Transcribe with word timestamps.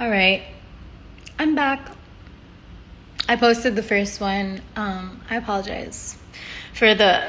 All 0.00 0.08
right. 0.08 0.44
I'm 1.40 1.56
back. 1.56 1.90
I 3.28 3.34
posted 3.34 3.74
the 3.74 3.82
first 3.82 4.20
one. 4.20 4.62
Um, 4.76 5.20
I 5.28 5.34
apologize 5.34 6.16
for 6.72 6.94
the 6.94 7.28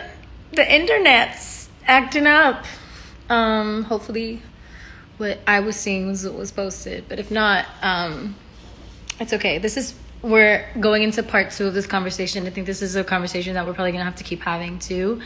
the 0.52 0.76
internet's 0.76 1.68
acting 1.88 2.28
up. 2.28 2.66
Um, 3.28 3.86
hopefully 3.86 4.44
what 5.18 5.40
I 5.48 5.62
was 5.62 5.78
seeing 5.78 6.10
was 6.10 6.24
what 6.24 6.36
was 6.36 6.52
posted. 6.52 7.06
But 7.10 7.18
if 7.18 7.32
not, 7.32 7.66
um, 7.82 8.36
it's 9.20 9.34
okay. 9.34 9.58
This 9.58 9.76
is 9.76 9.96
we're 10.22 10.64
going 10.80 11.02
into 11.02 11.24
part 11.24 11.50
two 11.50 11.66
of 11.66 11.74
this 11.74 11.88
conversation. 11.88 12.46
I 12.46 12.52
think 12.52 12.68
this 12.68 12.84
is 12.84 12.96
a 12.96 13.04
conversation 13.04 13.56
that 13.56 13.66
we're 13.66 13.74
probably 13.74 13.94
gonna 13.94 14.04
have 14.04 14.18
to 14.18 14.24
keep 14.24 14.42
having 14.42 14.78
too. 14.78 15.22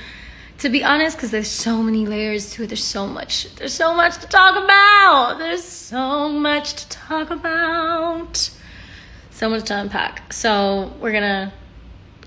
To 0.59 0.69
be 0.69 0.83
honest, 0.83 1.17
because 1.17 1.31
there's 1.31 1.49
so 1.49 1.81
many 1.83 2.05
layers 2.05 2.51
to 2.51 2.63
it. 2.63 2.67
There's 2.67 2.83
so 2.83 3.05
much. 3.05 3.53
There's 3.55 3.73
so 3.73 3.93
much 3.93 4.17
to 4.19 4.27
talk 4.27 4.55
about. 4.55 5.37
There's 5.37 5.63
so 5.63 6.29
much 6.29 6.73
to 6.75 6.89
talk 6.89 7.31
about. 7.31 8.49
So 9.31 9.49
much 9.49 9.65
to 9.65 9.79
unpack. 9.79 10.31
So 10.31 10.93
we're 11.01 11.11
gonna 11.11 11.51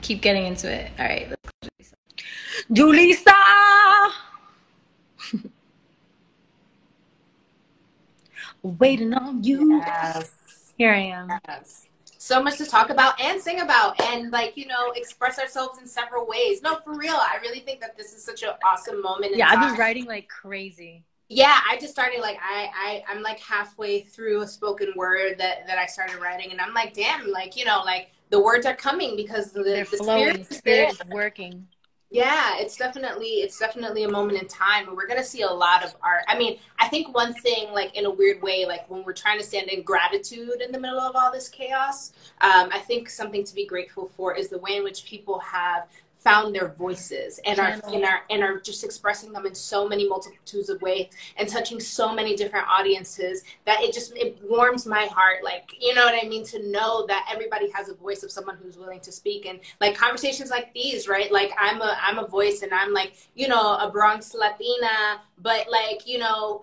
keep 0.02 0.20
getting 0.20 0.44
into 0.44 0.70
it. 0.70 0.90
All 0.98 1.06
right. 1.06 1.28
Let's 1.30 1.92
go, 2.68 2.74
Julissa. 2.74 3.32
Waiting 8.62 9.14
on 9.14 9.42
you. 9.42 9.78
Yes. 9.78 10.72
Here 10.76 10.92
I 10.92 10.98
am. 10.98 11.30
Yes. 11.48 11.85
So 12.26 12.42
much 12.42 12.58
to 12.58 12.66
talk 12.66 12.90
about 12.90 13.20
and 13.20 13.40
sing 13.40 13.60
about 13.60 14.00
and 14.02 14.32
like, 14.32 14.56
you 14.56 14.66
know, 14.66 14.90
express 14.96 15.38
ourselves 15.38 15.78
in 15.78 15.86
several 15.86 16.26
ways. 16.26 16.60
No, 16.60 16.80
for 16.84 16.92
real. 16.98 17.14
I 17.14 17.38
really 17.40 17.60
think 17.60 17.80
that 17.82 17.96
this 17.96 18.12
is 18.12 18.24
such 18.24 18.42
an 18.42 18.48
awesome 18.64 19.00
moment. 19.00 19.36
Yeah, 19.36 19.48
I've 19.48 19.60
been 19.60 19.78
writing 19.78 20.06
like 20.06 20.28
crazy. 20.28 21.04
Yeah, 21.28 21.56
I 21.70 21.76
just 21.78 21.92
started 21.92 22.18
like 22.20 22.36
I, 22.42 22.68
I 22.74 23.04
I'm 23.08 23.22
like 23.22 23.38
halfway 23.38 24.00
through 24.00 24.42
a 24.42 24.46
spoken 24.48 24.92
word 24.96 25.38
that 25.38 25.68
that 25.68 25.78
I 25.78 25.86
started 25.86 26.16
writing 26.20 26.50
and 26.50 26.60
I'm 26.60 26.74
like, 26.74 26.94
damn, 26.94 27.30
like, 27.30 27.56
you 27.56 27.64
know, 27.64 27.82
like 27.84 28.08
the 28.30 28.40
words 28.40 28.66
are 28.66 28.74
coming 28.74 29.14
because 29.14 29.52
the, 29.52 29.62
They're 29.62 29.84
the 29.84 29.96
flowing. 29.96 30.24
spirit 30.24 30.50
is 30.50 30.58
Spirit 30.58 30.90
is 30.94 31.02
working. 31.12 31.68
Yeah, 32.08 32.58
it's 32.58 32.76
definitely 32.76 33.40
it's 33.42 33.58
definitely 33.58 34.04
a 34.04 34.08
moment 34.08 34.40
in 34.40 34.46
time 34.46 34.86
and 34.86 34.96
we're 34.96 35.08
gonna 35.08 35.24
see 35.24 35.42
a 35.42 35.50
lot 35.50 35.84
of 35.84 35.94
art. 36.02 36.22
I 36.28 36.38
mean, 36.38 36.58
I 36.78 36.86
think 36.88 37.12
one 37.12 37.34
thing, 37.34 37.72
like 37.72 37.96
in 37.96 38.06
a 38.06 38.10
weird 38.10 38.40
way, 38.42 38.64
like 38.64 38.88
when 38.88 39.02
we're 39.02 39.12
trying 39.12 39.38
to 39.38 39.44
stand 39.44 39.68
in 39.70 39.82
gratitude 39.82 40.62
in 40.64 40.70
the 40.70 40.78
middle 40.78 41.00
of 41.00 41.16
all 41.16 41.32
this 41.32 41.48
chaos, 41.48 42.12
um, 42.42 42.68
I 42.72 42.78
think 42.78 43.10
something 43.10 43.42
to 43.42 43.54
be 43.54 43.66
grateful 43.66 44.06
for 44.16 44.36
is 44.36 44.48
the 44.48 44.58
way 44.58 44.76
in 44.76 44.84
which 44.84 45.04
people 45.04 45.40
have 45.40 45.88
found 46.26 46.52
their 46.52 46.70
voices 46.70 47.38
and 47.46 47.60
are 47.60 47.80
and 47.86 48.04
are 48.04 48.22
and 48.30 48.42
are 48.42 48.58
just 48.58 48.82
expressing 48.82 49.30
them 49.32 49.46
in 49.46 49.54
so 49.54 49.88
many 49.88 50.08
multitudes 50.08 50.68
of 50.68 50.82
ways 50.82 51.06
and 51.36 51.48
touching 51.48 51.78
so 51.78 52.12
many 52.12 52.34
different 52.34 52.66
audiences 52.66 53.44
that 53.64 53.80
it 53.80 53.94
just 53.94 54.12
it 54.16 54.36
warms 54.42 54.86
my 54.86 55.06
heart 55.06 55.44
like 55.44 55.70
you 55.80 55.94
know 55.94 56.04
what 56.04 56.20
i 56.20 56.26
mean 56.26 56.44
to 56.44 56.68
know 56.68 57.06
that 57.06 57.24
everybody 57.32 57.70
has 57.70 57.88
a 57.88 57.94
voice 57.94 58.24
of 58.24 58.32
someone 58.32 58.56
who's 58.60 58.76
willing 58.76 58.98
to 58.98 59.12
speak 59.12 59.46
and 59.46 59.60
like 59.80 59.94
conversations 59.94 60.50
like 60.50 60.74
these 60.74 61.06
right 61.06 61.30
like 61.30 61.52
i'm 61.60 61.80
a 61.80 61.96
i'm 62.02 62.18
a 62.18 62.26
voice 62.26 62.62
and 62.62 62.74
i'm 62.74 62.92
like 62.92 63.12
you 63.36 63.46
know 63.46 63.76
a 63.76 63.88
bronx 63.88 64.34
latina 64.34 65.20
but 65.38 65.70
like 65.70 66.08
you 66.08 66.18
know 66.18 66.60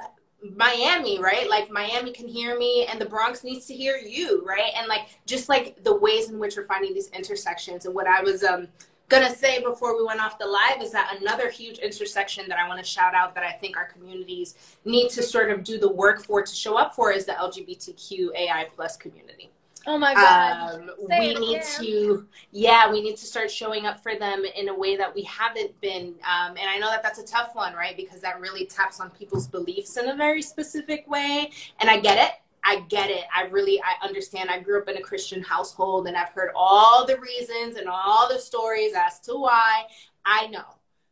Miami, 0.57 1.19
right? 1.19 1.49
Like 1.49 1.71
Miami 1.71 2.11
can 2.11 2.27
hear 2.27 2.57
me 2.57 2.85
and 2.91 2.99
the 2.99 3.05
Bronx 3.05 3.45
needs 3.45 3.65
to 3.67 3.73
hear 3.73 3.95
you, 3.95 4.43
right? 4.45 4.73
And 4.77 4.87
like 4.87 5.07
just 5.25 5.47
like 5.47 5.81
the 5.85 5.95
ways 5.95 6.29
in 6.29 6.37
which 6.37 6.57
we're 6.57 6.65
finding 6.65 6.93
these 6.93 7.07
intersections 7.11 7.85
and 7.85 7.95
what 7.95 8.07
I 8.07 8.21
was 8.21 8.43
um 8.43 8.67
gonna 9.13 9.35
say 9.35 9.61
before 9.61 9.95
we 9.97 10.03
went 10.03 10.19
off 10.19 10.37
the 10.39 10.45
live 10.45 10.81
is 10.81 10.91
that 10.91 11.17
another 11.19 11.49
huge 11.49 11.79
intersection 11.79 12.47
that 12.49 12.57
I 12.57 12.67
want 12.67 12.79
to 12.79 12.85
shout 12.85 13.13
out 13.13 13.35
that 13.35 13.43
I 13.43 13.51
think 13.51 13.77
our 13.77 13.85
communities 13.85 14.77
need 14.85 15.09
to 15.11 15.23
sort 15.23 15.51
of 15.51 15.63
do 15.63 15.79
the 15.79 15.91
work 15.91 16.25
for 16.25 16.41
to 16.41 16.55
show 16.55 16.77
up 16.77 16.95
for 16.95 17.11
is 17.11 17.25
the 17.25 17.33
LGBTQ 17.33 18.35
AI 18.35 18.67
plus 18.75 18.97
community. 18.97 19.51
Oh 19.85 19.97
my 19.97 20.13
god. 20.13 20.75
Um, 20.75 20.91
we 21.09 21.33
need 21.33 21.57
again. 21.57 21.67
to, 21.79 22.27
yeah, 22.51 22.89
we 22.89 23.01
need 23.01 23.17
to 23.17 23.25
start 23.25 23.51
showing 23.51 23.85
up 23.85 24.01
for 24.01 24.15
them 24.15 24.43
in 24.55 24.69
a 24.69 24.73
way 24.73 24.95
that 24.95 25.13
we 25.13 25.23
haven't 25.23 25.79
been. 25.81 26.15
Um, 26.23 26.55
and 26.57 26.69
I 26.69 26.77
know 26.79 26.89
that 26.89 27.03
that's 27.03 27.19
a 27.19 27.25
tough 27.25 27.53
one, 27.53 27.73
right? 27.73 27.95
Because 27.97 28.21
that 28.21 28.39
really 28.39 28.65
taps 28.65 29.01
on 29.01 29.09
people's 29.09 29.47
beliefs 29.47 29.97
in 29.97 30.07
a 30.07 30.15
very 30.15 30.41
specific 30.41 31.05
way. 31.09 31.51
And 31.79 31.89
I 31.89 31.99
get 31.99 32.17
it. 32.17 32.31
I 32.63 32.81
get 32.81 33.09
it. 33.09 33.25
I 33.35 33.43
really, 33.43 33.81
I 33.81 34.05
understand. 34.05 34.49
I 34.49 34.59
grew 34.59 34.81
up 34.81 34.87
in 34.87 34.97
a 34.97 35.01
Christian 35.01 35.41
household 35.41 36.07
and 36.07 36.15
I've 36.15 36.29
heard 36.29 36.51
all 36.55 37.05
the 37.05 37.19
reasons 37.19 37.75
and 37.75 37.87
all 37.87 38.29
the 38.29 38.39
stories 38.39 38.93
as 38.95 39.19
to 39.21 39.33
why. 39.33 39.83
I 40.25 40.47
know. 40.47 40.65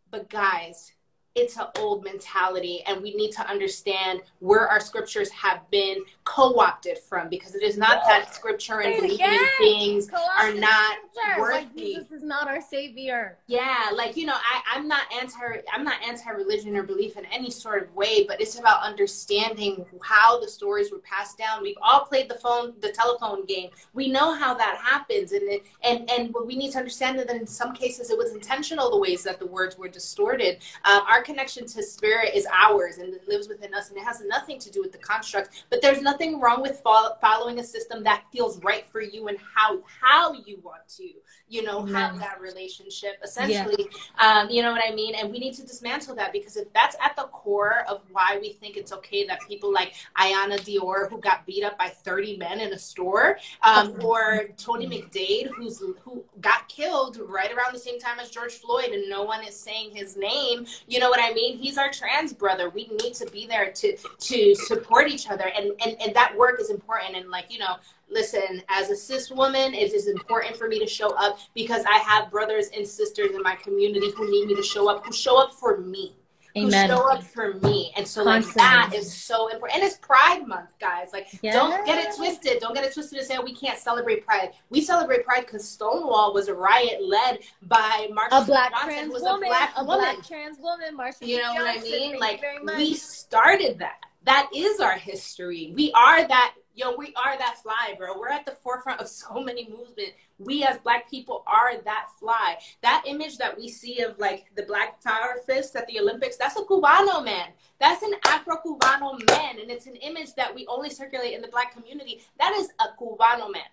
But 0.10 0.30
guys, 0.30 0.94
it's 1.36 1.56
an 1.58 1.66
old 1.80 2.04
mentality 2.04 2.84
and 2.88 3.02
we 3.02 3.14
need 3.16 3.32
to 3.32 3.48
understand 3.50 4.22
where 4.40 4.68
our 4.68 4.82
scriptures 4.82 5.30
have 5.30 5.60
been 5.72 5.98
co-opted 6.26 6.98
from 6.98 7.30
because 7.30 7.56
it 7.56 7.64
is 7.64 7.78
not 7.78 8.04
that 8.06 8.34
scripture 8.36 8.82
and 8.82 8.96
believing 8.96 9.16
again. 9.26 9.40
things 9.58 10.10
are 10.38 10.54
not 10.54 10.98
Like 11.16 11.40
worthy. 11.40 11.94
Jesus 11.96 12.12
is 12.12 12.24
not 12.24 12.50
our 12.50 12.62
savior. 12.62 13.38
yeah 13.48 13.92
like 13.96 14.18
you 14.18 14.26
know 14.26 14.34
I, 14.36 14.76
i'm 14.76 14.88
not 14.90 15.04
anti 15.22 15.38
i'm 15.74 15.86
not 15.86 16.02
anti-religion 16.06 16.76
or 16.76 16.84
belief 16.84 17.16
in 17.18 17.26
any 17.28 17.50
sort 17.50 17.84
of 17.84 17.96
way 17.96 18.26
but 18.28 18.42
it's 18.42 18.60
about 18.60 18.82
understanding 18.84 19.86
how 20.02 20.40
the 20.42 20.48
stories 20.50 20.92
were 20.92 21.00
passed 21.00 21.38
down 21.38 21.62
we've 21.64 21.78
all 21.82 22.02
played 22.06 22.30
the 22.30 22.36
phone 22.36 22.74
the 22.82 22.92
telephone 22.92 23.46
game 23.46 23.70
we 23.94 24.10
know 24.10 24.34
how 24.34 24.54
that 24.54 24.78
happens 24.84 25.32
and 25.32 25.44
it, 25.44 25.64
and 25.84 26.10
and 26.10 26.34
we 26.46 26.56
need 26.58 26.72
to 26.72 26.78
understand 26.78 27.18
that 27.18 27.30
in 27.30 27.48
some 27.48 27.74
cases 27.74 28.10
it 28.10 28.18
was 28.18 28.32
intentional 28.34 28.90
the 28.92 28.98
ways 28.98 29.24
that 29.24 29.40
the 29.40 29.46
words 29.48 29.78
were 29.78 29.88
distorted 29.88 30.58
um, 30.84 31.02
our 31.10 31.21
connection 31.22 31.66
to 31.66 31.84
spirit 31.84 32.34
is 32.34 32.48
ours 32.52 32.98
and 32.98 33.14
it 33.14 33.28
lives 33.28 33.48
within 33.48 33.74
us 33.74 33.90
and 33.90 33.98
it 33.98 34.04
has 34.04 34.22
nothing 34.26 34.60
to 34.60 34.72
do 34.72 34.82
with 34.82 34.92
the 34.92 34.98
construct 34.98 35.66
but 35.70 35.82
there's 35.82 36.02
nothing 36.02 36.40
wrong 36.40 36.62
with 36.62 36.80
fol- 36.80 37.18
following 37.22 37.60
a 37.60 37.64
system 37.64 38.04
that 38.04 38.24
feels 38.32 38.62
right 38.64 38.86
for 38.88 39.02
you 39.02 39.28
and 39.28 39.38
how 39.56 39.80
how 40.02 40.34
you 40.34 40.60
want 40.64 40.88
to 40.88 41.10
you 41.48 41.64
know 41.64 41.86
have 41.86 42.20
that 42.20 42.40
relationship 42.40 43.18
essentially. 43.24 43.88
Um, 44.20 44.50
you 44.50 44.62
know 44.62 44.72
what 44.72 44.82
i 44.86 44.94
mean? 44.94 45.16
And 45.16 45.32
we 45.32 45.40
need 45.40 45.54
to 45.56 45.66
dismantle 45.66 46.16
that 46.16 46.32
because 46.32 46.58
if 46.58 46.72
that's 46.74 46.96
at 47.04 47.16
the 47.16 47.24
core 47.24 47.84
of 47.88 48.02
why 48.12 48.38
we 48.42 48.54
think 48.54 48.78
it's 48.78 48.94
okay 48.94 49.26
that 49.28 49.40
people 49.48 49.72
like 49.74 49.94
Iyanna 50.18 50.60
Dior 50.60 51.10
who 51.10 51.18
got 51.18 51.46
beat 51.46 51.64
up 51.64 51.78
by 51.78 51.90
30 51.90 52.38
men 52.38 52.60
in 52.60 52.74
a 52.74 52.80
store 52.80 53.38
um, 53.64 53.96
or 54.04 54.48
tony 54.58 54.88
mcdade 54.88 55.48
who's 55.56 55.80
who 56.02 56.24
got 56.40 56.68
killed 56.68 57.20
right 57.28 57.52
around 57.52 57.74
the 57.74 57.80
same 57.80 58.00
time 58.00 58.20
as 58.20 58.30
george 58.30 58.54
floyd 58.54 58.90
and 58.92 59.10
no 59.10 59.24
one 59.24 59.44
is 59.44 59.56
saying 59.56 59.92
his 59.94 60.16
name 60.18 60.66
you 60.88 61.00
know 61.00 61.11
what 61.12 61.20
i 61.22 61.34
mean? 61.34 61.58
He's 61.58 61.78
our 61.78 61.92
trans 61.92 62.34
brother. 62.34 62.70
We 62.70 62.88
need 62.88 63.14
to 63.16 63.26
be 63.28 63.46
there 63.46 63.72
to 63.72 63.98
to 63.98 64.56
support 64.56 65.10
each 65.10 65.30
other. 65.30 65.52
And 65.56 65.74
and, 65.86 66.02
and 66.02 66.16
that 66.16 66.36
work 66.36 66.60
is 66.60 66.70
important. 66.70 67.16
And 67.16 67.30
like 67.30 67.52
you 67.52 67.60
know 67.60 67.76
listen 68.10 68.62
as 68.70 68.90
a 68.90 68.96
cis 68.96 69.32
woman 69.32 69.74
it 69.74 69.94
is 69.94 70.08
important 70.08 70.56
for 70.58 70.68
me 70.68 70.78
to 70.78 70.86
show 70.86 71.12
up 71.12 71.40
because 71.54 71.86
i 71.86 71.98
have 71.98 72.30
brothers 72.30 72.68
and 72.76 72.86
sisters 72.86 73.34
in 73.34 73.42
my 73.42 73.56
community 73.56 74.12
who 74.12 74.30
need 74.30 74.48
me 74.48 74.54
to 74.54 74.62
show 74.62 74.90
up 74.90 75.06
who 75.06 75.14
show 75.14 75.42
up 75.42 75.54
for 75.54 75.78
me 75.78 76.14
Amen. 76.58 76.90
who 76.90 76.96
show 76.96 77.12
up 77.12 77.24
for 77.24 77.54
me 77.56 77.94
and 77.96 78.08
so 78.08 78.24
like 78.24 78.46
that 78.54 78.92
is 78.94 79.12
so 79.14 79.48
important 79.50 79.80
and 79.80 79.84
it's 79.88 79.98
pride 79.98 80.46
month 80.48 80.70
guys 80.80 81.08
like 81.14 81.28
don't 81.44 81.86
get 81.86 81.98
it 81.98 82.16
twisted 82.16 82.60
don't 82.60 82.74
get 82.74 82.84
it 82.84 82.94
twisted 82.94 83.18
and 83.20 83.28
say 83.28 83.36
oh, 83.38 83.44
we 83.44 83.54
can't 83.56 83.80
celebrate 83.80 84.26
pride 84.26 84.52
we 84.70 84.82
celebrate 84.82 85.26
pride 85.26 85.46
because 85.46 85.68
stonewall 85.68 86.34
was 86.34 86.48
a 86.48 86.54
riot 86.54 87.00
led 87.04 87.40
by 87.64 88.08
Marsha 88.12 88.44
A 88.44 88.46
black 88.46 88.72
Johnson, 88.72 88.90
trans 88.90 89.14
was 89.14 89.22
woman. 89.24 89.44
a 89.44 89.48
black 89.48 89.74
A 89.78 89.84
woman 89.86 90.00
black 90.16 90.28
trans 90.28 90.58
woman. 90.60 90.98
Marsha 90.98 91.28
you 91.28 91.38
know 91.38 91.54
what 91.54 91.68
I 91.78 91.82
mean? 91.82 92.20
Like 92.20 92.44
we 92.76 92.94
started 92.96 93.80
that. 93.80 94.00
That 94.24 94.50
is 94.56 94.80
our 94.80 94.98
history. 94.98 95.74
We 95.76 95.92
are 95.94 96.28
that. 96.28 96.56
Yo, 96.74 96.96
we 96.96 97.14
are 97.18 97.38
that 97.38 97.58
fly, 97.62 97.96
bro. 97.98 98.18
We're 98.18 98.30
at 98.30 98.46
the 98.46 98.54
forefront 98.64 99.02
of 99.02 99.10
so 99.10 99.42
many 99.42 99.68
movements. 99.70 100.14
We 100.38 100.64
as 100.64 100.78
black 100.78 101.10
people 101.10 101.44
are 101.46 101.78
that 101.82 102.06
fly. 102.18 102.58
That 102.82 103.04
image 103.06 103.38
that 103.40 103.58
we 103.58 103.68
see 103.68 104.00
of 104.02 104.18
like 104.20 104.46
the 104.56 104.64
black 104.64 105.04
power 105.04 105.42
fist 105.46 105.76
at 105.76 105.86
the 105.88 106.00
Olympics, 106.00 106.38
that's 106.38 106.56
a 106.56 106.64
Cubano 106.64 107.26
man. 107.26 107.50
That's 107.80 108.04
an 108.04 108.14
Afro-Cubano 108.26 109.20
man. 109.28 109.60
And 109.60 109.70
it's 109.70 109.88
an 109.88 109.98
image 109.98 110.34
that 110.36 110.56
we 110.56 110.66
only 110.68 110.90
circulate 110.90 111.34
in 111.34 111.42
the 111.42 111.50
black 111.50 111.74
community. 111.74 112.22
That 112.40 112.54
is 112.54 112.70
a 112.80 112.96
Cubano 112.98 113.52
man. 113.52 113.64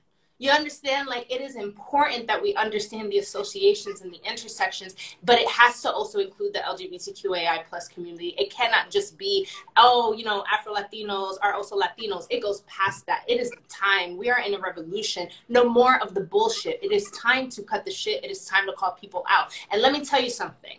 You 0.40 0.50
understand? 0.50 1.08
Like, 1.08 1.30
it 1.30 1.40
is 1.40 1.56
important 1.56 2.28
that 2.28 2.40
we 2.40 2.54
understand 2.54 3.10
the 3.10 3.18
associations 3.18 4.02
and 4.02 4.12
the 4.12 4.20
intersections, 4.24 4.94
but 5.24 5.38
it 5.38 5.48
has 5.48 5.82
to 5.82 5.90
also 5.90 6.20
include 6.20 6.54
the 6.54 6.60
LGBTQAI 6.60 7.64
plus 7.68 7.88
community. 7.88 8.36
It 8.38 8.52
cannot 8.52 8.88
just 8.88 9.18
be, 9.18 9.48
oh, 9.76 10.12
you 10.12 10.24
know, 10.24 10.44
Afro 10.52 10.74
Latinos 10.74 11.38
are 11.42 11.54
also 11.54 11.76
Latinos. 11.76 12.26
It 12.30 12.40
goes 12.40 12.60
past 12.68 13.04
that. 13.06 13.24
It 13.26 13.40
is 13.40 13.50
time. 13.68 14.16
We 14.16 14.30
are 14.30 14.40
in 14.40 14.54
a 14.54 14.60
revolution. 14.60 15.28
No 15.48 15.68
more 15.68 16.00
of 16.00 16.14
the 16.14 16.20
bullshit. 16.20 16.78
It 16.84 16.92
is 16.92 17.10
time 17.10 17.50
to 17.50 17.62
cut 17.62 17.84
the 17.84 17.90
shit. 17.90 18.24
It 18.24 18.30
is 18.30 18.44
time 18.44 18.66
to 18.66 18.72
call 18.72 18.92
people 18.92 19.24
out. 19.28 19.52
And 19.72 19.82
let 19.82 19.92
me 19.92 20.04
tell 20.04 20.22
you 20.22 20.30
something. 20.30 20.78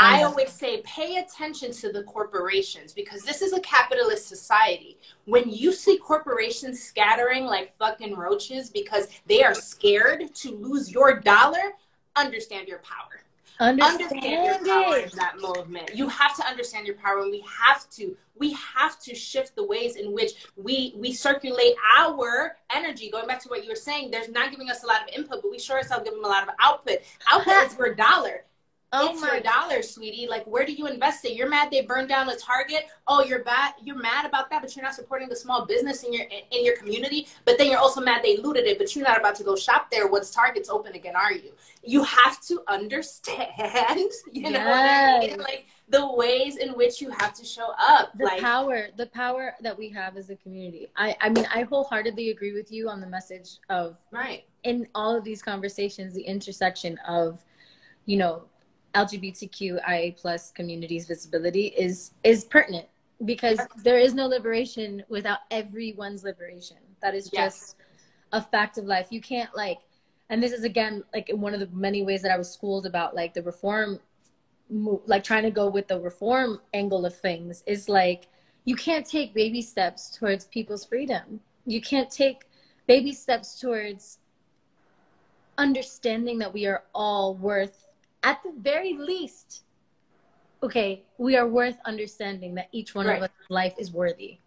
I 0.00 0.22
always 0.22 0.50
say 0.50 0.80
pay 0.82 1.18
attention 1.18 1.72
to 1.72 1.92
the 1.92 2.04
corporations 2.04 2.94
because 2.94 3.22
this 3.22 3.42
is 3.42 3.52
a 3.52 3.60
capitalist 3.60 4.26
society. 4.28 4.98
When 5.26 5.50
you 5.50 5.72
see 5.72 5.98
corporations 5.98 6.82
scattering 6.82 7.44
like 7.44 7.76
fucking 7.76 8.16
roaches 8.16 8.70
because 8.70 9.08
they 9.26 9.42
are 9.42 9.54
scared 9.54 10.34
to 10.36 10.56
lose 10.56 10.90
your 10.90 11.20
dollar, 11.20 11.74
understand 12.16 12.66
your 12.66 12.78
power. 12.78 13.22
understand, 13.60 14.02
understand 14.02 14.66
your 14.66 14.82
power 14.82 14.96
in 15.00 15.10
that 15.16 15.34
movement. 15.38 15.94
You 15.94 16.08
have 16.08 16.34
to 16.36 16.46
understand 16.46 16.86
your 16.86 16.96
power, 16.96 17.20
and 17.20 17.30
we 17.30 17.44
have 17.46 17.88
to 17.90 18.16
we 18.38 18.54
have 18.54 18.98
to 19.00 19.14
shift 19.14 19.54
the 19.54 19.66
ways 19.66 19.96
in 19.96 20.14
which 20.14 20.46
we 20.56 20.94
we 20.96 21.12
circulate 21.12 21.74
our 21.98 22.56
energy. 22.74 23.10
Going 23.10 23.26
back 23.26 23.40
to 23.40 23.50
what 23.50 23.64
you 23.64 23.68
were 23.68 23.76
saying, 23.76 24.10
there's 24.10 24.30
not 24.30 24.50
giving 24.50 24.70
us 24.70 24.82
a 24.82 24.86
lot 24.86 25.02
of 25.02 25.14
input, 25.14 25.42
but 25.42 25.50
we 25.50 25.58
sure 25.58 25.78
as 25.78 25.90
hell 25.90 26.02
give 26.02 26.14
them 26.14 26.24
a 26.24 26.28
lot 26.28 26.44
of 26.44 26.54
output. 26.58 27.00
Output 27.30 27.66
is 27.66 27.74
per 27.78 27.94
dollar. 27.94 28.44
Oh 28.92 29.10
it's 29.10 29.20
my 29.20 29.34
your 29.34 29.40
dollar, 29.40 29.82
sweetie. 29.82 30.26
Like, 30.28 30.44
where 30.46 30.66
do 30.66 30.72
you 30.72 30.88
invest 30.88 31.24
it? 31.24 31.34
You're 31.34 31.48
mad 31.48 31.70
they 31.70 31.82
burned 31.82 32.08
down 32.08 32.26
the 32.26 32.34
Target. 32.34 32.86
Oh, 33.06 33.22
you're 33.22 33.44
bad. 33.44 33.74
You're 33.82 34.00
mad 34.00 34.24
about 34.24 34.50
that, 34.50 34.62
but 34.62 34.74
you're 34.74 34.84
not 34.84 34.94
supporting 34.94 35.28
the 35.28 35.36
small 35.36 35.64
business 35.64 36.02
in 36.02 36.12
your 36.12 36.24
in 36.24 36.64
your 36.64 36.76
community. 36.76 37.28
But 37.44 37.56
then 37.56 37.68
you're 37.68 37.78
also 37.78 38.00
mad 38.00 38.22
they 38.24 38.38
looted 38.38 38.66
it, 38.66 38.78
but 38.78 38.94
you're 38.96 39.04
not 39.04 39.18
about 39.18 39.36
to 39.36 39.44
go 39.44 39.54
shop 39.54 39.90
there 39.92 40.08
once 40.08 40.30
Target's 40.30 40.68
open 40.68 40.94
again, 40.94 41.14
are 41.14 41.32
you? 41.32 41.52
You 41.84 42.02
have 42.02 42.40
to 42.42 42.62
understand. 42.66 43.48
You 44.32 44.50
know 44.50 44.58
what 44.60 44.68
I 44.68 45.18
mean? 45.20 45.38
Like 45.38 45.66
the 45.88 46.12
ways 46.14 46.56
in 46.56 46.70
which 46.70 47.00
you 47.00 47.10
have 47.10 47.34
to 47.34 47.44
show 47.44 47.72
up. 47.78 48.16
the 48.16 48.24
like, 48.24 48.40
power 48.40 48.88
the 48.96 49.06
power 49.06 49.54
that 49.60 49.76
we 49.76 49.88
have 49.88 50.16
as 50.16 50.30
a 50.30 50.36
community 50.36 50.88
i 50.96 51.16
i 51.20 51.28
mean 51.28 51.46
i 51.52 51.62
wholeheartedly 51.62 52.30
agree 52.30 52.52
with 52.52 52.70
you 52.70 52.88
on 52.88 53.00
the 53.00 53.06
message 53.06 53.58
of 53.68 53.96
right? 54.12 54.44
in 54.62 54.86
all 54.94 55.16
of 55.16 55.24
these 55.24 55.42
conversations 55.42 56.14
the 56.14 56.22
intersection 56.22 56.96
of 57.08 57.44
you 58.06 58.16
know 58.16 58.44
lgbtqia 58.94 60.16
plus 60.16 60.50
communities 60.50 61.06
visibility 61.06 61.66
is 61.78 62.12
is 62.24 62.44
pertinent 62.44 62.86
because 63.24 63.60
there 63.84 63.98
is 63.98 64.14
no 64.14 64.26
liberation 64.26 65.02
without 65.08 65.40
everyone's 65.50 66.24
liberation. 66.24 66.78
That 67.02 67.14
is 67.14 67.28
Yes. 67.30 67.58
just 67.60 67.76
a 68.32 68.40
fact 68.42 68.78
of 68.78 68.84
life. 68.86 69.08
You 69.10 69.20
can't 69.20 69.54
like 69.56 69.78
and 70.28 70.42
this 70.42 70.52
is 70.52 70.64
again 70.64 71.04
like 71.12 71.28
in 71.28 71.40
one 71.40 71.54
of 71.54 71.60
the 71.60 71.68
many 71.72 72.02
ways 72.02 72.22
that 72.22 72.30
i 72.30 72.38
was 72.38 72.50
schooled 72.50 72.86
about 72.86 73.14
like 73.16 73.34
the 73.34 73.42
reform 73.42 73.98
like 75.06 75.24
trying 75.24 75.42
to 75.42 75.50
go 75.50 75.68
with 75.68 75.88
the 75.88 75.98
reform 76.00 76.60
angle 76.72 77.04
of 77.04 77.16
things 77.16 77.62
is 77.66 77.88
like 77.88 78.28
you 78.64 78.76
can't 78.76 79.06
take 79.06 79.34
baby 79.34 79.62
steps 79.62 80.10
towards 80.16 80.44
people's 80.44 80.84
freedom. 80.84 81.40
You 81.66 81.80
can't 81.80 82.10
take 82.10 82.42
baby 82.86 83.12
steps 83.12 83.58
towards 83.58 84.18
understanding 85.58 86.38
that 86.38 86.52
we 86.52 86.66
are 86.66 86.84
all 86.94 87.34
worth 87.34 87.86
at 88.22 88.42
the 88.42 88.52
very 88.58 88.94
least 88.94 89.62
okay 90.62 91.02
we 91.18 91.36
are 91.36 91.46
worth 91.48 91.76
understanding 91.86 92.54
that 92.54 92.68
each 92.72 92.94
one 92.94 93.06
Right. 93.06 93.16
of 93.18 93.24
us 93.24 93.30
life 93.48 93.74
is 93.78 93.92
worthy 93.92 94.38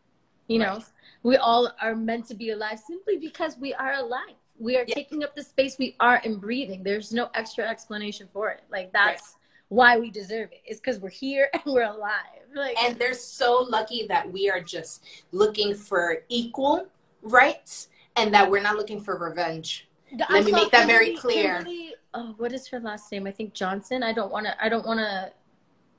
you 0.48 0.60
know 0.60 0.82
we 1.24 1.38
all 1.38 1.72
are 1.82 1.96
meant 1.96 2.28
to 2.28 2.36
be 2.36 2.52
alive 2.52 2.80
simply 2.80 3.18
because 3.18 3.58
we 3.58 3.74
are 3.74 3.94
alive 3.94 4.36
we 4.60 4.78
are 4.78 4.86
Yeah. 4.88 4.94
taking 4.96 5.24
up 5.24 5.36
the 5.36 5.44
space 5.44 5.78
we 5.80 5.96
are 6.00 6.22
and 6.24 6.40
breathing 6.40 6.84
there's 6.84 7.12
no 7.12 7.30
extra 7.34 7.68
explanation 7.68 8.28
for 8.32 8.50
it 8.52 8.62
like 8.72 8.92
that's 8.94 9.36
why 9.70 9.98
we 9.98 10.12
deserve 10.12 10.52
it 10.52 10.62
it's 10.66 10.80
because 10.80 11.00
we're 11.00 11.10
here 11.10 11.50
and 11.54 11.64
we're 11.66 11.84
alive 11.84 12.42
like 12.54 12.78
And 12.84 12.98
they're 13.00 13.16
so 13.16 13.66
lucky 13.68 14.06
that 14.08 14.32
we 14.32 14.50
are 14.52 14.62
just 14.62 15.04
looking 15.32 15.74
for 15.74 16.20
equal 16.30 16.88
rights 17.24 17.88
and 18.16 18.32
that 18.36 18.52
we're 18.52 18.62
not 18.62 18.76
looking 18.76 19.02
for 19.02 19.18
revenge. 19.18 19.88
The- 20.12 20.28
Let 20.30 20.46
me 20.46 20.52
make 20.52 20.70
that 20.70 20.86
very 20.86 21.14
Kimberly- 21.16 21.18
clear. 21.34 21.56
Kimberly- 21.56 21.96
oh, 22.14 22.36
what 22.38 22.54
is 22.54 22.68
her 22.68 22.80
last 22.80 23.12
name? 23.12 23.28
I 23.28 23.32
think 23.32 23.54
Johnson. 23.54 24.04
I 24.04 24.14
don't 24.14 24.32
want 24.32 24.46
to. 24.46 24.64
I 24.64 24.70
don't 24.70 24.86
want 24.86 25.00
to 25.00 25.32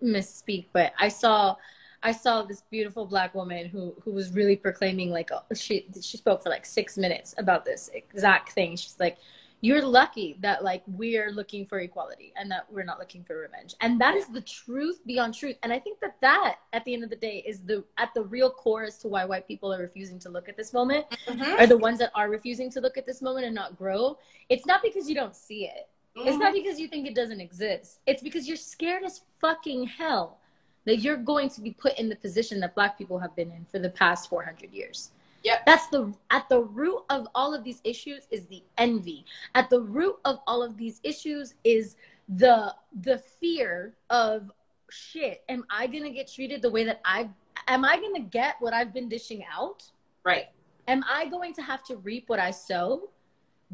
misspeak, 0.02 0.66
but 0.72 0.93
I 0.99 1.08
saw, 1.08 1.56
I 2.02 2.12
saw 2.12 2.43
this 2.43 2.62
beautiful 2.70 3.06
black 3.06 3.34
woman 3.34 3.66
who 3.66 3.94
who 4.02 4.12
was 4.12 4.32
really 4.32 4.56
proclaiming 4.56 5.11
like 5.11 5.31
oh, 5.32 5.43
she 5.55 5.87
she 6.00 6.16
spoke 6.16 6.43
for 6.43 6.50
like 6.50 6.66
six 6.66 6.96
minutes 6.96 7.34
about 7.38 7.64
this 7.64 7.90
exact 7.94 8.52
thing. 8.52 8.76
She's 8.76 8.96
like, 9.00 9.16
"You're 9.61 9.82
lucky 9.82 10.37
that 10.40 10.62
like 10.62 10.82
we're 10.87 11.31
looking 11.31 11.64
for 11.66 11.81
equality 11.81 12.32
and 12.37 12.50
that 12.50 12.70
we're 12.70 12.84
not 12.84 12.99
looking 12.99 13.25
for 13.25 13.38
revenge," 13.38 13.75
and 13.81 14.00
that 14.00 14.14
is 14.14 14.26
the 14.26 14.43
truth 14.43 15.00
beyond 15.06 15.34
truth. 15.34 15.56
And 15.62 15.72
I 15.72 15.78
think 15.78 16.00
that 16.00 16.16
that 16.20 16.58
at 16.72 16.84
the 16.84 16.94
end 16.94 17.05
of 17.05 17.11
the 17.11 17.16
day 17.16 17.43
is 17.46 17.61
the 17.62 17.84
at 17.96 18.12
the 18.14 18.22
real 18.22 18.50
core 18.50 18.84
as 18.84 18.99
to 18.99 19.08
why 19.08 19.25
white 19.25 19.49
people 19.49 19.72
are 19.72 19.81
refusing 19.81 20.19
to 20.20 20.28
look 20.28 20.49
at 20.49 20.56
this 20.56 20.72
moment 20.72 21.06
mm-hmm. 21.26 21.61
are 21.61 21.66
the 21.66 21.78
ones 21.78 21.99
that 21.99 22.11
are 22.14 22.28
refusing 22.28 22.70
to 22.72 22.81
look 22.81 22.96
at 22.99 23.06
this 23.06 23.22
moment 23.22 23.46
and 23.46 23.55
not 23.55 23.76
grow, 23.76 24.19
it's 24.49 24.66
not 24.66 24.82
because 24.82 25.08
you 25.08 25.14
don't 25.14 25.34
see 25.34 25.64
it. 25.64 25.88
It's 26.16 26.37
not 26.37 26.55
mm-hmm. 26.55 26.62
because 26.62 26.78
you 26.78 26.88
think 26.88 27.06
it 27.06 27.14
doesn't 27.14 27.40
exist. 27.40 28.00
It's 28.06 28.22
because 28.22 28.46
you're 28.46 28.56
scared 28.56 29.02
as 29.02 29.22
fucking 29.40 29.87
hell 29.87 30.38
that 30.84 30.99
you're 30.99 31.16
going 31.16 31.49
to 31.49 31.61
be 31.61 31.72
put 31.72 31.99
in 31.99 32.08
the 32.08 32.16
position 32.16 32.61
that 32.61 32.75
black 32.75 32.96
people 32.96 33.19
have 33.19 33.34
been 33.34 33.50
in 33.50 33.64
for 33.70 33.78
the 33.78 33.90
past 33.90 34.28
400 34.28 34.72
years. 34.72 35.11
Yep. 35.43 35.66
That's 35.66 35.87
the 35.88 36.14
at 36.31 36.49
the 36.49 36.62
root 36.62 37.02
of 37.11 37.28
all 37.34 37.55
of 37.55 37.64
these 37.64 37.81
issues 37.84 38.26
is 38.31 38.46
the 38.46 38.62
envy. 38.78 39.26
At 39.55 39.69
the 39.69 39.81
root 39.81 40.16
of 40.25 40.38
all 40.46 40.62
of 40.62 40.76
these 40.76 41.00
issues 41.02 41.55
is 41.64 41.96
the 42.28 42.75
the 43.02 43.19
fear 43.19 43.94
of 44.08 44.50
shit. 44.90 45.43
Am 45.50 45.64
I 45.69 45.87
going 45.87 46.05
to 46.05 46.11
get 46.11 46.32
treated 46.32 46.62
the 46.62 46.70
way 46.70 46.84
that 46.84 47.00
I 47.05 47.28
am 47.69 47.84
I 47.84 47.96
going 47.96 48.14
to 48.14 48.22
get 48.22 48.56
what 48.61 48.72
I've 48.72 48.94
been 48.94 49.08
dishing 49.08 49.44
out? 49.55 49.82
Right. 50.25 50.46
am 50.88 51.05
I 51.06 51.26
going 51.26 51.52
to 51.52 51.62
have 51.62 51.82
to 51.84 51.96
reap 51.96 52.31
what 52.31 52.38
I 52.38 52.50
sow? 52.50 53.11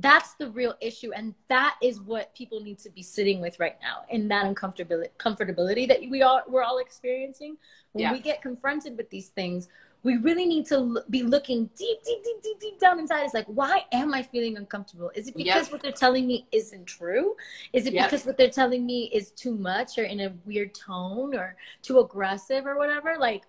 That's 0.01 0.35
the 0.35 0.49
real 0.51 0.75
issue, 0.81 1.13
and 1.13 1.35
that 1.49 1.77
is 1.83 2.01
what 2.01 2.35
people 2.35 2.61
need 2.61 2.79
to 2.81 2.91
be 2.91 3.03
sitting 3.03 3.41
with 3.41 3.59
right 3.61 3.77
now, 3.83 4.05
in 4.09 4.29
that 4.29 4.45
uncomfortability, 4.47 5.09
comfortability 5.19 5.87
that 5.89 6.01
we 6.09 6.23
all 6.23 6.43
we're 6.49 6.63
all 6.63 6.79
experiencing. 6.79 7.57
When 7.93 8.03
Yeah. 8.03 8.13
we 8.13 8.21
get 8.21 8.41
confronted 8.41 8.97
with 8.97 9.11
these 9.11 9.29
things, 9.29 9.69
we 10.03 10.17
really 10.17 10.47
need 10.47 10.65
to 10.67 10.77
l- 10.77 11.05
be 11.11 11.23
looking 11.23 11.67
deep, 11.77 12.03
deep, 12.05 12.25
deep, 12.25 12.41
deep, 12.43 12.59
deep 12.61 12.79
down 12.79 12.99
inside. 12.99 13.25
It's 13.25 13.35
like, 13.35 13.47
why 13.47 13.85
am 13.93 14.15
I 14.15 14.23
feeling 14.23 14.57
uncomfortable? 14.57 15.11
Is 15.15 15.29
it 15.29 15.37
Yep. 15.37 15.45
because 15.45 15.73
what 15.73 15.83
they're 15.83 15.93
telling 15.93 16.27
me 16.27 16.47
isn't 16.53 16.87
true? 16.87 17.37
Is 17.75 17.87
it 17.87 17.93
Yep. 17.93 18.07
because 18.07 18.25
what 18.25 18.37
they're 18.39 18.49
telling 18.49 18.87
me 18.87 19.11
is 19.13 19.33
too 19.33 19.55
much, 19.55 19.99
or 19.99 20.05
in 20.05 20.21
a 20.21 20.33
weird 20.47 20.73
tone, 20.75 21.35
or 21.35 21.57
too 21.83 21.99
aggressive, 21.99 22.65
or 22.67 22.79
whatever? 22.79 23.17
Like, 23.19 23.43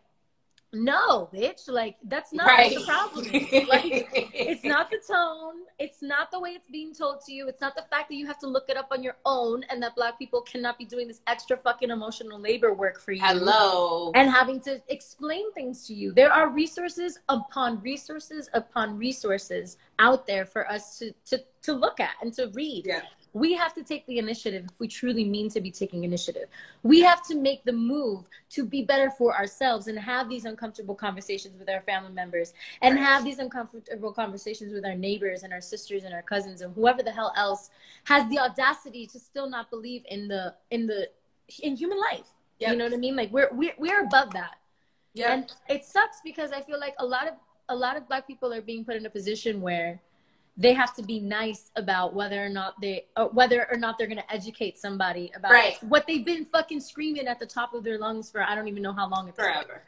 no, 0.73 1.29
bitch. 1.33 1.67
Like, 1.67 1.97
that's 2.03 2.31
not 2.31 2.47
right. 2.47 2.73
the 2.73 2.85
problem. 2.85 3.25
Like, 3.71 4.09
it's 4.33 4.63
not 4.63 4.89
the 4.89 4.99
tone. 5.07 5.63
It's 5.79 6.01
not 6.01 6.31
the 6.31 6.39
way 6.39 6.51
it's 6.51 6.69
being 6.69 6.93
told 6.93 7.21
to 7.25 7.33
you. 7.33 7.47
It's 7.47 7.61
not 7.61 7.75
the 7.75 7.83
fact 7.89 8.09
that 8.09 8.15
you 8.15 8.25
have 8.27 8.39
to 8.39 8.47
look 8.47 8.69
it 8.69 8.77
up 8.77 8.87
on 8.91 9.03
your 9.03 9.17
own 9.25 9.63
and 9.69 9.81
that 9.83 9.95
black 9.95 10.17
people 10.17 10.41
cannot 10.41 10.77
be 10.77 10.85
doing 10.85 11.07
this 11.07 11.21
extra 11.27 11.57
fucking 11.57 11.89
emotional 11.89 12.39
labor 12.39 12.73
work 12.73 12.99
for 12.99 13.11
you. 13.11 13.21
Hello. 13.21 14.11
And 14.15 14.29
having 14.29 14.59
to 14.61 14.81
explain 14.87 15.51
things 15.53 15.87
to 15.87 15.93
you. 15.93 16.13
There 16.13 16.31
are 16.31 16.49
resources 16.49 17.19
upon 17.29 17.81
resources 17.81 18.49
upon 18.53 18.97
resources 18.97 19.77
out 19.99 20.25
there 20.25 20.45
for 20.45 20.69
us 20.69 20.97
to, 20.99 21.13
to, 21.25 21.43
to 21.63 21.73
look 21.73 21.99
at 21.99 22.11
and 22.21 22.33
to 22.33 22.49
read. 22.53 22.85
Yeah. 22.87 23.01
We 23.33 23.53
have 23.53 23.73
to 23.75 23.83
take 23.83 24.05
the 24.07 24.17
initiative 24.17 24.65
if 24.69 24.79
we 24.79 24.87
truly 24.87 25.23
mean 25.23 25.49
to 25.51 25.61
be 25.61 25.71
taking 25.71 26.03
initiative. 26.03 26.49
We 26.83 26.99
have 27.01 27.25
to 27.27 27.35
make 27.35 27.63
the 27.63 27.71
move 27.71 28.27
to 28.51 28.65
be 28.65 28.83
better 28.83 29.09
for 29.09 29.35
ourselves 29.35 29.87
and 29.87 29.97
have 29.97 30.27
these 30.27 30.45
uncomfortable 30.45 30.95
conversations 30.95 31.57
with 31.57 31.69
our 31.69 31.81
family 31.81 32.11
members 32.11 32.53
and 32.81 32.99
have 32.99 33.23
these 33.23 33.39
uncomfortable 33.39 34.11
conversations 34.11 34.73
with 34.73 34.85
our 34.85 34.95
neighbors 34.95 35.43
and 35.43 35.53
our 35.53 35.61
sisters 35.61 36.03
and 36.03 36.13
our 36.13 36.21
cousins 36.21 36.61
and 36.61 36.75
whoever 36.75 37.01
the 37.01 37.11
hell 37.11 37.31
else 37.37 37.69
has 38.03 38.27
the 38.29 38.39
audacity 38.39 39.07
to 39.07 39.19
still 39.19 39.49
not 39.49 39.69
believe 39.69 40.03
in 40.09 40.27
the 40.27 40.53
in 40.69 40.85
the 40.87 41.09
in 41.63 41.75
human 41.75 41.99
life. 41.99 42.27
Yep. 42.59 42.71
You 42.71 42.77
know 42.77 42.85
what 42.85 42.93
I 42.93 42.97
mean? 42.97 43.15
Like 43.15 43.31
we're 43.31 43.49
we're 43.53 43.75
we're 43.77 44.03
above 44.03 44.33
that. 44.33 44.57
Yeah. 45.13 45.33
And 45.33 45.53
it 45.69 45.85
sucks 45.85 46.17
because 46.23 46.51
I 46.51 46.61
feel 46.61 46.79
like 46.79 46.95
a 46.99 47.05
lot 47.05 47.27
of 47.27 47.35
a 47.69 47.75
lot 47.75 47.97
of 47.97 48.07
black 48.07 48.27
people 48.27 48.53
are 48.53 48.61
being 48.61 48.83
put 48.83 48.95
in 48.95 49.05
a 49.05 49.09
position 49.09 49.61
where 49.61 50.01
they 50.57 50.73
have 50.73 50.93
to 50.95 51.03
be 51.03 51.19
nice 51.19 51.71
about 51.75 52.13
whether 52.13 52.43
or 52.43 52.49
not 52.49 52.79
they 52.81 53.05
or 53.17 53.29
whether 53.29 53.69
or 53.71 53.77
not 53.77 53.97
they're 53.97 54.07
going 54.07 54.17
to 54.17 54.33
educate 54.33 54.77
somebody 54.77 55.31
about 55.35 55.51
Right. 55.51 55.81
what 55.83 56.05
they've 56.07 56.25
been 56.25 56.45
fucking 56.45 56.81
screaming 56.81 57.27
at 57.27 57.39
the 57.39 57.45
top 57.45 57.73
of 57.73 57.83
their 57.83 57.97
lungs 57.97 58.29
for 58.29 58.41
I 58.43 58.53
don't 58.55 58.67
even 58.67 58.83
know 58.83 58.93
how 58.93 59.07
long 59.09 59.27
it's 59.29 59.37
Forever. 59.37 59.81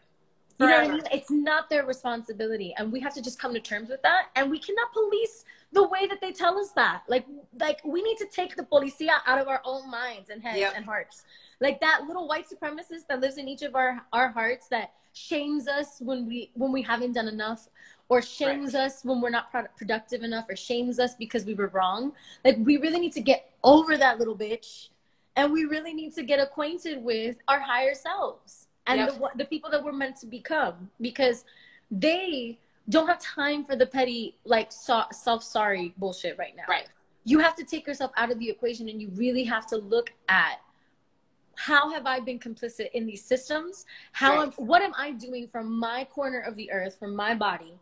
you 0.59 0.67
know 0.67 0.81
what 0.81 0.89
I 0.89 0.93
mean? 0.93 1.03
It's 1.11 1.29
not 1.31 1.69
their 1.69 1.85
responsibility, 1.85 2.73
and 2.77 2.91
we 2.91 2.99
have 3.01 3.13
to 3.15 3.21
just 3.21 3.39
come 3.39 3.53
to 3.53 3.59
terms 3.59 3.89
with 3.89 4.01
that. 4.03 4.27
And 4.35 4.49
we 4.49 4.59
cannot 4.59 4.93
police 4.93 5.43
the 5.73 5.85
way 5.87 6.05
that 6.07 6.21
they 6.21 6.31
tell 6.31 6.57
us 6.59 6.69
that. 6.71 7.03
Like, 7.07 7.25
like 7.59 7.81
we 7.83 8.01
need 8.01 8.17
to 8.19 8.27
take 8.27 8.55
the 8.55 8.63
policia 8.63 9.17
out 9.25 9.39
of 9.39 9.47
our 9.47 9.61
own 9.65 9.89
minds 9.89 10.29
and 10.29 10.41
heads 10.41 10.59
Yep. 10.59 10.73
and 10.77 10.85
hearts. 10.85 11.23
Like 11.59 11.81
that 11.81 12.03
little 12.07 12.27
white 12.27 12.45
supremacist 12.47 13.07
that 13.09 13.19
lives 13.19 13.37
in 13.37 13.47
each 13.49 13.63
of 13.63 13.75
our 13.75 14.01
our 14.13 14.29
hearts 14.29 14.67
that 14.69 14.93
shames 15.13 15.67
us 15.67 15.97
when 15.99 16.25
we 16.25 16.51
when 16.53 16.71
we 16.71 16.81
haven't 16.81 17.13
done 17.13 17.27
enough, 17.27 17.67
or 18.13 18.21
shames 18.21 18.75
us 18.75 19.03
when 19.03 19.21
we're 19.21 19.29
not 19.31 19.51
productive 19.75 20.21
enough, 20.23 20.45
or 20.49 20.55
shames 20.55 20.99
us 20.99 21.15
because 21.15 21.45
we 21.45 21.53
were 21.55 21.67
wrong. 21.67 22.13
Like 22.45 22.57
we 22.59 22.77
really 22.77 22.99
need 22.99 23.13
to 23.13 23.21
get 23.21 23.51
over 23.63 23.97
that 23.97 24.19
little 24.19 24.37
bitch, 24.37 24.89
and 25.35 25.51
we 25.51 25.65
really 25.65 25.93
need 25.93 26.13
to 26.15 26.23
get 26.23 26.39
acquainted 26.39 27.03
with 27.03 27.37
our 27.47 27.59
higher 27.59 27.95
selves 27.95 28.67
and 28.85 28.99
Yep. 28.99 29.09
the, 29.09 29.29
the 29.37 29.45
people 29.45 29.69
that 29.71 29.83
we're 29.83 29.93
meant 29.93 30.17
to 30.17 30.27
become 30.27 30.89
because 31.01 31.45
they 31.89 32.59
don't 32.89 33.07
have 33.07 33.19
time 33.19 33.63
for 33.63 33.75
the 33.75 33.85
petty 33.85 34.35
like 34.43 34.71
so- 34.71 35.05
self-sorry 35.11 35.93
bullshit 35.97 36.37
right 36.37 36.55
now 36.55 36.63
Right. 36.67 36.87
you 37.23 37.39
have 37.39 37.55
to 37.55 37.63
take 37.63 37.87
yourself 37.87 38.11
out 38.17 38.29
of 38.31 38.39
the 38.39 38.49
equation 38.49 38.89
and 38.89 39.01
you 39.01 39.09
really 39.15 39.45
have 39.45 39.65
to 39.67 39.77
look 39.77 40.11
at 40.27 40.59
how 41.55 41.89
have 41.93 42.05
i 42.05 42.19
been 42.19 42.39
complicit 42.39 42.91
in 42.93 43.05
these 43.05 43.23
systems 43.23 43.85
how 44.11 44.41
am, 44.41 44.51
what 44.57 44.81
am 44.81 44.91
i 44.97 45.11
doing 45.11 45.47
from 45.47 45.71
my 45.79 46.03
corner 46.17 46.41
of 46.41 46.57
the 46.57 46.69
earth 46.71 46.97
from 46.99 47.15
my 47.15 47.33
body 47.33 47.73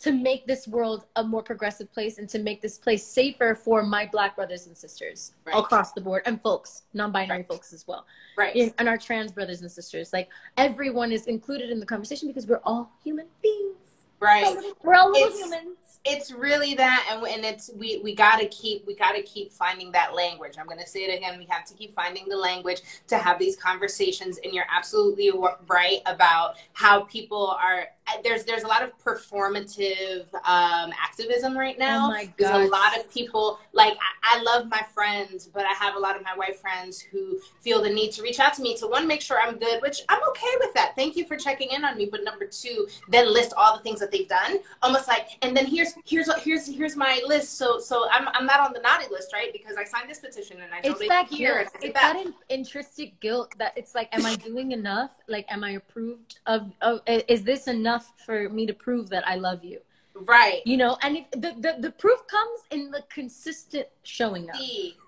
to 0.00 0.12
make 0.12 0.46
this 0.46 0.66
world 0.66 1.04
a 1.16 1.22
more 1.22 1.42
progressive 1.42 1.92
place 1.92 2.18
and 2.18 2.28
to 2.30 2.38
make 2.38 2.62
this 2.62 2.78
place 2.78 3.06
safer 3.06 3.54
for 3.54 3.82
my 3.82 4.06
black 4.06 4.34
brothers 4.34 4.66
and 4.66 4.76
sisters 4.76 5.32
right. 5.44 5.54
across 5.56 5.92
the 5.92 6.00
board 6.00 6.22
and 6.24 6.40
folks 6.42 6.82
non-binary 6.94 7.40
right. 7.40 7.48
folks 7.48 7.72
as 7.72 7.86
well. 7.86 8.06
Right. 8.36 8.74
And 8.78 8.88
our 8.88 8.96
trans 8.96 9.30
brothers 9.30 9.60
and 9.60 9.70
sisters. 9.70 10.12
Like 10.12 10.30
everyone 10.56 11.12
is 11.12 11.26
included 11.26 11.70
in 11.70 11.78
the 11.78 11.86
conversation 11.86 12.28
because 12.28 12.46
we're 12.46 12.62
all 12.64 12.90
human 13.04 13.26
beings. 13.42 13.76
Right. 14.20 14.56
We're 14.82 14.94
all 14.94 15.10
little 15.10 15.36
humans. 15.36 15.76
it's 16.04 16.32
really 16.32 16.74
that 16.74 17.06
and, 17.10 17.26
and 17.26 17.44
it's 17.44 17.70
we 17.74 18.00
we 18.02 18.14
got 18.14 18.38
to 18.38 18.46
keep 18.48 18.86
we 18.86 18.94
got 18.94 19.12
to 19.12 19.22
keep 19.22 19.52
finding 19.52 19.92
that 19.92 20.14
language. 20.14 20.54
I'm 20.58 20.66
going 20.66 20.78
to 20.78 20.86
say 20.86 21.00
it 21.00 21.16
again 21.16 21.38
we 21.38 21.46
have 21.50 21.66
to 21.66 21.74
keep 21.74 21.94
finding 21.94 22.26
the 22.28 22.36
language 22.36 22.80
to 23.08 23.18
have 23.18 23.38
these 23.38 23.56
conversations 23.56 24.38
and 24.44 24.54
you're 24.54 24.66
absolutely 24.70 25.30
right 25.68 26.00
about 26.06 26.56
how 26.72 27.02
people 27.02 27.56
are 27.62 27.88
there's 28.22 28.44
there's 28.44 28.62
a 28.62 28.66
lot 28.66 28.82
of 28.82 28.90
performative 28.98 30.32
um, 30.44 30.92
activism 31.02 31.56
right 31.56 31.78
now. 31.78 32.06
Oh 32.06 32.10
my 32.10 32.24
god! 32.24 32.34
There's 32.36 32.68
a 32.68 32.70
lot 32.70 32.98
of 32.98 33.12
people 33.12 33.58
like 33.72 33.94
I, 33.94 34.38
I, 34.38 34.42
love 34.42 34.68
my 34.68 34.82
friends, 34.94 35.46
but 35.46 35.64
I 35.64 35.72
have 35.72 35.96
a 35.96 35.98
lot 35.98 36.16
of 36.16 36.22
my 36.22 36.34
white 36.36 36.58
friends 36.58 37.00
who 37.00 37.38
feel 37.60 37.82
the 37.82 37.90
need 37.90 38.12
to 38.12 38.22
reach 38.22 38.40
out 38.40 38.54
to 38.54 38.62
me 38.62 38.76
to 38.78 38.86
one 38.86 39.06
make 39.06 39.20
sure 39.20 39.38
I'm 39.40 39.58
good, 39.58 39.80
which 39.82 40.02
I'm 40.08 40.22
okay 40.30 40.54
with 40.60 40.74
that. 40.74 40.94
Thank 40.96 41.16
you 41.16 41.26
for 41.26 41.36
checking 41.36 41.70
in 41.70 41.84
on 41.84 41.96
me. 41.96 42.08
But 42.10 42.24
number 42.24 42.46
two, 42.46 42.88
then 43.08 43.32
list 43.32 43.52
all 43.56 43.76
the 43.76 43.82
things 43.82 44.00
that 44.00 44.10
they've 44.10 44.28
done, 44.28 44.58
almost 44.82 45.08
like, 45.08 45.28
and 45.42 45.56
then 45.56 45.66
here's 45.66 45.94
here's 46.04 46.26
what 46.26 46.40
here's 46.40 46.66
here's 46.66 46.96
my 46.96 47.20
list. 47.26 47.58
So 47.58 47.78
so 47.78 48.08
I'm 48.10 48.28
I'm 48.28 48.46
not 48.46 48.60
on 48.60 48.72
the 48.72 48.80
naughty 48.80 49.06
list, 49.10 49.32
right? 49.32 49.52
Because 49.52 49.76
I 49.76 49.84
signed 49.84 50.08
this 50.08 50.20
petition 50.20 50.58
and 50.60 50.72
I 50.72 50.80
it's 50.82 51.08
that 51.08 51.28
here. 51.28 51.58
It's 51.60 51.94
that. 51.94 51.94
that 51.94 52.26
intrinsic 52.48 53.18
guilt 53.20 53.54
that 53.58 53.76
it's 53.76 53.94
like, 53.94 54.08
am 54.12 54.26
I 54.26 54.36
doing 54.36 54.72
enough? 54.72 55.10
Like, 55.28 55.46
am 55.50 55.64
I 55.64 55.72
approved 55.72 56.38
of? 56.46 56.72
of 56.80 57.00
is 57.06 57.42
this 57.42 57.68
enough? 57.68 57.99
Enough 58.00 58.12
for 58.24 58.48
me 58.48 58.66
to 58.66 58.74
prove 58.74 59.08
that 59.10 59.26
I 59.26 59.36
love 59.36 59.64
you. 59.64 59.80
Right. 60.26 60.60
You 60.66 60.76
know, 60.76 60.98
and 61.02 61.16
if 61.16 61.30
the, 61.30 61.54
the, 61.60 61.76
the 61.78 61.92
proof 61.92 62.26
comes 62.26 62.60
in 62.72 62.90
the 62.90 63.02
consistent 63.08 63.86
showing 64.02 64.50
up. 64.50 64.56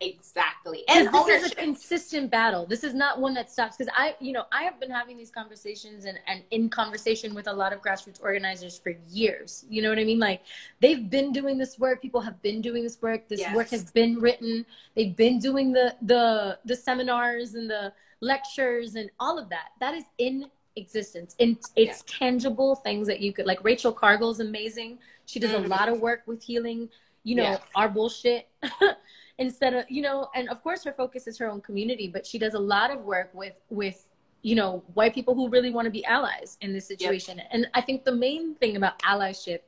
Exactly. 0.00 0.84
And 0.88 1.08
this 1.08 1.14
ownership. 1.14 1.44
is 1.44 1.52
a 1.52 1.54
consistent 1.56 2.30
battle. 2.30 2.64
This 2.64 2.82
is 2.82 2.94
not 2.94 3.20
one 3.20 3.34
that 3.34 3.50
stops. 3.50 3.76
Because 3.76 3.92
I, 3.94 4.14
you 4.20 4.32
know, 4.32 4.44
I 4.52 4.62
have 4.62 4.80
been 4.80 4.90
having 4.90 5.18
these 5.18 5.30
conversations 5.30 6.06
and, 6.06 6.18
and 6.28 6.44
in 6.50 6.70
conversation 6.70 7.34
with 7.34 7.46
a 7.48 7.52
lot 7.52 7.74
of 7.74 7.82
grassroots 7.82 8.22
organizers 8.22 8.78
for 8.78 8.94
years. 9.10 9.66
You 9.68 9.82
know 9.82 9.90
what 9.90 9.98
I 9.98 10.04
mean? 10.04 10.20
Like 10.20 10.42
they've 10.80 11.10
been 11.10 11.32
doing 11.32 11.58
this 11.58 11.78
work. 11.78 12.00
People 12.00 12.20
have 12.22 12.40
been 12.40 12.62
doing 12.62 12.82
this 12.82 13.02
work. 13.02 13.28
This 13.28 13.40
yes. 13.40 13.54
work 13.54 13.68
has 13.70 13.90
been 13.90 14.18
written. 14.18 14.64
They've 14.94 15.16
been 15.16 15.38
doing 15.40 15.72
the 15.72 15.94
the 16.00 16.58
the 16.64 16.76
seminars 16.76 17.54
and 17.54 17.68
the 17.68 17.92
lectures 18.20 18.94
and 18.94 19.10
all 19.20 19.38
of 19.38 19.50
that. 19.50 19.70
That 19.80 19.94
is 19.94 20.04
in 20.16 20.46
existence. 20.76 21.34
And 21.40 21.56
it's 21.76 22.04
yeah. 22.06 22.18
tangible 22.18 22.76
things 22.76 23.06
that 23.06 23.20
you 23.20 23.32
could 23.32 23.46
like 23.46 23.62
Rachel 23.64 23.92
Cargle 23.92 24.30
is 24.30 24.40
amazing. 24.40 24.98
She 25.26 25.38
does 25.38 25.50
mm-hmm. 25.50 25.64
a 25.66 25.68
lot 25.68 25.88
of 25.88 26.00
work 26.00 26.22
with 26.26 26.42
healing, 26.42 26.88
you 27.24 27.36
know, 27.36 27.42
yeah. 27.42 27.58
our 27.74 27.88
bullshit. 27.88 28.48
Instead 29.38 29.74
of, 29.74 29.84
you 29.88 30.02
know, 30.02 30.28
and 30.34 30.48
of 30.50 30.62
course 30.62 30.84
her 30.84 30.92
focus 30.92 31.26
is 31.26 31.38
her 31.38 31.48
own 31.50 31.60
community, 31.60 32.06
but 32.06 32.26
she 32.26 32.38
does 32.38 32.54
a 32.54 32.58
lot 32.58 32.90
of 32.90 33.00
work 33.00 33.30
with 33.32 33.54
with 33.70 34.06
you 34.42 34.56
know, 34.56 34.82
white 34.94 35.14
people 35.14 35.34
who 35.34 35.48
really 35.48 35.70
want 35.70 35.86
to 35.86 35.90
be 35.90 36.04
allies 36.04 36.58
in 36.60 36.72
this 36.72 36.86
situation. 36.86 37.38
Yep. 37.38 37.46
And 37.52 37.68
I 37.74 37.80
think 37.80 38.04
the 38.04 38.12
main 38.12 38.56
thing 38.56 38.76
about 38.76 38.98
allyship 39.02 39.60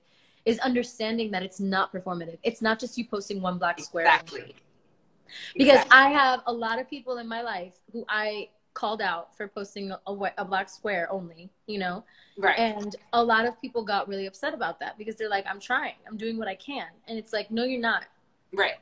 is 0.45 0.59
understanding 0.59 1.31
that 1.31 1.43
it's 1.43 1.61
not 1.61 1.93
performative. 1.93 2.39
It's 2.43 2.61
not 2.61 2.79
just 2.79 2.99
you 2.99 3.07
posting 3.07 3.41
one 3.41 3.57
black 3.57 3.81
square. 3.81 4.05
Exactly. 4.05 4.55
Because 5.57 5.81
exactly. 5.83 5.97
I 5.97 6.11
have 6.11 6.41
a 6.47 6.53
lot 6.53 6.79
of 6.79 6.91
people 6.91 7.19
in 7.19 7.29
my 7.29 7.41
life 7.43 7.75
who 7.93 8.05
I 8.09 8.49
called 8.75 9.01
out 9.01 9.37
for 9.37 9.49
posting 9.49 9.93
a, 9.93 9.99
a 10.39 10.45
black 10.45 10.69
square 10.69 11.09
only, 11.11 11.51
you 11.67 11.79
know? 11.79 12.05
Right. 12.37 12.59
And 12.59 12.95
a 13.13 13.23
lot 13.23 13.47
of 13.47 13.61
people 13.61 13.85
got 13.85 14.09
really 14.09 14.27
upset 14.27 14.53
about 14.53 14.79
that 14.81 14.99
because 14.99 15.17
they're 15.17 15.31
like, 15.31 15.47
I'm 15.49 15.61
trying, 15.61 15.95
I'm 16.07 16.17
doing 16.17 16.37
what 16.37 16.49
I 16.49 16.57
can. 16.57 16.89
And 17.09 17.19
it's 17.19 17.33
like, 17.33 17.51
no, 17.51 17.65
you're 17.65 17.81
not. 17.81 18.05
Right. 18.53 18.75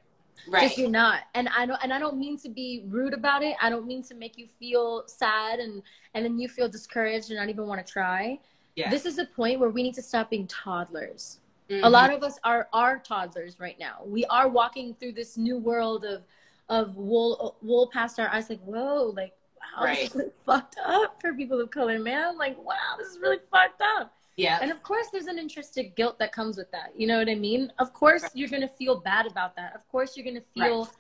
Right. 0.49 0.63
Just 0.63 0.79
you're 0.79 0.91
not. 0.91 1.21
And 1.35 1.49
I 1.57 1.67
don't 1.67 1.79
and 1.83 1.93
I 1.93 1.99
don't 1.99 2.17
mean 2.17 2.37
to 2.39 2.49
be 2.49 2.85
rude 2.89 3.15
about 3.15 3.43
it. 3.43 3.55
I 3.61 3.71
don't 3.71 3.87
mean 3.87 4.03
to 4.05 4.15
make 4.15 4.39
you 4.39 4.49
feel 4.59 5.05
sad 5.07 5.61
and 5.61 5.83
and 6.15 6.25
then 6.25 6.39
you 6.39 6.49
feel 6.49 6.69
discouraged 6.69 7.31
and 7.31 7.39
not 7.39 7.49
even 7.49 7.67
want 7.67 7.87
to 7.87 7.93
try. 7.93 8.41
Yeah. 8.75 8.91
This 8.91 9.07
is 9.07 9.19
a 9.19 9.27
point 9.27 9.61
where 9.61 9.69
we 9.69 9.83
need 9.83 9.95
to 9.95 10.03
stop 10.03 10.31
being 10.31 10.47
toddlers. 10.47 11.39
Mm-hmm. 11.71 11.85
A 11.85 11.91
lot 11.91 12.13
of 12.13 12.23
us 12.23 12.39
are 12.43 12.69
are 12.73 12.99
toddlers 12.99 13.61
right 13.61 13.79
now. 13.79 14.01
We 14.05 14.25
are 14.27 14.49
walking 14.49 14.95
through 14.95 15.13
this 15.13 15.37
new 15.37 15.59
world 15.59 16.05
of 16.05 16.23
of 16.69 16.97
wool 16.97 17.57
wool 17.63 17.89
past 17.93 18.19
our 18.19 18.29
eyes 18.29 18.51
like, 18.51 18.63
whoa, 18.63 19.13
like 19.15 19.35
wow, 19.77 19.85
right. 19.85 19.99
this 19.99 20.11
is 20.11 20.15
really 20.17 20.31
fucked 20.45 20.77
up 20.85 21.21
for 21.21 21.33
people 21.35 21.61
of 21.61 21.71
color, 21.71 21.99
man. 21.99 22.37
Like, 22.37 22.57
wow, 22.65 22.97
this 22.99 23.09
is 23.09 23.19
really 23.19 23.39
fucked 23.51 23.83
up. 23.99 24.15
Yeah. 24.37 24.59
And 24.63 24.71
of 24.71 24.83
course, 24.83 25.09
there's 25.13 25.27
an 25.27 25.39
intrinsic 25.39 25.95
guilt 25.95 26.19
that 26.19 26.33
comes 26.33 26.57
with 26.57 26.71
that. 26.73 26.93
You 26.97 27.07
know 27.07 27.19
what 27.19 27.29
I 27.29 27.35
mean? 27.35 27.73
Of 27.79 27.93
course, 27.93 28.23
right. 28.23 28.33
you're 28.35 28.49
going 28.49 28.63
to 28.63 28.69
feel 28.69 28.97
bad 28.97 29.27
about 29.27 29.57
that. 29.57 29.75
Of 29.75 29.87
course, 29.89 30.17
you're 30.17 30.25
going 30.25 30.37
to 30.37 30.47
feel 30.55 30.85
right. 30.85 30.95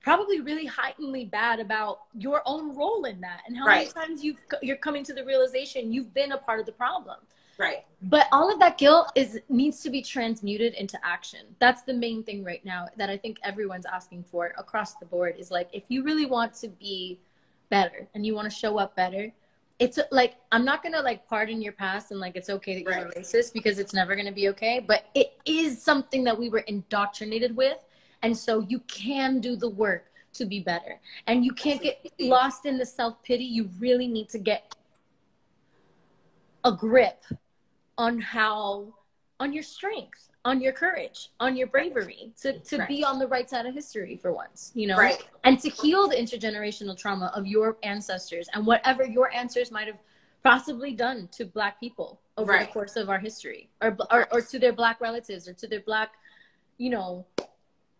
probably 0.00 0.40
really 0.40 0.66
heightenedly 0.66 1.26
bad 1.26 1.60
about 1.60 2.00
your 2.14 2.42
own 2.46 2.76
role 2.76 3.04
in 3.04 3.20
that 3.20 3.42
and 3.46 3.56
how 3.56 3.66
many 3.66 3.86
times 3.86 4.24
you've, 4.24 4.38
you're 4.60 4.76
coming 4.76 5.04
to 5.04 5.14
the 5.14 5.24
realization 5.24 5.92
you've 5.92 6.12
been 6.12 6.32
a 6.32 6.38
part 6.38 6.58
of 6.58 6.66
the 6.66 6.72
problem. 6.72 7.18
Right. 7.58 7.84
But 8.02 8.26
all 8.32 8.52
of 8.52 8.58
that 8.60 8.78
guilt 8.78 9.12
is 9.14 9.40
needs 9.48 9.80
to 9.82 9.90
be 9.90 10.02
transmuted 10.02 10.74
into 10.74 10.98
action. 11.04 11.40
That's 11.60 11.82
the 11.82 11.94
main 11.94 12.22
thing 12.22 12.44
right 12.44 12.64
now 12.64 12.88
that 12.96 13.10
I 13.10 13.16
think 13.16 13.38
everyone's 13.44 13.86
asking 13.86 14.24
for 14.24 14.52
across 14.58 14.94
the 14.94 15.06
board 15.06 15.36
is 15.38 15.50
like 15.50 15.68
if 15.72 15.84
you 15.88 16.02
really 16.02 16.26
want 16.26 16.54
to 16.54 16.68
be 16.68 17.20
better 17.68 18.06
and 18.14 18.24
you 18.24 18.34
want 18.34 18.50
to 18.50 18.54
show 18.54 18.78
up 18.78 18.94
better 18.96 19.32
it's 19.78 19.98
like 20.10 20.36
i'm 20.52 20.64
not 20.64 20.82
gonna 20.82 21.00
like 21.00 21.26
pardon 21.28 21.60
your 21.60 21.72
past 21.72 22.10
and 22.10 22.20
like 22.20 22.36
it's 22.36 22.48
okay 22.48 22.74
that 22.74 22.82
you're 22.82 23.04
right. 23.04 23.14
racist 23.16 23.52
because 23.52 23.78
it's 23.78 23.92
never 23.92 24.14
gonna 24.14 24.32
be 24.32 24.48
okay 24.48 24.84
but 24.86 25.06
it 25.14 25.38
is 25.44 25.82
something 25.82 26.22
that 26.24 26.38
we 26.38 26.48
were 26.48 26.60
indoctrinated 26.60 27.56
with 27.56 27.78
and 28.22 28.36
so 28.36 28.60
you 28.60 28.78
can 28.80 29.40
do 29.40 29.56
the 29.56 29.68
work 29.68 30.06
to 30.32 30.44
be 30.44 30.60
better 30.60 31.00
and 31.26 31.44
you 31.44 31.52
can't 31.52 31.82
get 31.82 32.04
lost 32.20 32.66
in 32.66 32.78
the 32.78 32.86
self-pity 32.86 33.44
you 33.44 33.68
really 33.78 34.06
need 34.06 34.28
to 34.28 34.38
get 34.38 34.74
a 36.64 36.72
grip 36.72 37.24
on 37.98 38.20
how 38.20 38.92
on 39.40 39.52
your 39.52 39.62
strengths 39.62 40.30
on 40.44 40.60
your 40.60 40.72
courage, 40.72 41.30
on 41.40 41.56
your 41.56 41.66
bravery 41.66 42.30
to, 42.42 42.58
to 42.58 42.78
right. 42.78 42.88
be 42.88 43.02
on 43.02 43.18
the 43.18 43.26
right 43.26 43.48
side 43.48 43.64
of 43.64 43.74
history 43.74 44.16
for 44.16 44.32
once, 44.32 44.72
you 44.74 44.86
know, 44.86 44.96
right. 44.96 45.26
and 45.44 45.58
to 45.58 45.70
heal 45.70 46.06
the 46.06 46.16
intergenerational 46.16 46.96
trauma 46.96 47.32
of 47.34 47.46
your 47.46 47.78
ancestors 47.82 48.48
and 48.52 48.66
whatever 48.66 49.04
your 49.04 49.32
ancestors 49.32 49.70
might 49.70 49.86
have 49.86 49.98
possibly 50.42 50.92
done 50.92 51.28
to 51.32 51.46
black 51.46 51.80
people 51.80 52.20
over 52.36 52.52
right. 52.52 52.66
the 52.66 52.72
course 52.72 52.96
of 52.96 53.08
our 53.08 53.18
history 53.18 53.70
or, 53.80 53.96
or, 54.10 54.28
or 54.32 54.40
to 54.42 54.58
their 54.58 54.72
black 54.72 55.00
relatives 55.00 55.48
or 55.48 55.54
to 55.54 55.66
their 55.66 55.80
black, 55.80 56.12
you 56.76 56.90
know, 56.90 57.24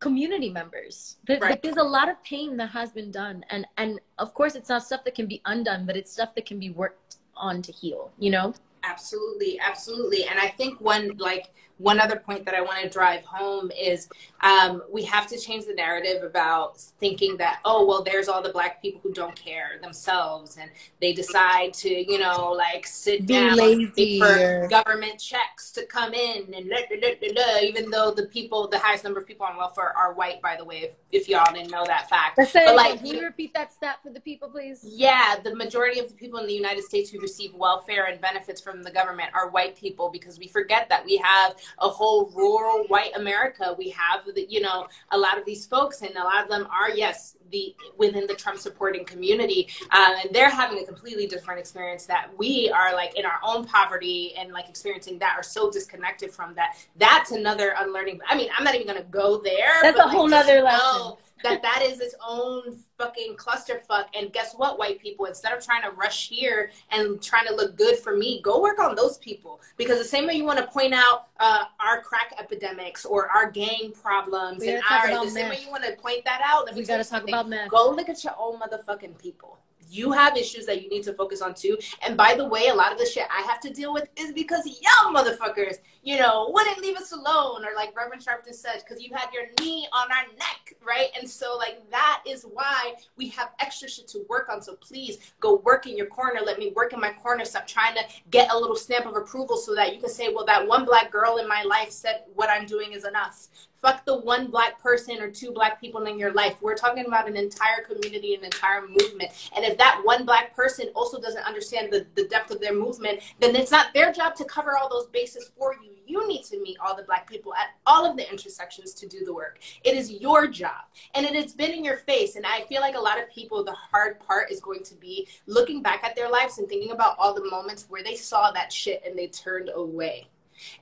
community 0.00 0.50
members. 0.50 1.16
There, 1.26 1.38
right. 1.40 1.62
There's 1.62 1.78
a 1.78 1.82
lot 1.82 2.10
of 2.10 2.22
pain 2.22 2.58
that 2.58 2.68
has 2.68 2.92
been 2.92 3.10
done. 3.10 3.42
And, 3.48 3.66
and 3.78 3.98
of 4.18 4.34
course 4.34 4.54
it's 4.54 4.68
not 4.68 4.84
stuff 4.84 5.02
that 5.04 5.14
can 5.14 5.26
be 5.26 5.40
undone, 5.46 5.86
but 5.86 5.96
it's 5.96 6.12
stuff 6.12 6.34
that 6.34 6.44
can 6.44 6.58
be 6.58 6.68
worked 6.68 7.16
on 7.36 7.62
to 7.62 7.72
heal, 7.72 8.12
you 8.18 8.30
know? 8.30 8.52
Absolutely, 8.82 9.58
absolutely. 9.60 10.24
And 10.24 10.38
I 10.38 10.48
think 10.48 10.78
one 10.80 11.16
like 11.16 11.54
one 11.78 11.98
other 12.00 12.16
point 12.16 12.44
that 12.44 12.54
I 12.54 12.60
want 12.60 12.82
to 12.82 12.88
drive 12.88 13.24
home 13.24 13.70
is 13.72 14.08
um, 14.40 14.82
we 14.92 15.02
have 15.04 15.26
to 15.28 15.38
change 15.38 15.66
the 15.66 15.74
narrative 15.74 16.22
about 16.22 16.80
thinking 16.80 17.36
that 17.38 17.60
oh 17.64 17.84
well 17.84 18.02
there's 18.02 18.28
all 18.28 18.42
the 18.42 18.52
black 18.52 18.80
people 18.80 19.00
who 19.02 19.12
don't 19.12 19.34
care 19.34 19.78
themselves 19.82 20.56
and 20.56 20.70
they 21.00 21.12
decide 21.12 21.74
to 21.74 21.88
you 21.88 22.18
know 22.18 22.52
like 22.52 22.86
sit 22.86 23.26
Be 23.26 23.34
down 23.34 23.56
lazy 23.56 24.20
for 24.20 24.68
government 24.70 25.18
checks 25.18 25.72
to 25.72 25.84
come 25.86 26.14
in 26.14 26.54
and 26.54 26.68
blah, 26.68 26.78
blah, 26.88 27.32
blah, 27.32 27.58
even 27.62 27.90
though 27.90 28.12
the 28.12 28.26
people 28.26 28.68
the 28.68 28.78
highest 28.78 29.02
number 29.02 29.18
of 29.18 29.26
people 29.26 29.46
on 29.46 29.56
welfare 29.56 29.96
are 29.96 30.12
white 30.14 30.40
by 30.40 30.56
the 30.56 30.64
way 30.64 30.82
if, 30.82 30.94
if 31.10 31.28
y'all 31.28 31.52
didn't 31.52 31.70
know 31.70 31.84
that 31.86 32.08
fact. 32.08 32.36
But 32.36 32.76
like, 32.76 32.98
can 32.98 33.06
you 33.06 33.22
repeat 33.22 33.52
that 33.54 33.72
stat 33.72 33.98
for 34.02 34.10
the 34.10 34.20
people 34.20 34.48
please? 34.48 34.80
Yeah, 34.84 35.36
the 35.42 35.54
majority 35.54 35.98
of 35.98 36.08
the 36.08 36.14
people 36.14 36.38
in 36.38 36.46
the 36.46 36.54
United 36.54 36.84
States 36.84 37.10
who 37.10 37.20
receive 37.20 37.52
welfare 37.54 38.06
and 38.06 38.20
benefits 38.20 38.60
from 38.60 38.82
the 38.82 38.90
government 38.90 39.30
are 39.34 39.50
white 39.50 39.76
people 39.76 40.10
because 40.10 40.38
we 40.38 40.46
forget 40.46 40.88
that 40.88 41.04
we 41.04 41.16
have 41.16 41.56
a 41.78 41.88
whole 41.88 42.30
rural 42.34 42.84
white 42.88 43.14
America. 43.16 43.74
We 43.76 43.90
have 43.90 44.22
the, 44.34 44.46
you 44.48 44.60
know, 44.60 44.86
a 45.10 45.18
lot 45.18 45.38
of 45.38 45.44
these 45.44 45.66
folks, 45.66 46.02
and 46.02 46.14
a 46.16 46.24
lot 46.24 46.42
of 46.42 46.48
them 46.48 46.66
are, 46.70 46.90
yes, 46.90 47.36
the 47.50 47.74
within 47.96 48.26
the 48.26 48.34
Trump 48.34 48.58
supporting 48.58 49.04
community, 49.04 49.68
um, 49.90 50.14
and 50.22 50.34
they're 50.34 50.50
having 50.50 50.78
a 50.78 50.84
completely 50.84 51.26
different 51.26 51.60
experience 51.60 52.06
that 52.06 52.28
we 52.36 52.70
are 52.74 52.94
like 52.94 53.16
in 53.18 53.24
our 53.24 53.38
own 53.44 53.64
poverty 53.64 54.34
and 54.38 54.52
like 54.52 54.68
experiencing 54.68 55.18
that 55.18 55.34
are 55.36 55.42
so 55.42 55.70
disconnected 55.70 56.30
from 56.30 56.54
that. 56.54 56.76
That's 56.96 57.32
another 57.32 57.74
unlearning. 57.78 58.20
I 58.28 58.36
mean, 58.36 58.48
I'm 58.56 58.64
not 58.64 58.74
even 58.74 58.86
going 58.86 59.02
to 59.02 59.08
go 59.08 59.40
there. 59.42 59.74
That's 59.82 59.98
a 59.98 60.08
whole 60.08 60.28
like, 60.28 60.46
nother 60.46 60.62
lesson 60.62 61.16
that 61.44 61.62
that 61.62 61.82
is 61.82 62.00
its 62.00 62.14
own 62.26 62.76
fucking 62.98 63.36
clusterfuck. 63.36 64.06
And 64.14 64.32
guess 64.32 64.54
what, 64.54 64.78
white 64.78 65.00
people? 65.00 65.26
Instead 65.26 65.52
of 65.52 65.64
trying 65.64 65.82
to 65.82 65.90
rush 65.90 66.28
here 66.28 66.70
and 66.90 67.22
trying 67.22 67.46
to 67.46 67.54
look 67.54 67.76
good 67.76 67.98
for 67.98 68.16
me, 68.16 68.40
go 68.42 68.60
work 68.60 68.80
on 68.80 68.94
those 68.96 69.18
people. 69.18 69.60
Because 69.76 69.98
the 69.98 70.04
same 70.04 70.26
way 70.26 70.34
you 70.34 70.44
want 70.44 70.58
to 70.58 70.66
point 70.66 70.94
out 70.94 71.28
uh, 71.38 71.64
our 71.80 72.00
crack 72.00 72.34
epidemics 72.38 73.04
or 73.04 73.28
our 73.28 73.50
gang 73.50 73.92
problems 73.92 74.62
and 74.62 74.82
our, 74.90 75.08
the 75.24 75.30
same 75.30 75.50
way 75.50 75.60
you 75.64 75.70
want 75.70 75.84
to 75.84 75.92
point 75.92 76.24
that 76.24 76.40
out. 76.44 76.74
We 76.74 76.84
got 76.84 77.02
to 77.02 77.04
talk 77.04 77.28
about 77.28 77.48
meth. 77.48 77.68
Go 77.70 77.90
look 77.90 78.08
at 78.08 78.24
your 78.24 78.34
own 78.38 78.58
motherfucking 78.58 79.18
people 79.18 79.58
you 79.94 80.12
have 80.12 80.36
issues 80.36 80.66
that 80.66 80.82
you 80.82 80.88
need 80.88 81.02
to 81.04 81.12
focus 81.12 81.40
on 81.40 81.54
too. 81.54 81.78
And 82.06 82.16
by 82.16 82.34
the 82.34 82.46
way, 82.46 82.68
a 82.68 82.74
lot 82.74 82.92
of 82.92 82.98
the 82.98 83.06
shit 83.06 83.26
I 83.30 83.42
have 83.42 83.60
to 83.60 83.72
deal 83.72 83.92
with 83.92 84.08
is 84.16 84.32
because 84.32 84.66
y'all 84.66 85.12
motherfuckers, 85.12 85.76
you 86.02 86.18
know, 86.18 86.50
wouldn't 86.52 86.78
leave 86.78 86.96
us 86.96 87.12
alone, 87.12 87.64
or 87.64 87.74
like 87.76 87.96
Reverend 87.96 88.24
Sharpton 88.24 88.54
said, 88.54 88.82
because 88.86 89.02
you 89.02 89.14
had 89.14 89.32
your 89.32 89.44
knee 89.60 89.86
on 89.92 90.10
our 90.10 90.26
neck, 90.36 90.63
right? 90.86 91.08
And 91.18 91.28
so, 91.28 91.56
like, 91.56 91.88
that 91.90 92.22
is 92.26 92.44
why 92.44 92.94
we 93.16 93.28
have 93.28 93.50
extra 93.60 93.88
shit 93.88 94.08
to 94.08 94.24
work 94.28 94.48
on. 94.48 94.62
So 94.62 94.76
please 94.76 95.32
go 95.40 95.56
work 95.56 95.86
in 95.86 95.96
your 95.96 96.06
corner. 96.06 96.40
Let 96.44 96.58
me 96.58 96.72
work 96.74 96.92
in 96.92 97.00
my 97.00 97.12
corner. 97.12 97.44
Stop 97.44 97.66
trying 97.66 97.94
to 97.94 98.02
get 98.30 98.52
a 98.52 98.58
little 98.58 98.76
stamp 98.76 99.06
of 99.06 99.16
approval 99.16 99.56
so 99.56 99.74
that 99.74 99.94
you 99.94 100.00
can 100.00 100.10
say, 100.10 100.32
well, 100.32 100.46
that 100.46 100.66
one 100.66 100.84
black 100.84 101.10
girl 101.10 101.38
in 101.38 101.48
my 101.48 101.62
life 101.62 101.90
said 101.90 102.24
what 102.34 102.50
I'm 102.50 102.66
doing 102.66 102.92
is 102.92 103.04
enough. 103.04 103.48
Fuck 103.84 104.06
the 104.06 104.16
one 104.16 104.46
black 104.46 104.80
person 104.80 105.20
or 105.20 105.30
two 105.30 105.52
black 105.52 105.78
people 105.78 106.06
in 106.06 106.18
your 106.18 106.32
life. 106.32 106.56
We're 106.62 106.74
talking 106.74 107.04
about 107.04 107.28
an 107.28 107.36
entire 107.36 107.82
community, 107.86 108.34
an 108.34 108.42
entire 108.42 108.80
movement. 108.80 109.30
And 109.54 109.62
if 109.62 109.76
that 109.76 110.00
one 110.02 110.24
black 110.24 110.56
person 110.56 110.88
also 110.94 111.20
doesn't 111.20 111.44
understand 111.44 111.92
the, 111.92 112.06
the 112.14 112.26
depth 112.28 112.50
of 112.50 112.62
their 112.62 112.72
movement, 112.72 113.20
then 113.40 113.54
it's 113.54 113.70
not 113.70 113.92
their 113.92 114.10
job 114.10 114.36
to 114.36 114.44
cover 114.46 114.78
all 114.78 114.88
those 114.88 115.08
bases 115.08 115.50
for 115.58 115.74
you. 115.74 115.90
You 116.06 116.26
need 116.26 116.44
to 116.44 116.62
meet 116.62 116.78
all 116.80 116.96
the 116.96 117.02
black 117.02 117.28
people 117.28 117.52
at 117.56 117.74
all 117.84 118.10
of 118.10 118.16
the 118.16 118.26
intersections 118.30 118.94
to 118.94 119.06
do 119.06 119.22
the 119.22 119.34
work. 119.34 119.58
It 119.82 119.94
is 119.94 120.10
your 120.10 120.46
job. 120.46 120.86
And 121.14 121.26
it 121.26 121.34
has 121.34 121.52
been 121.52 121.72
in 121.72 121.84
your 121.84 121.98
face. 121.98 122.36
And 122.36 122.46
I 122.46 122.62
feel 122.62 122.80
like 122.80 122.96
a 122.96 123.00
lot 123.00 123.20
of 123.20 123.28
people, 123.28 123.64
the 123.64 123.72
hard 123.72 124.18
part 124.18 124.50
is 124.50 124.60
going 124.60 124.82
to 124.84 124.94
be 124.94 125.28
looking 125.46 125.82
back 125.82 126.04
at 126.04 126.16
their 126.16 126.30
lives 126.30 126.56
and 126.56 126.66
thinking 126.66 126.92
about 126.92 127.16
all 127.18 127.34
the 127.34 127.50
moments 127.50 127.84
where 127.90 128.02
they 128.02 128.16
saw 128.16 128.50
that 128.52 128.72
shit 128.72 129.02
and 129.06 129.18
they 129.18 129.26
turned 129.26 129.70
away. 129.74 130.28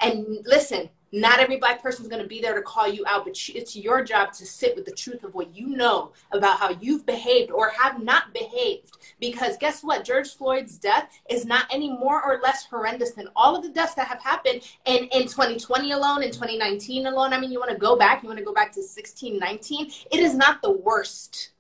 And 0.01 0.47
listen, 0.47 0.89
not 1.13 1.41
every 1.41 1.59
black 1.59 1.83
person 1.83 2.03
is 2.03 2.09
going 2.09 2.23
to 2.23 2.29
be 2.29 2.41
there 2.41 2.55
to 2.55 2.63
call 2.63 2.89
you 2.89 3.05
out, 3.07 3.25
but 3.25 3.39
it's 3.55 3.77
your 3.77 4.03
job 4.03 4.33
to 4.33 4.47
sit 4.47 4.75
with 4.75 4.87
the 4.87 4.93
truth 4.93 5.25
of 5.25 5.35
what 5.35 5.55
you 5.55 5.69
know 5.69 6.13
about 6.33 6.59
how 6.59 6.71
you've 6.81 7.05
behaved 7.05 7.51
or 7.51 7.71
have 7.81 8.03
not 8.03 8.33
behaved. 8.33 8.97
Because 9.21 9.57
guess 9.59 9.85
what? 9.85 10.05
George 10.05 10.35
Floyd's 10.35 10.79
death 10.79 11.11
is 11.29 11.45
not 11.45 11.67
any 11.71 11.91
more 11.91 12.23
or 12.23 12.41
less 12.43 12.65
horrendous 12.65 13.13
than 13.13 13.29
all 13.37 13.55
of 13.55 13.63
the 13.63 13.69
deaths 13.69 13.95
that 13.95 14.09
have 14.09 14.23
happened 14.23 14.63
in, 14.87 15.05
in 15.13 15.23
2020 15.23 15.93
alone, 15.93 16.23
in 16.23 16.31
2019 16.31 17.07
alone. 17.07 17.33
I 17.33 17.39
mean, 17.39 17.53
you 17.53 17.59
want 17.59 17.71
to 17.71 17.79
go 17.79 17.97
back, 17.97 18.23
you 18.23 18.29
want 18.29 18.39
to 18.39 18.45
go 18.45 18.55
back 18.55 18.73
to 18.73 18.83
16, 18.83 19.39
19. 19.39 19.91
It 20.11 20.21
is 20.21 20.35
not 20.35 20.63
the 20.63 20.73
worst 20.73 21.52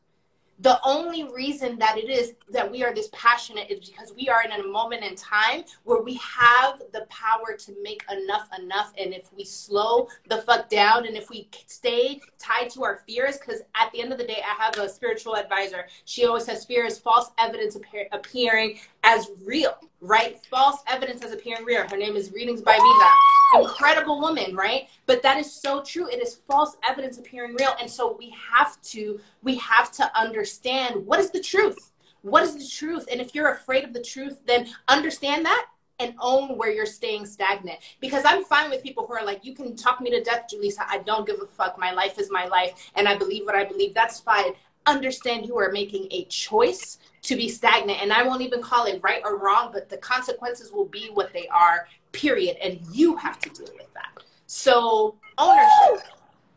the 0.62 0.78
only 0.84 1.24
reason 1.24 1.76
that 1.78 1.98
it 1.98 2.08
is 2.08 2.34
that 2.50 2.70
we 2.70 2.84
are 2.84 2.94
this 2.94 3.08
passionate 3.12 3.68
is 3.68 3.90
because 3.90 4.14
we 4.16 4.28
are 4.28 4.44
in 4.44 4.52
a 4.52 4.62
moment 4.64 5.02
in 5.02 5.16
time 5.16 5.64
where 5.82 6.00
we 6.00 6.14
have 6.14 6.80
the 6.92 7.04
power 7.10 7.56
to 7.58 7.74
make 7.82 8.04
enough 8.10 8.48
enough. 8.58 8.92
And 8.96 9.12
if 9.12 9.32
we 9.32 9.44
slow 9.44 10.06
the 10.28 10.38
fuck 10.42 10.68
down 10.68 11.06
and 11.06 11.16
if 11.16 11.30
we 11.30 11.48
stay 11.66 12.20
tied 12.38 12.70
to 12.70 12.84
our 12.84 13.02
fears 13.08 13.38
because 13.38 13.62
at 13.74 13.90
the 13.92 14.00
end 14.00 14.12
of 14.12 14.18
the 14.18 14.24
day 14.24 14.42
i 14.48 14.62
have 14.62 14.76
a 14.78 14.88
spiritual 14.88 15.36
advisor. 15.36 15.86
She 16.04 16.26
always 16.26 16.44
says 16.44 16.64
fear 16.64 16.84
is 16.86 16.98
false 16.98 17.30
evidence 17.38 17.74
appear- 17.74 18.08
appearing 18.12 18.78
as 19.04 19.30
real 19.44 19.76
right 20.00 20.44
false 20.46 20.82
evidence 20.86 21.22
as 21.24 21.32
appearing 21.32 21.64
real 21.64 21.86
her 21.88 21.96
name 21.96 22.16
is 22.16 22.32
readings 22.32 22.60
by 22.60 22.72
Viva. 22.72 23.10
incredible 23.54 24.20
woman, 24.20 24.54
right? 24.54 24.88
But 25.06 25.22
that 25.22 25.38
is 25.38 25.52
so 25.52 25.82
true. 25.82 26.08
It 26.08 26.22
is 26.22 26.40
false 26.48 26.76
evidence 26.88 27.18
appearing 27.18 27.54
real. 27.58 27.74
And 27.80 27.90
so 27.90 28.16
we 28.18 28.34
have 28.50 28.80
to, 28.82 29.20
we 29.42 29.56
have 29.56 29.92
to 29.92 30.18
understand 30.18 31.06
what 31.06 31.20
is 31.20 31.30
the 31.30 31.40
truth? 31.40 31.92
What 32.22 32.42
is 32.44 32.56
the 32.56 32.66
truth? 32.66 33.06
And 33.10 33.20
if 33.20 33.34
you're 33.34 33.52
afraid 33.52 33.84
of 33.84 33.92
the 33.92 34.02
truth, 34.02 34.38
then 34.46 34.68
understand 34.88 35.44
that 35.44 35.66
and 35.98 36.14
own 36.20 36.56
where 36.56 36.70
you're 36.70 36.86
staying 36.86 37.26
stagnant. 37.26 37.78
Because 38.00 38.24
I'm 38.24 38.44
fine 38.44 38.70
with 38.70 38.82
people 38.82 39.06
who 39.06 39.14
are 39.14 39.24
like, 39.24 39.44
you 39.44 39.54
can 39.54 39.76
talk 39.76 40.00
me 40.00 40.10
to 40.10 40.22
death, 40.22 40.46
Julissa. 40.52 40.84
I 40.88 40.98
don't 40.98 41.26
give 41.26 41.40
a 41.40 41.46
fuck. 41.46 41.78
My 41.78 41.92
life 41.92 42.18
is 42.18 42.30
my 42.30 42.46
life, 42.46 42.90
and 42.94 43.06
I 43.06 43.16
believe 43.16 43.44
what 43.44 43.54
I 43.54 43.64
believe. 43.64 43.94
That's 43.94 44.18
fine. 44.18 44.52
Understand 44.86 45.46
you 45.46 45.56
are 45.58 45.70
making 45.70 46.08
a 46.10 46.24
choice 46.24 46.98
to 47.22 47.36
be 47.36 47.48
stagnant. 47.48 48.02
And 48.02 48.12
I 48.12 48.22
won't 48.22 48.42
even 48.42 48.60
call 48.60 48.86
it 48.86 49.00
right 49.02 49.22
or 49.24 49.38
wrong, 49.38 49.70
but 49.72 49.88
the 49.88 49.96
consequences 49.96 50.72
will 50.72 50.86
be 50.86 51.10
what 51.12 51.32
they 51.32 51.48
are 51.48 51.86
period. 52.12 52.56
And 52.62 52.80
you 52.92 53.16
have 53.16 53.38
to 53.40 53.50
deal 53.50 53.72
with 53.76 53.92
that. 53.94 54.22
So 54.46 55.16
ownership. 55.38 56.06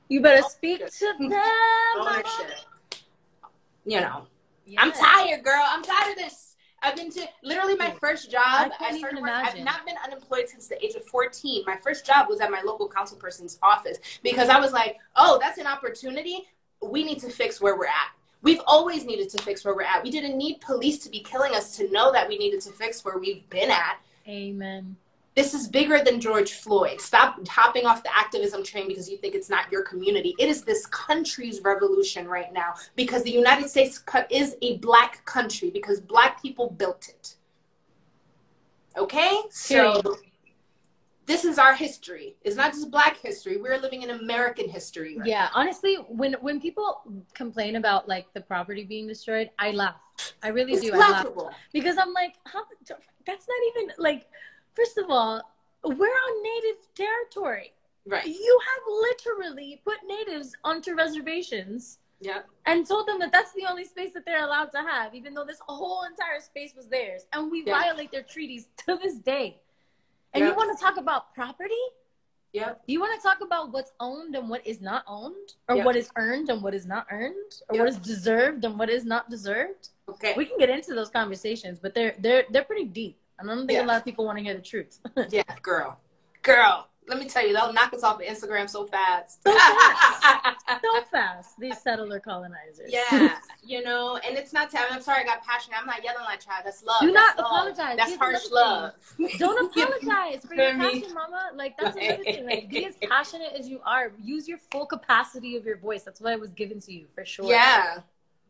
You 0.09 0.21
better 0.21 0.43
speak 0.43 0.85
to 0.85 1.13
them. 1.19 1.33
Ownership. 1.97 2.51
You 3.85 4.01
know, 4.01 4.27
yes. 4.65 4.79
I'm 4.81 4.91
tired, 4.91 5.43
girl. 5.43 5.63
I'm 5.63 5.83
tired 5.83 6.11
of 6.11 6.17
this. 6.17 6.55
I've 6.81 6.95
been 6.95 7.09
to 7.11 7.27
literally 7.41 7.75
my 7.75 7.91
first 7.99 8.31
job. 8.31 8.71
I, 8.79 8.89
I 8.89 8.97
started 8.97 9.21
work, 9.21 9.31
I've 9.31 9.57
not 9.59 9.85
been 9.85 9.95
unemployed 10.03 10.47
since 10.47 10.67
the 10.67 10.83
age 10.83 10.93
of 10.93 11.03
14. 11.05 11.63
My 11.65 11.77
first 11.77 12.05
job 12.05 12.27
was 12.29 12.39
at 12.41 12.51
my 12.51 12.61
local 12.63 12.87
council 12.87 13.17
person's 13.17 13.57
office 13.63 13.97
because 14.21 14.49
I 14.49 14.59
was 14.59 14.71
like, 14.71 14.97
oh, 15.15 15.39
that's 15.41 15.57
an 15.57 15.65
opportunity. 15.65 16.43
We 16.83 17.03
need 17.03 17.19
to 17.21 17.29
fix 17.29 17.59
where 17.59 17.75
we're 17.75 17.87
at. 17.87 18.11
We've 18.41 18.61
always 18.67 19.05
needed 19.05 19.29
to 19.29 19.41
fix 19.41 19.65
where 19.65 19.75
we're 19.75 19.83
at. 19.83 20.03
We 20.03 20.11
didn't 20.11 20.37
need 20.37 20.61
police 20.61 20.99
to 20.99 21.09
be 21.09 21.19
killing 21.19 21.55
us 21.55 21.75
to 21.77 21.91
know 21.91 22.11
that 22.11 22.27
we 22.27 22.37
needed 22.37 22.61
to 22.61 22.71
fix 22.71 23.03
where 23.03 23.17
we've 23.17 23.49
been 23.49 23.71
at. 23.71 23.97
Amen 24.27 24.97
this 25.35 25.53
is 25.53 25.67
bigger 25.67 26.01
than 26.03 26.19
George 26.19 26.53
Floyd. 26.53 27.01
Stop 27.01 27.45
hopping 27.47 27.85
off 27.85 28.03
the 28.03 28.17
activism 28.17 28.63
train 28.63 28.87
because 28.87 29.09
you 29.09 29.17
think 29.17 29.35
it's 29.35 29.49
not 29.49 29.69
your 29.69 29.83
community. 29.83 30.33
It 30.39 30.47
is 30.47 30.63
this 30.63 30.85
country's 30.87 31.61
revolution 31.61 32.27
right 32.27 32.51
now 32.53 32.73
because 32.95 33.21
the 33.23 33.31
United 33.31 33.69
States 33.69 34.01
is 34.31 34.55
a 34.61 34.77
black 34.77 35.23
country 35.25 35.69
because 35.69 35.99
black 35.99 36.41
people 36.41 36.69
built 36.71 37.09
it. 37.09 37.35
Okay? 38.97 39.41
So 39.49 40.01
this 41.25 41.43
is 41.43 41.57
our 41.57 41.75
history. 41.75 42.35
It's 42.43 42.55
not 42.55 42.73
just 42.73 42.91
black 42.91 43.17
history. 43.17 43.57
We're 43.57 43.77
living 43.79 44.03
in 44.03 44.11
American 44.11 44.69
history. 44.69 45.17
Right 45.17 45.27
yeah, 45.27 45.43
now. 45.45 45.49
honestly, 45.53 45.95
when 46.09 46.33
when 46.41 46.61
people 46.61 47.01
complain 47.33 47.75
about 47.77 48.07
like 48.07 48.31
the 48.33 48.41
property 48.41 48.83
being 48.83 49.07
destroyed, 49.07 49.49
I 49.57 49.71
laugh. 49.71 49.95
I 50.43 50.49
really 50.49 50.73
it's 50.73 50.81
do. 50.81 50.91
Laughable. 50.91 51.43
I 51.43 51.45
laugh 51.45 51.55
because 51.73 51.97
I'm 51.97 52.13
like, 52.13 52.35
how, 52.45 52.63
that's 53.25 53.47
not 53.47 53.57
even 53.69 53.93
like 53.97 54.27
First 54.75 54.97
of 54.97 55.09
all, 55.09 55.41
we're 55.83 55.93
on 55.93 56.43
native 56.43 56.93
territory. 56.93 57.73
Right. 58.05 58.25
You 58.25 58.59
have 58.67 58.83
literally 58.87 59.81
put 59.83 59.97
natives 60.05 60.53
onto 60.63 60.93
reservations. 60.93 61.99
Yeah. 62.19 62.41
And 62.65 62.85
told 62.85 63.07
them 63.07 63.19
that 63.19 63.31
that's 63.31 63.53
the 63.53 63.65
only 63.69 63.85
space 63.85 64.13
that 64.13 64.25
they're 64.25 64.43
allowed 64.43 64.71
to 64.71 64.79
have, 64.79 65.15
even 65.15 65.33
though 65.33 65.45
this 65.45 65.59
whole 65.67 66.03
entire 66.03 66.39
space 66.39 66.73
was 66.75 66.87
theirs. 66.87 67.25
And 67.33 67.51
we 67.51 67.63
yeah. 67.65 67.81
violate 67.81 68.11
their 68.11 68.23
treaties 68.23 68.67
to 68.85 68.97
this 69.01 69.15
day. 69.15 69.59
And 70.35 70.43
yep. 70.43 70.51
you 70.51 70.57
want 70.57 70.77
to 70.77 70.83
talk 70.83 70.97
about 70.97 71.33
property? 71.33 71.73
Yeah. 72.51 72.73
You 72.87 72.99
want 72.99 73.19
to 73.19 73.25
talk 73.25 73.39
about 73.41 73.71
what's 73.71 73.93
owned 74.01 74.35
and 74.35 74.49
what 74.49 74.67
is 74.67 74.81
not 74.81 75.05
owned, 75.07 75.53
or 75.69 75.77
yep. 75.77 75.85
what 75.85 75.95
is 75.95 76.09
earned 76.17 76.49
and 76.49 76.61
what 76.61 76.73
is 76.73 76.85
not 76.85 77.07
earned, 77.09 77.53
or 77.69 77.75
yep. 77.75 77.85
what 77.85 77.89
is 77.89 77.97
deserved 77.97 78.65
and 78.65 78.77
what 78.77 78.89
is 78.89 79.05
not 79.05 79.29
deserved? 79.29 79.89
Okay. 80.09 80.33
We 80.35 80.45
can 80.45 80.57
get 80.57 80.69
into 80.69 80.93
those 80.93 81.09
conversations, 81.09 81.79
but 81.79 81.95
they're 81.95 82.15
they're 82.19 82.43
they're 82.49 82.65
pretty 82.65 82.85
deep. 82.85 83.17
I 83.39 83.45
don't 83.45 83.65
think 83.65 83.71
yeah. 83.71 83.85
a 83.85 83.87
lot 83.87 83.97
of 83.97 84.03
people 84.03 84.25
want 84.25 84.37
to 84.37 84.43
hear 84.43 84.53
the 84.53 84.61
truth. 84.61 84.99
yeah, 85.29 85.43
girl. 85.61 85.99
Girl, 86.41 86.87
let 87.07 87.19
me 87.19 87.27
tell 87.27 87.45
you, 87.45 87.53
they'll 87.53 87.73
knock 87.73 87.93
us 87.93 88.03
off 88.03 88.19
of 88.19 88.25
Instagram 88.25 88.69
so 88.69 88.85
fast. 88.85 89.43
So 89.43 89.53
fast. 89.57 90.81
so 90.81 91.01
fast. 91.11 91.59
These 91.59 91.79
settler 91.81 92.19
colonizers. 92.19 92.91
Yeah. 92.91 93.37
you 93.63 93.83
know, 93.83 94.17
and 94.17 94.37
it's 94.37 94.53
not, 94.53 94.73
I'm 94.73 95.01
sorry 95.01 95.21
I 95.21 95.25
got 95.25 95.43
passionate. 95.43 95.77
I'm 95.79 95.85
not 95.85 96.03
yelling 96.03 96.23
like 96.23 96.39
child. 96.39 96.63
That's 96.65 96.83
love. 96.83 97.01
Do 97.01 97.11
that's 97.11 97.37
not 97.37 97.37
love. 97.37 97.45
apologize. 97.45 97.97
That's 97.97 98.15
harsh 98.15 98.49
love. 98.51 98.93
Don't 99.37 99.77
apologize 99.77 100.45
for 100.45 100.55
your 100.55 100.73
passion, 100.73 101.13
mama. 101.13 101.51
Like, 101.53 101.77
that's 101.77 101.95
another 101.95 102.23
thing. 102.23 102.45
Like, 102.45 102.69
be 102.69 102.85
as 102.85 102.95
passionate 103.09 103.53
as 103.57 103.67
you 103.67 103.81
are. 103.85 104.11
Use 104.21 104.47
your 104.47 104.57
full 104.71 104.85
capacity 104.85 105.55
of 105.57 105.65
your 105.65 105.77
voice. 105.77 106.03
That's 106.03 106.19
what 106.19 106.33
I 106.33 106.37
was 106.37 106.51
given 106.51 106.79
to 106.81 106.93
you, 106.93 107.05
for 107.13 107.23
sure. 107.23 107.49
Yeah. 107.49 107.99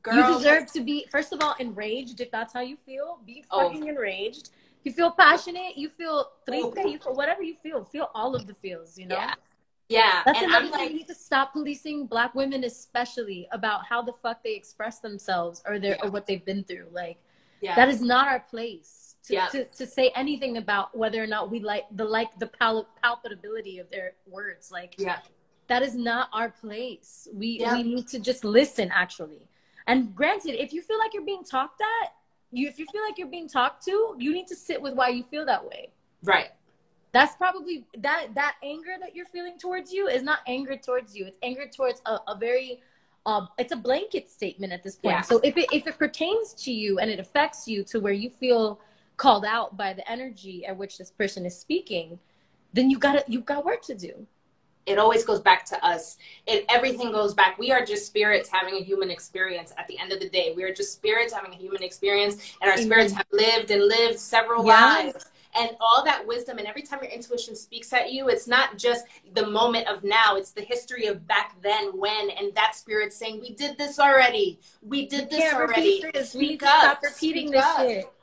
Girl, 0.02 0.16
you 0.16 0.38
deserve 0.38 0.72
to 0.74 0.82
be, 0.82 1.08
first 1.10 1.34
of 1.34 1.42
all, 1.42 1.56
enraged 1.60 2.22
if 2.22 2.32
that's 2.32 2.54
how 2.54 2.62
you 2.62 2.78
feel. 2.86 3.20
Be 3.26 3.44
oh. 3.52 3.64
fucking 3.64 3.84
oh. 3.84 3.90
enraged 3.90 4.50
you 4.86 4.92
feel 4.92 5.12
passionate, 5.12 5.78
you 5.78 5.90
feel 5.90 6.30
triste, 6.48 6.78
you 6.86 7.00
feel 7.00 7.16
whatever 7.16 7.44
you 7.44 7.56
feel. 7.62 7.84
Feel 7.84 8.10
all 8.14 8.36
of 8.36 8.48
the 8.48 8.54
feels, 8.54 8.98
you 8.98 9.08
know? 9.08 9.16
Yeah. 9.16 9.34
Yeah. 9.90 10.22
That's 10.26 10.40
and 10.40 10.48
another 10.48 10.66
I'm 10.66 10.72
thing. 10.72 10.80
Like, 10.80 10.90
we 10.90 10.98
need 10.98 11.08
to 11.08 11.16
stop 11.16 11.54
policing 11.54 12.08
black 12.08 12.34
women 12.36 12.64
especially 12.64 13.48
about 13.52 13.86
how 13.86 14.02
the 14.02 14.14
fuck 14.14 14.44
they 14.44 14.54
express 14.54 15.00
themselves 15.00 15.62
or 15.68 15.80
their 15.80 15.96
yeah. 15.96 16.06
or 16.06 16.12
what 16.12 16.26
they've 16.28 16.44
been 16.46 16.64
through. 16.64 16.88
Like 16.92 17.18
yeah. 17.62 17.76
that 17.76 17.90
is 17.90 18.02
not 18.02 18.28
our 18.28 18.40
place. 18.40 19.16
To, 19.26 19.34
yeah. 19.34 19.48
to, 19.48 19.66
to 19.66 19.88
say 19.88 20.12
anything 20.16 20.58
about 20.58 20.96
whether 20.96 21.22
or 21.22 21.26
not 21.26 21.50
we 21.50 21.60
like 21.60 21.86
the 21.92 22.06
like 22.06 22.38
the 22.38 22.46
pal- 22.46 22.88
palpability 23.04 23.82
of 23.82 23.90
their 23.90 24.14
words. 24.28 24.72
Like 24.72 24.96
yeah. 25.00 25.18
that 25.68 25.82
is 25.82 25.96
not 25.96 26.30
our 26.32 26.50
place. 26.50 27.28
We 27.34 27.66
we 27.72 27.82
need 27.82 28.08
to 28.10 28.20
just 28.20 28.44
listen 28.44 28.92
actually. 28.94 29.48
And 29.88 30.16
granted, 30.16 30.62
if 30.62 30.74
you 30.74 30.82
feel 30.82 31.00
like 31.00 31.14
you're 31.14 31.26
being 31.26 31.44
talked 31.44 31.82
at, 31.82 32.14
you 32.52 32.68
if 32.68 32.80
you 32.80 32.86
feel 32.92 33.02
like 33.08 33.18
you're 33.18 33.28
being 33.28 33.48
talked 33.48 33.84
to, 33.86 34.16
you 34.18 34.34
need 34.34 34.48
to 34.48 34.56
sit 34.56 34.82
with 34.82 34.94
why 34.94 35.10
you 35.10 35.24
feel 35.24 35.46
that 35.46 35.64
way. 35.64 35.92
Right. 36.24 36.50
That's 37.12 37.36
probably 37.36 37.86
that 38.00 38.28
that 38.36 38.56
anger 38.64 38.96
that 39.00 39.16
you're 39.16 39.26
feeling 39.26 39.58
towards 39.58 39.94
you 39.94 40.08
is 40.08 40.24
not 40.24 40.40
anger 40.48 40.76
towards 40.76 41.16
you. 41.16 41.26
It's 41.26 41.38
anger 41.44 41.68
towards 41.74 42.02
a, 42.06 42.20
a 42.28 42.38
very 42.38 42.82
um, 43.26 43.48
it's 43.58 43.72
a 43.72 43.78
blanket 43.78 44.30
statement 44.30 44.72
at 44.72 44.84
this 44.84 44.98
point. 44.98 45.16
Yeah. 45.16 45.22
So 45.22 45.40
if 45.44 45.58
it 45.58 45.68
if 45.72 45.88
it 45.88 45.98
pertains 45.98 46.54
to 46.56 46.72
you 46.72 47.00
and 47.00 47.10
it 47.10 47.20
affects 47.20 47.68
you 47.68 47.84
to 47.86 48.00
where 48.00 48.14
you 48.14 48.30
feel 48.30 48.80
called 49.18 49.46
out 49.46 49.78
by 49.78 49.94
the 49.94 50.10
energy 50.12 50.66
at 50.66 50.76
which 50.76 50.98
this 50.98 51.10
person 51.10 51.46
is 51.46 51.58
speaking, 51.58 52.20
then 52.74 52.90
you 52.90 53.00
got 53.00 53.28
you 53.30 53.42
got 53.42 53.66
work 53.66 53.82
to 53.84 53.96
do 53.96 54.28
it 54.86 55.00
always 55.00 55.24
goes 55.24 55.40
back 55.40 55.66
to 55.66 55.86
us. 55.86 56.18
It 56.46 56.66
everything 56.70 57.12
goes 57.12 57.34
back. 57.34 57.58
We 57.58 57.72
are 57.72 57.86
just 57.86 58.06
spirits 58.06 58.50
having 58.50 58.76
a 58.76 58.84
human 58.84 59.10
experience. 59.10 59.74
At 59.78 59.88
the 59.88 59.98
end 60.00 60.12
of 60.12 60.20
the 60.20 60.30
day, 60.30 60.54
we 60.56 60.64
are 60.64 60.74
just 60.74 60.94
spirits 60.94 61.34
having 61.34 61.54
a 61.54 61.58
human 61.58 61.84
experience, 61.84 62.56
and 62.62 62.70
our 62.70 62.78
spirits 62.78 63.14
have 63.14 63.28
lived 63.32 63.72
and 63.72 63.84
lived 63.84 64.20
several 64.20 64.66
yeah. 64.66 64.74
lives. 64.74 65.26
And 65.58 65.70
all 65.80 66.04
that 66.04 66.28
wisdom, 66.28 66.58
and 66.58 66.68
every 66.68 66.82
time 66.82 67.00
your 67.02 67.10
intuition 67.10 67.56
speaks 67.56 67.94
at 67.94 68.12
you, 68.12 68.28
it's 68.28 68.46
not 68.46 68.78
just 68.78 69.06
the 69.36 69.48
moment 69.48 69.88
of 69.88 70.04
now, 70.04 70.36
it's 70.36 70.52
the 70.52 70.62
history 70.62 71.06
of 71.06 71.26
back 71.28 71.56
then 71.62 71.98
when, 71.98 72.30
and 72.32 72.54
that 72.56 72.76
spirit 72.76 73.14
saying, 73.14 73.40
We 73.40 73.52
did 73.52 73.78
this 73.78 73.98
already. 73.98 74.60
We 74.82 75.08
did 75.08 75.30
this 75.30 75.54
already. 75.54 76.04
This. 76.14 76.32
Speak 76.32 76.62
we 76.62 76.68
up. 76.68 76.82
Stop 76.82 77.04
repeating 77.04 77.48
Speak 77.48 77.54
this 77.54 77.66
up. 77.66 77.88
shit 77.88 78.15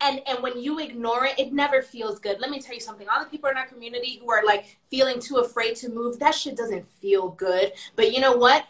and 0.00 0.20
and 0.26 0.42
when 0.42 0.60
you 0.60 0.78
ignore 0.78 1.26
it 1.26 1.38
it 1.38 1.52
never 1.52 1.82
feels 1.82 2.18
good. 2.18 2.40
Let 2.40 2.50
me 2.50 2.60
tell 2.60 2.74
you 2.74 2.80
something. 2.80 3.08
All 3.08 3.22
the 3.22 3.30
people 3.30 3.50
in 3.50 3.56
our 3.56 3.66
community 3.66 4.18
who 4.20 4.30
are 4.30 4.44
like 4.44 4.78
feeling 4.90 5.20
too 5.20 5.36
afraid 5.36 5.76
to 5.76 5.88
move 5.88 6.18
that 6.18 6.34
shit 6.34 6.56
doesn't 6.56 6.86
feel 6.86 7.30
good. 7.30 7.72
But 7.96 8.12
you 8.12 8.20
know 8.20 8.36
what? 8.36 8.66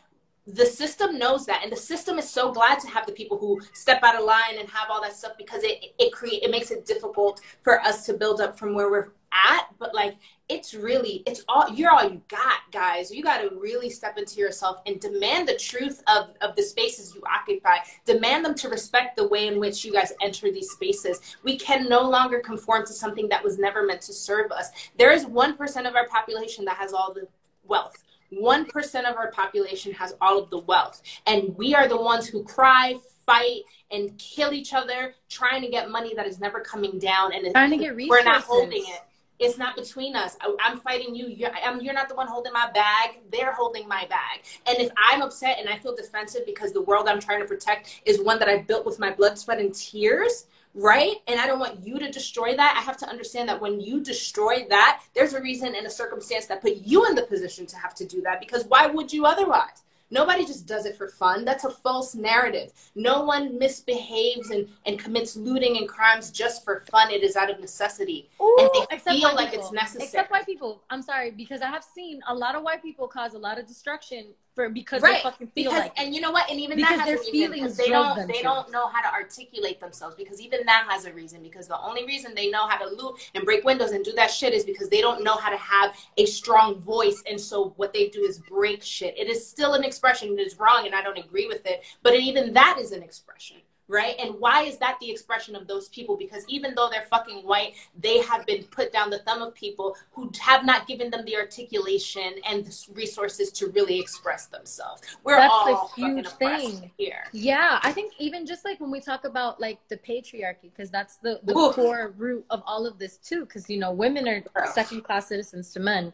The 0.47 0.66
system 0.66 1.19
knows 1.19 1.47
that 1.47 1.61
and 1.62 1.71
the 1.71 1.77
system 1.77 2.19
is 2.19 2.29
so 2.29 2.51
glad 2.51 2.81
to 2.81 2.88
have 2.88 3.07
the 3.07 3.12
people 3.12 3.38
who 3.38 3.61
step 3.73 4.03
out 4.03 4.16
of 4.16 4.25
line 4.25 4.59
and 4.59 4.69
have 4.69 4.88
all 4.90 5.01
that 5.03 5.14
stuff 5.14 5.33
because 5.38 5.62
it 5.62 5.95
it 5.99 6.12
create 6.12 6.43
it 6.43 6.51
makes 6.51 6.71
it 6.71 6.87
difficult 6.87 7.40
for 7.62 7.81
us 7.81 8.07
to 8.07 8.14
build 8.14 8.40
up 8.40 8.59
from 8.59 8.75
where 8.75 8.90
we're 8.90 9.12
at. 9.33 9.66
But 9.79 9.95
like 9.95 10.16
it's 10.51 10.75
really 10.75 11.23
it's 11.27 11.45
all 11.49 11.71
you're 11.71 11.91
all 11.91 12.11
you 12.11 12.21
got 12.29 12.59
guys. 12.73 13.11
You 13.11 13.23
got 13.23 13.39
to 13.39 13.55
really 13.57 13.89
step 13.89 14.19
into 14.19 14.41
yourself 14.41 14.81
and 14.85 15.01
demand 15.01 15.49
the 15.49 15.57
truth 15.57 16.03
of 16.09 16.35
of 16.41 16.57
the 16.57 16.63
spaces 16.63 17.15
you 17.15 17.23
occupy. 17.33 17.77
Demand 18.05 18.45
them 18.45 18.55
to 18.57 18.69
respect 18.69 19.17
the 19.17 19.29
way 19.29 19.47
in 19.47 19.61
which 19.61 19.85
you 19.85 19.93
guys 19.93 20.13
enter 20.21 20.51
these 20.51 20.71
spaces. 20.71 21.21
We 21.45 21.57
can 21.57 21.89
no 21.89 22.03
longer 22.03 22.41
conform 22.41 22.85
to 22.87 22.93
something 22.93 23.29
that 23.29 23.43
was 23.43 23.59
never 23.59 23.87
meant 23.87 24.03
to 24.03 24.13
serve 24.13 24.51
us. 24.51 24.71
There 24.99 25.13
is 25.13 25.25
1% 25.25 25.89
of 25.89 25.95
our 25.95 26.09
population 26.09 26.65
that 26.65 26.77
has 26.77 26.93
all 26.93 27.15
the 27.15 27.29
wealth. 27.65 28.03
1% 28.33 29.11
of 29.11 29.17
our 29.17 29.31
population 29.33 29.93
has 29.93 30.15
all 30.21 30.39
of 30.39 30.51
the 30.51 30.59
wealth. 30.59 31.03
And 31.27 31.57
we 31.57 31.75
are 31.75 31.89
the 31.89 32.01
ones 32.01 32.27
who 32.29 32.45
cry 32.45 32.97
fight 33.27 33.63
and 33.91 34.17
kill 34.19 34.53
each 34.53 34.73
other 34.73 35.15
trying 35.29 35.63
to 35.63 35.69
get 35.69 35.91
money 35.91 36.15
that 36.15 36.27
is 36.27 36.39
never 36.41 36.61
coming 36.61 36.99
down 36.99 37.33
and 37.33 37.53
trying 37.53 37.71
to 37.71 37.77
get 37.77 37.97
resources. 37.97 38.25
we're 38.25 38.33
not 38.33 38.43
holding 38.43 38.85
it 38.87 39.01
it's 39.40 39.57
not 39.57 39.74
between 39.74 40.14
us. 40.14 40.37
I, 40.40 40.55
am 40.70 40.79
fighting 40.79 41.14
you. 41.14 41.26
You're, 41.26 41.50
I'm, 41.64 41.81
you're 41.81 41.94
not 41.94 42.09
the 42.09 42.14
one 42.14 42.29
holding 42.29 42.53
my 42.53 42.70
bag. 42.72 43.20
They're 43.33 43.53
holding 43.53 43.88
my 43.88 44.07
bag. 44.09 44.42
And 44.66 44.79
if 44.79 44.90
I'm 44.98 45.22
upset 45.22 45.59
and 45.59 45.68
I 45.68 45.79
feel 45.79 45.96
defensive 45.96 46.42
because 46.44 46.72
the 46.72 46.83
world 46.83 47.09
I'm 47.09 47.20
trying 47.20 47.40
to 47.40 47.46
protect 47.46 48.03
is 48.05 48.20
one 48.20 48.38
that 48.38 48.48
I 48.48 48.59
built 48.59 48.85
with 48.85 48.98
my 48.98 49.11
blood, 49.11 49.38
sweat, 49.38 49.59
and 49.59 49.74
tears, 49.74 50.46
right? 50.74 51.16
And 51.26 51.40
I 51.40 51.46
don't 51.46 51.59
want 51.59 51.85
you 51.85 51.98
to 51.98 52.11
destroy 52.11 52.55
that. 52.55 52.76
I 52.76 52.83
have 52.83 52.98
to 52.98 53.09
understand 53.09 53.48
that 53.48 53.61
when 53.61 53.81
you 53.81 54.03
destroy 54.03 54.66
that, 54.68 55.03
there's 55.14 55.33
a 55.33 55.40
reason 55.40 55.74
and 55.74 55.87
a 55.87 55.90
circumstance 55.90 56.46
that 56.46 56.61
put 56.61 56.76
you 56.76 57.07
in 57.07 57.14
the 57.14 57.22
position 57.22 57.66
to 57.66 57.76
have 57.76 57.94
to 57.94 58.07
do 58.07 58.20
that 58.22 58.40
because 58.40 58.64
why 58.66 58.87
would 58.87 59.12
you 59.12 59.24
otherwise? 59.24 59.83
Nobody 60.11 60.44
just 60.44 60.66
does 60.66 60.87
it 60.87 60.96
for 60.96 61.09
fun. 61.09 61.44
That's 61.44 61.64
a 61.64 61.70
false 61.70 62.14
narrative. 62.14 62.73
No 62.94 63.25
one 63.25 63.59
misbehaves 63.59 64.51
and, 64.51 64.68
and 64.87 64.99
commits 64.99 65.37
looting 65.37 65.77
and 65.77 65.88
crimes 65.88 66.31
just 66.31 66.64
for 66.64 66.81
fun. 66.90 67.11
It 67.11 67.23
is 67.23 67.37
out 67.37 67.51
of 67.51 67.61
necessity. 67.61 68.29
Ooh, 68.40 68.57
and 68.61 68.87
they 68.90 68.99
feel 68.99 69.35
like 69.35 69.51
people. 69.51 69.64
it's 69.64 69.73
necessary. 69.73 70.05
Except 70.05 70.31
white 70.31 70.46
people. 70.46 70.83
I'm 70.90 71.03
sorry, 71.03 71.31
because 71.31 71.62
I 71.62 71.68
have 71.68 71.85
seen 71.85 72.20
a 72.29 72.35
lot 72.35 72.55
of 72.55 72.62
white 72.62 72.83
people 72.83 73.07
cause 73.07 73.35
a 73.35 73.38
lot 73.38 73.59
of 73.59 73.66
destruction 73.66 74.27
for 74.55 74.69
because 74.69 75.03
right. 75.03 75.23
they 75.23 75.23
fucking 75.23 75.47
feel 75.49 75.71
because, 75.71 75.81
like 75.81 75.99
and 75.99 76.15
you 76.15 76.21
know 76.21 76.31
what 76.31 76.51
and 76.51 76.61
even 76.61 76.77
because 76.77 76.97
that 76.99 77.09
has 77.09 77.21
their 77.21 77.33
feelings 77.33 77.77
they 77.77 77.89
don't 77.89 78.27
they 78.27 78.35
to. 78.35 78.43
don't 78.43 78.71
know 78.71 78.89
how 78.89 79.01
to 79.01 79.13
articulate 79.13 79.81
themselves 79.81 80.17
because 80.17 80.41
even 80.41 80.61
that 80.67 80.87
has 80.89 81.05
a 81.05 81.13
reason 81.13 81.43
because 81.43 81.69
the 81.69 81.79
only 81.81 82.05
reason 82.05 82.35
they 82.35 82.51
know 82.51 82.67
how 82.67 82.77
to 82.77 82.87
loot 82.95 83.15
and 83.35 83.45
break 83.45 83.65
windows 83.65 83.93
and 83.93 84.05
do 84.05 84.13
that 84.13 84.31
shit 84.31 84.53
is 84.53 84.65
because 84.65 84.89
they 84.89 85.01
don't 85.01 85.23
know 85.23 85.37
how 85.37 85.51
to 85.51 85.57
have 85.57 85.97
a 86.17 86.27
strong 86.27 86.79
voice 86.81 87.23
and 87.29 87.41
so 87.41 87.73
what 87.77 87.93
they 87.93 88.09
do 88.09 88.21
is 88.21 88.39
break 88.49 88.83
shit 88.83 89.17
it 89.19 89.29
is 89.29 89.47
still 89.47 89.75
an 89.75 89.85
expression 89.85 90.39
it 90.39 90.47
is 90.47 90.59
wrong 90.59 90.87
and 90.87 90.95
i 90.95 91.03
don't 91.03 91.19
agree 91.19 91.47
with 91.47 91.65
it 91.67 91.83
but 92.03 92.15
even 92.15 92.53
that 92.53 92.77
is 92.79 92.93
an 92.93 93.03
expression 93.03 93.57
right? 93.90 94.14
And 94.20 94.37
why 94.38 94.62
is 94.62 94.79
that 94.79 94.98
the 95.00 95.11
expression 95.11 95.57
of 95.57 95.66
those 95.66 95.88
people? 95.88 96.16
Because 96.16 96.44
even 96.48 96.74
though 96.74 96.88
they're 96.90 97.07
fucking 97.11 97.38
white, 97.38 97.74
they 97.98 98.18
have 98.22 98.46
been 98.46 98.62
put 98.64 98.92
down 98.92 99.11
the 99.11 99.18
thumb 99.18 99.42
of 99.42 99.53
people 99.55 99.96
who 100.12 100.31
have 100.40 100.64
not 100.64 100.87
given 100.87 101.11
them 101.11 101.24
the 101.24 101.37
articulation 101.37 102.35
and 102.48 102.64
the 102.64 102.87
resources 102.94 103.50
to 103.53 103.66
really 103.68 103.98
express 103.98 104.46
themselves. 104.46 105.03
We're 105.24 105.37
That's 105.37 105.53
all 105.53 105.90
a 105.92 106.00
huge 106.00 106.29
thing 106.29 106.90
here. 106.96 107.24
Yeah, 107.33 107.81
I 107.83 107.92
think 107.92 108.14
even 108.18 108.46
just 108.46 108.64
like 108.64 108.81
when 108.81 108.92
we 108.92 109.00
talk 109.00 109.24
about 109.24 109.61
like 109.61 109.81
the 109.88 109.96
patriarchy, 109.96 110.70
because 110.74 110.90
that's 110.90 111.16
the, 111.16 111.40
the 111.42 111.53
core 111.53 112.14
root 112.16 112.44
of 112.50 112.62
all 112.64 112.87
of 112.87 112.98
this 112.98 113.16
too. 113.16 113.40
Because 113.40 113.68
you 113.68 113.79
know, 113.79 113.90
women 113.90 114.29
are 114.29 114.66
second 114.72 115.03
class 115.03 115.29
citizens 115.29 115.72
to 115.72 115.81
men 115.81 116.12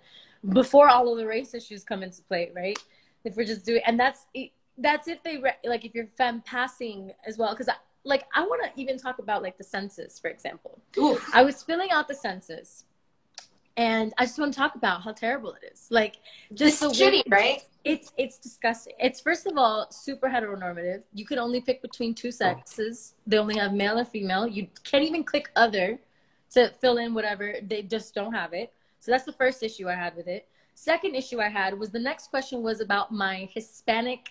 before 0.48 0.88
all 0.88 1.12
of 1.12 1.18
the 1.18 1.26
race 1.26 1.52
issues 1.52 1.84
come 1.84 2.02
into 2.02 2.22
play, 2.22 2.50
right? 2.56 2.78
If 3.24 3.36
we're 3.36 3.44
just 3.44 3.66
doing, 3.66 3.82
and 3.86 4.00
that's 4.00 4.26
that's 4.78 5.08
if 5.08 5.22
they 5.22 5.38
re- 5.38 5.56
like 5.64 5.84
if 5.84 5.94
you're 5.94 6.08
femme 6.16 6.42
passing 6.44 7.12
as 7.26 7.38
well 7.38 7.50
because 7.54 7.68
like 8.04 8.24
i 8.34 8.42
want 8.42 8.62
to 8.62 8.80
even 8.80 8.98
talk 8.98 9.18
about 9.18 9.42
like 9.42 9.56
the 9.58 9.64
census 9.64 10.18
for 10.18 10.28
example. 10.28 10.78
Oof. 10.98 11.28
i 11.34 11.42
was 11.42 11.62
filling 11.62 11.90
out 11.90 12.08
the 12.08 12.14
census 12.14 12.84
and 13.76 14.12
i 14.18 14.24
just 14.24 14.38
want 14.38 14.52
to 14.52 14.58
talk 14.58 14.74
about 14.74 15.02
how 15.02 15.12
terrible 15.12 15.52
it 15.54 15.72
is. 15.72 15.86
Like 15.90 16.16
just 16.54 16.82
it's 16.82 16.98
shitty 16.98 17.22
right? 17.28 17.62
It's 17.84 18.12
it's 18.16 18.38
disgusting. 18.38 18.94
It's 18.98 19.20
first 19.20 19.46
of 19.46 19.56
all 19.56 19.86
super 19.90 20.28
heteronormative. 20.28 21.02
You 21.12 21.24
can 21.24 21.38
only 21.38 21.60
pick 21.60 21.82
between 21.82 22.14
two 22.14 22.32
sexes. 22.32 23.14
They 23.26 23.38
only 23.38 23.56
have 23.58 23.72
male 23.72 23.98
and 23.98 24.08
female. 24.08 24.46
You 24.46 24.66
can't 24.82 25.04
even 25.04 25.22
click 25.22 25.50
other 25.54 25.98
to 26.50 26.70
fill 26.80 26.98
in 26.98 27.14
whatever. 27.14 27.56
They 27.62 27.82
just 27.82 28.14
don't 28.14 28.32
have 28.32 28.52
it. 28.52 28.72
So 28.98 29.12
that's 29.12 29.24
the 29.24 29.32
first 29.32 29.62
issue 29.62 29.88
i 29.88 29.94
had 29.94 30.16
with 30.16 30.26
it. 30.26 30.48
Second 30.74 31.14
issue 31.14 31.40
i 31.40 31.48
had 31.48 31.78
was 31.78 31.90
the 31.90 32.00
next 32.00 32.28
question 32.28 32.62
was 32.62 32.80
about 32.80 33.12
my 33.12 33.48
hispanic 33.52 34.30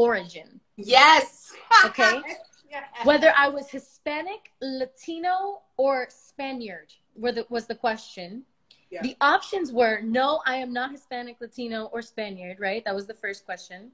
origin. 0.00 0.60
Yes. 0.76 1.52
Okay. 1.84 2.22
yes. 2.70 2.84
Whether 3.04 3.32
I 3.36 3.48
was 3.48 3.68
Hispanic, 3.70 4.52
Latino, 4.62 5.62
or 5.76 6.08
Spaniard 6.10 6.92
was 7.16 7.66
the 7.66 7.74
question. 7.74 8.44
Yeah. 8.90 9.02
The 9.02 9.16
options 9.20 9.72
were 9.72 10.00
no, 10.00 10.40
I 10.46 10.56
am 10.56 10.72
not 10.72 10.90
Hispanic, 10.90 11.36
Latino, 11.40 11.84
or 11.92 12.02
Spaniard, 12.02 12.58
right? 12.58 12.84
That 12.84 12.94
was 12.94 13.06
the 13.06 13.14
first 13.14 13.44
question. 13.44 13.92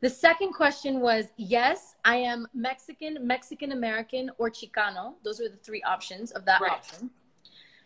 The 0.00 0.08
second 0.08 0.54
question 0.54 1.00
was 1.00 1.26
yes, 1.36 1.94
I 2.04 2.16
am 2.16 2.46
Mexican, 2.54 3.18
Mexican 3.20 3.72
American, 3.72 4.30
or 4.38 4.50
Chicano. 4.50 5.14
Those 5.24 5.40
were 5.40 5.50
the 5.50 5.58
three 5.58 5.82
options 5.82 6.30
of 6.30 6.46
that 6.46 6.62
right. 6.62 6.72
option. 6.72 7.10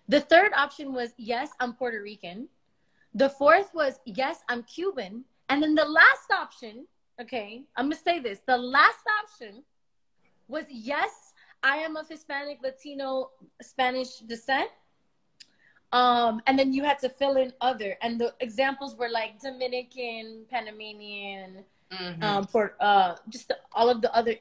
The 0.08 0.20
third 0.20 0.52
option 0.52 0.92
was 0.92 1.10
yes, 1.16 1.50
I'm 1.58 1.72
Puerto 1.72 2.00
Rican. 2.00 2.48
The 3.14 3.30
fourth 3.30 3.74
was 3.74 3.98
yes, 4.04 4.40
I'm 4.48 4.62
Cuban. 4.62 5.24
And 5.48 5.62
then 5.62 5.74
the 5.74 5.84
last 5.84 6.30
option 6.32 6.86
okay, 7.20 7.64
I'm 7.76 7.86
gonna 7.86 7.96
say 7.96 8.18
this. 8.20 8.40
The 8.46 8.56
last 8.56 9.04
option 9.22 9.62
was 10.48 10.64
yes, 10.68 11.32
I 11.62 11.78
am 11.78 11.96
of 11.96 12.08
Hispanic, 12.08 12.58
Latino, 12.62 13.30
Spanish 13.62 14.18
descent. 14.18 14.70
Um, 15.92 16.42
and 16.48 16.58
then 16.58 16.72
you 16.72 16.82
had 16.82 16.98
to 17.00 17.08
fill 17.08 17.36
in 17.36 17.52
other, 17.60 17.96
and 18.02 18.20
the 18.20 18.34
examples 18.40 18.96
were 18.96 19.08
like 19.08 19.40
Dominican, 19.40 20.44
Panamanian, 20.50 21.64
mm-hmm. 21.92 22.22
um, 22.22 22.46
for 22.46 22.74
uh, 22.80 23.14
just 23.28 23.46
the, 23.48 23.58
all 23.72 23.88
of 23.88 24.02
the 24.02 24.12
other, 24.12 24.34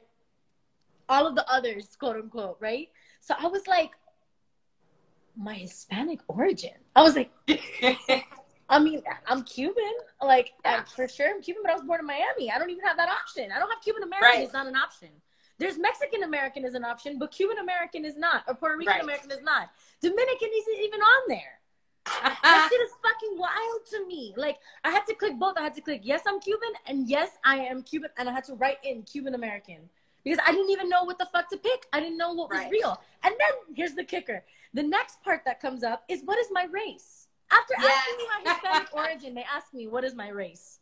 all 1.08 1.28
of 1.28 1.36
the 1.36 1.48
others, 1.48 1.96
quote 1.96 2.16
unquote, 2.16 2.56
right? 2.58 2.88
So 3.20 3.36
I 3.38 3.46
was 3.46 3.68
like, 3.68 3.92
my 5.36 5.54
Hispanic 5.54 6.20
origin. 6.28 6.74
I 6.94 7.02
was 7.02 7.16
like, 7.16 7.30
I 8.68 8.78
mean, 8.78 9.02
I'm 9.26 9.42
Cuban, 9.44 9.92
like 10.22 10.52
yeah. 10.64 10.84
for 10.84 11.06
sure. 11.06 11.28
I'm 11.28 11.42
Cuban, 11.42 11.62
but 11.62 11.72
I 11.72 11.74
was 11.74 11.84
born 11.84 12.00
in 12.00 12.06
Miami. 12.06 12.50
I 12.50 12.58
don't 12.58 12.70
even 12.70 12.84
have 12.84 12.96
that 12.96 13.08
option. 13.08 13.50
I 13.54 13.58
don't 13.58 13.70
have 13.70 13.82
Cuban 13.82 14.02
American. 14.02 14.28
Right. 14.28 14.44
It's 14.44 14.52
not 14.52 14.66
an 14.66 14.76
option. 14.76 15.08
There's 15.58 15.78
Mexican 15.78 16.24
American 16.24 16.64
is 16.64 16.74
an 16.74 16.84
option, 16.84 17.18
but 17.18 17.30
Cuban 17.30 17.58
American 17.58 18.04
is 18.04 18.16
not, 18.16 18.42
or 18.48 18.54
Puerto 18.54 18.76
Rican 18.76 18.94
right. 18.94 19.02
American 19.02 19.30
is 19.30 19.42
not. 19.42 19.70
Dominican 20.00 20.48
isn't 20.52 20.84
even 20.84 21.00
on 21.00 21.22
there. 21.28 21.60
that 22.22 22.68
shit 22.70 22.80
is 22.80 22.90
fucking 23.02 23.38
wild 23.38 23.80
to 23.90 24.06
me. 24.06 24.34
Like 24.36 24.58
I 24.82 24.90
had 24.90 25.06
to 25.06 25.14
click 25.14 25.38
both. 25.38 25.56
I 25.56 25.62
had 25.62 25.74
to 25.74 25.80
click 25.80 26.00
yes, 26.02 26.22
I'm 26.26 26.40
Cuban, 26.40 26.70
and 26.86 27.08
yes, 27.08 27.30
I 27.44 27.58
am 27.58 27.82
Cuban, 27.82 28.10
and 28.18 28.28
I 28.28 28.32
had 28.32 28.44
to 28.44 28.54
write 28.54 28.78
in 28.82 29.02
Cuban 29.02 29.34
American 29.34 29.88
because 30.22 30.38
I 30.46 30.52
didn't 30.52 30.70
even 30.70 30.88
know 30.88 31.04
what 31.04 31.18
the 31.18 31.28
fuck 31.32 31.48
to 31.50 31.56
pick. 31.56 31.86
I 31.92 32.00
didn't 32.00 32.18
know 32.18 32.32
what 32.32 32.50
was 32.50 32.70
real. 32.70 33.00
And 33.22 33.34
then 33.38 33.76
here's 33.76 33.94
the 33.94 34.04
kicker: 34.04 34.44
the 34.74 34.82
next 34.82 35.22
part 35.22 35.42
that 35.46 35.60
comes 35.60 35.82
up 35.82 36.04
is 36.08 36.22
what 36.24 36.38
is 36.38 36.48
my 36.50 36.66
race? 36.70 37.23
After 37.50 37.74
yes. 37.78 37.92
asking 37.96 38.16
me 38.18 38.24
my 38.44 38.52
Hispanic 38.52 38.94
origin, 38.94 39.34
they 39.34 39.44
ask 39.54 39.72
me, 39.72 39.86
what 39.86 40.04
is 40.04 40.14
my 40.14 40.28
race? 40.28 40.80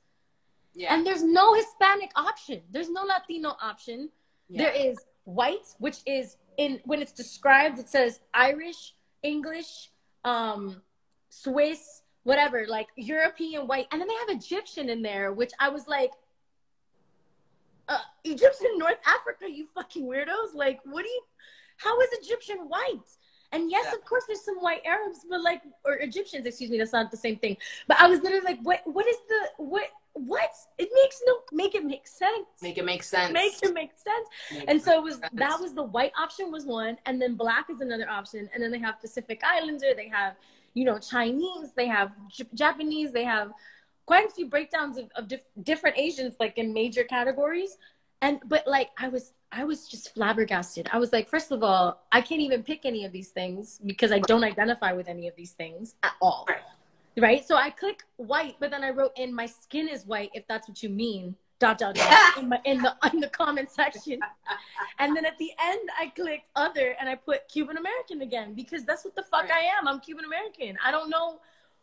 Yeah. 0.74 0.94
And 0.94 1.06
there's 1.06 1.22
no 1.22 1.54
Hispanic 1.54 2.10
option. 2.16 2.62
There's 2.70 2.90
no 2.90 3.02
Latino 3.02 3.56
option. 3.60 4.08
Yeah. 4.48 4.64
There 4.64 4.72
is 4.72 4.98
white, 5.24 5.74
which 5.78 5.98
is 6.06 6.36
in 6.56 6.80
when 6.84 7.02
it's 7.02 7.12
described, 7.12 7.78
it 7.78 7.88
says 7.88 8.20
Irish, 8.34 8.94
English, 9.22 9.90
um, 10.24 10.82
Swiss, 11.28 12.02
whatever, 12.24 12.66
like 12.68 12.88
European 12.96 13.66
white. 13.66 13.86
And 13.92 14.00
then 14.00 14.08
they 14.08 14.14
have 14.14 14.40
Egyptian 14.40 14.88
in 14.88 15.02
there, 15.02 15.32
which 15.32 15.52
I 15.58 15.68
was 15.68 15.86
like, 15.88 16.12
uh, 17.88 17.98
Egyptian 18.24 18.78
North 18.78 18.98
Africa, 19.06 19.50
you 19.50 19.66
fucking 19.74 20.04
weirdos. 20.04 20.54
Like, 20.54 20.80
what 20.84 21.02
do 21.02 21.08
you, 21.08 21.22
how 21.76 22.00
is 22.00 22.08
Egyptian 22.12 22.58
white? 22.68 23.08
And 23.52 23.70
yes, 23.70 23.86
yeah. 23.88 23.94
of 23.94 24.04
course, 24.04 24.24
there's 24.26 24.44
some 24.44 24.56
white 24.58 24.80
Arabs, 24.84 25.20
but 25.28 25.42
like, 25.42 25.62
or 25.84 25.94
Egyptians, 25.96 26.46
excuse 26.46 26.70
me, 26.70 26.78
that's 26.78 26.92
not 26.92 27.10
the 27.10 27.16
same 27.16 27.36
thing. 27.36 27.56
But 27.86 28.00
I 28.00 28.08
was 28.08 28.20
literally 28.20 28.44
like, 28.44 28.60
what? 28.62 28.80
What 28.84 29.06
is 29.06 29.16
the 29.28 29.64
what? 29.64 29.88
What? 30.14 30.50
It 30.78 30.88
makes 30.94 31.22
no 31.26 31.38
make 31.52 31.74
it 31.74 31.84
make 31.84 32.06
sense. 32.06 32.46
Make 32.60 32.78
it 32.78 32.84
make 32.84 33.02
sense. 33.02 33.32
Make 33.32 33.62
it 33.62 33.74
make 33.74 33.92
sense. 33.96 34.28
Make 34.52 34.64
and 34.68 34.80
so 34.80 34.98
it 34.98 35.02
was 35.02 35.16
sense. 35.16 35.32
that 35.34 35.60
was 35.60 35.74
the 35.74 35.82
white 35.82 36.12
option 36.18 36.50
was 36.50 36.64
one, 36.64 36.96
and 37.06 37.20
then 37.20 37.34
black 37.34 37.68
is 37.70 37.80
another 37.80 38.08
option, 38.08 38.48
and 38.54 38.62
then 38.62 38.70
they 38.70 38.78
have 38.78 39.00
Pacific 39.00 39.42
Islander, 39.44 39.94
they 39.94 40.08
have 40.08 40.34
you 40.74 40.84
know 40.84 40.98
Chinese, 40.98 41.72
they 41.76 41.86
have 41.86 42.12
J- 42.30 42.48
Japanese, 42.54 43.12
they 43.12 43.24
have 43.24 43.52
quite 44.06 44.26
a 44.26 44.30
few 44.30 44.46
breakdowns 44.46 44.98
of, 44.98 45.10
of 45.14 45.28
dif- 45.28 45.44
different 45.62 45.96
Asians 45.98 46.34
like 46.40 46.58
in 46.58 46.72
major 46.72 47.04
categories 47.04 47.78
and 48.22 48.40
but 48.46 48.66
like 48.66 48.90
i 48.96 49.08
was 49.08 49.34
i 49.50 49.64
was 49.64 49.86
just 49.86 50.14
flabbergasted. 50.14 50.88
I 50.92 50.98
was 50.98 51.12
like 51.12 51.28
first 51.28 51.52
of 51.52 51.62
all 51.62 52.00
i 52.10 52.20
can't 52.22 52.40
even 52.40 52.62
pick 52.62 52.86
any 52.86 53.04
of 53.04 53.12
these 53.12 53.28
things 53.28 53.78
because 53.84 54.12
i 54.12 54.20
don't 54.20 54.44
identify 54.44 54.92
with 54.92 55.08
any 55.08 55.28
of 55.28 55.36
these 55.36 55.52
things 55.52 55.96
at 56.02 56.14
all. 56.22 56.46
Right, 57.18 57.46
so 57.46 57.56
i 57.56 57.68
click 57.68 58.04
white 58.16 58.56
but 58.58 58.70
then 58.70 58.82
i 58.82 58.90
wrote 58.90 59.12
in 59.16 59.34
my 59.34 59.46
skin 59.46 59.88
is 59.88 60.06
white 60.06 60.30
if 60.32 60.46
that's 60.48 60.68
what 60.68 60.82
you 60.82 60.88
mean. 60.88 61.36
Dot 61.58 61.78
dot 61.78 61.94
dot. 61.94 62.12
In, 62.38 62.48
my, 62.48 62.60
in 62.64 62.82
the 62.82 62.96
in 63.12 63.20
the 63.20 63.28
comment 63.28 63.70
section. 63.70 64.18
And 64.98 65.16
then 65.16 65.24
at 65.24 65.38
the 65.38 65.50
end 65.60 65.88
i 66.00 66.06
clicked 66.08 66.46
other 66.56 66.96
and 66.98 67.08
i 67.08 67.14
put 67.14 67.48
cuban 67.48 67.76
american 67.76 68.22
again 68.22 68.54
because 68.54 68.84
that's 68.84 69.04
what 69.04 69.14
the 69.14 69.22
fuck 69.22 69.42
right. 69.42 69.52
i 69.52 69.78
am. 69.78 69.86
I'm 69.86 70.00
cuban 70.00 70.24
american. 70.24 70.76
I 70.84 70.90
don't 70.90 71.10
know 71.10 71.40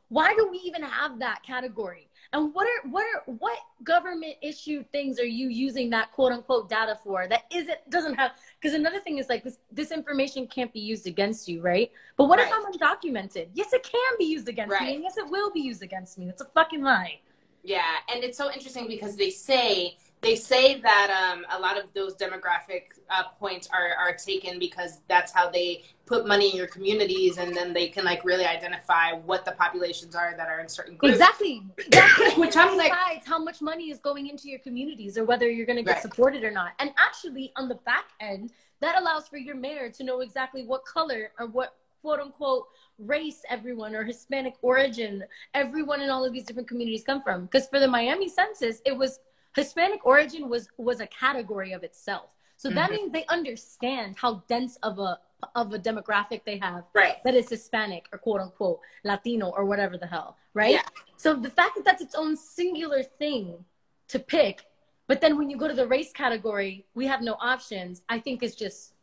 why 0.10 0.34
do 0.36 0.48
we 0.50 0.58
even 0.60 0.84
have 0.84 1.20
that 1.20 1.42
category 1.44 2.10
and 2.34 2.54
what 2.54 2.68
are 2.68 2.90
what 2.90 3.06
are 3.06 3.34
what 3.34 3.58
government 3.84 4.36
issued 4.42 4.92
things 4.92 5.20
are 5.20 5.26
you 5.26 5.48
using 5.50 5.90
that 5.90 6.12
quote 6.12 6.32
unquote 6.32 6.70
data 6.70 6.98
for 7.04 7.28
that 7.28 7.44
isn't 7.52 7.78
doesn't 7.90 8.16
have 8.16 8.32
because 8.60 8.76
another 8.76 9.00
thing 9.00 9.18
is 9.18 9.30
like 9.30 9.44
this 9.44 9.58
this 9.72 9.92
information 9.92 10.48
can't 10.48 10.74
be 10.74 10.80
used 10.80 11.08
against 11.08 11.48
you, 11.48 11.62
right? 11.62 11.92
But 12.18 12.26
what 12.26 12.40
right. 12.40 12.48
if 12.48 12.54
I'm 12.54 12.72
undocumented? 12.72 13.48
Yes, 13.54 13.74
it 13.74 13.84
can 13.84 14.18
be 14.18 14.26
used 14.26 14.50
against 14.50 14.74
right. 14.74 14.82
me, 14.82 14.96
and 14.96 15.04
yes, 15.04 15.18
it 15.18 15.30
will 15.30 15.52
be 15.52 15.62
used 15.62 15.82
against 15.82 16.18
me. 16.18 16.26
That's 16.26 16.42
a 16.42 16.50
fucking 16.54 16.84
lie. 16.84 17.20
Yeah, 17.64 17.84
and 18.14 18.24
it's 18.24 18.38
so 18.38 18.52
interesting 18.52 18.88
because 18.88 19.16
they 19.16 19.30
say 19.30 19.98
they 20.22 20.36
say 20.36 20.82
that 20.82 21.32
um, 21.34 21.46
a 21.52 21.60
lot 21.60 21.78
of 21.78 21.86
those 21.94 22.16
demographic 22.16 22.88
uh, 23.10 23.24
points 23.40 23.70
are, 23.72 23.94
are 23.98 24.14
taken 24.14 24.60
because 24.60 25.00
that's 25.08 25.32
how 25.32 25.50
they 25.50 25.84
put 26.06 26.28
money 26.28 26.50
in 26.50 26.58
your 26.58 26.68
communities 26.68 27.38
and 27.38 27.56
then 27.56 27.72
they 27.72 27.88
can 27.88 28.04
like 28.04 28.26
really 28.26 28.46
identify 28.46 29.14
what 29.14 29.46
the 29.46 29.52
populations 29.54 30.16
are 30.16 30.36
that 30.36 30.50
are 30.50 30.60
in 30.60 30.68
certain 30.68 30.98
groups. 30.98 31.14
Exactly. 31.14 31.64
Which 32.38 32.58
I'm 32.58 32.76
like 32.78 32.92
besides 32.92 33.26
how 33.26 33.42
much 33.42 33.62
money 33.62 33.92
is 33.92 34.00
going 34.00 34.28
into 34.28 34.50
your 34.50 34.60
communities 34.60 35.18
or 35.18 35.24
whether 35.24 35.50
you're 35.50 35.66
going 35.66 35.78
to 35.78 35.84
get 35.84 35.94
right. 35.94 36.02
supported 36.02 36.44
or 36.44 36.52
not. 36.52 36.72
And 36.80 36.92
actually 36.98 37.54
on 37.56 37.70
the 37.70 37.76
back 37.76 38.10
end, 38.20 38.52
that 38.82 39.00
allows 39.00 39.28
for 39.28 39.38
your 39.38 39.56
mayor 39.56 39.90
to 39.90 40.04
know 40.04 40.20
exactly 40.20 40.66
what 40.66 40.84
color 40.84 41.32
or 41.40 41.48
what 41.48 41.76
quote 42.02 42.20
unquote 42.20 42.66
race 42.98 43.42
everyone 43.50 43.96
or 43.96 44.04
Hispanic 44.04 44.56
origin 44.62 45.24
everyone 45.54 46.02
in 46.02 46.10
all 46.10 46.26
of 46.26 46.34
these 46.34 46.44
different 46.44 46.68
communities 46.68 47.04
come 47.06 47.22
from. 47.22 47.46
Because 47.46 47.68
for 47.68 47.80
the 47.80 47.88
Miami 47.88 48.28
census, 48.28 48.82
it 48.86 48.96
was 48.96 49.20
Hispanic 49.56 50.06
origin 50.06 50.50
was 50.50 50.70
was 50.78 51.00
a 51.00 51.08
category 51.08 51.72
of 51.74 51.84
itself. 51.84 52.30
So 52.58 52.70
that 52.70 52.90
mm-hmm. 52.90 52.94
means 52.94 53.12
they 53.14 53.26
understand 53.28 54.16
how 54.18 54.44
dense 54.48 54.78
of 54.84 55.00
a 55.00 55.20
of 55.56 55.74
a 55.74 55.80
demographic 55.80 56.42
they 56.46 56.58
have 56.58 56.84
right. 56.94 57.24
that 57.24 57.34
is 57.34 57.50
Hispanic 57.50 58.08
or 58.12 58.20
quote 58.20 58.42
unquote 58.42 58.80
Latino 59.06 59.48
or 59.50 59.64
whatever 59.66 59.98
the 59.98 60.08
hell, 60.08 60.38
right? 60.54 60.74
Yeah. 60.74 60.82
So 61.16 61.36
the 61.36 61.50
fact 61.50 61.76
that 61.76 61.86
that's 61.86 62.02
its 62.02 62.16
own 62.16 62.36
singular 62.36 63.04
thing 63.04 63.64
to 64.10 64.20
pick, 64.20 64.66
but 65.08 65.22
then 65.22 65.38
when 65.38 65.50
you 65.50 65.58
go 65.58 65.68
to 65.68 65.74
the 65.74 65.88
race 65.88 66.12
category, 66.12 66.86
we 66.94 67.08
have 67.08 67.22
no 67.22 67.38
options. 67.40 68.02
I 68.10 68.20
think 68.20 68.44
is 68.44 68.56
just 68.56 68.94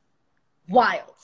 wild. 0.69 1.15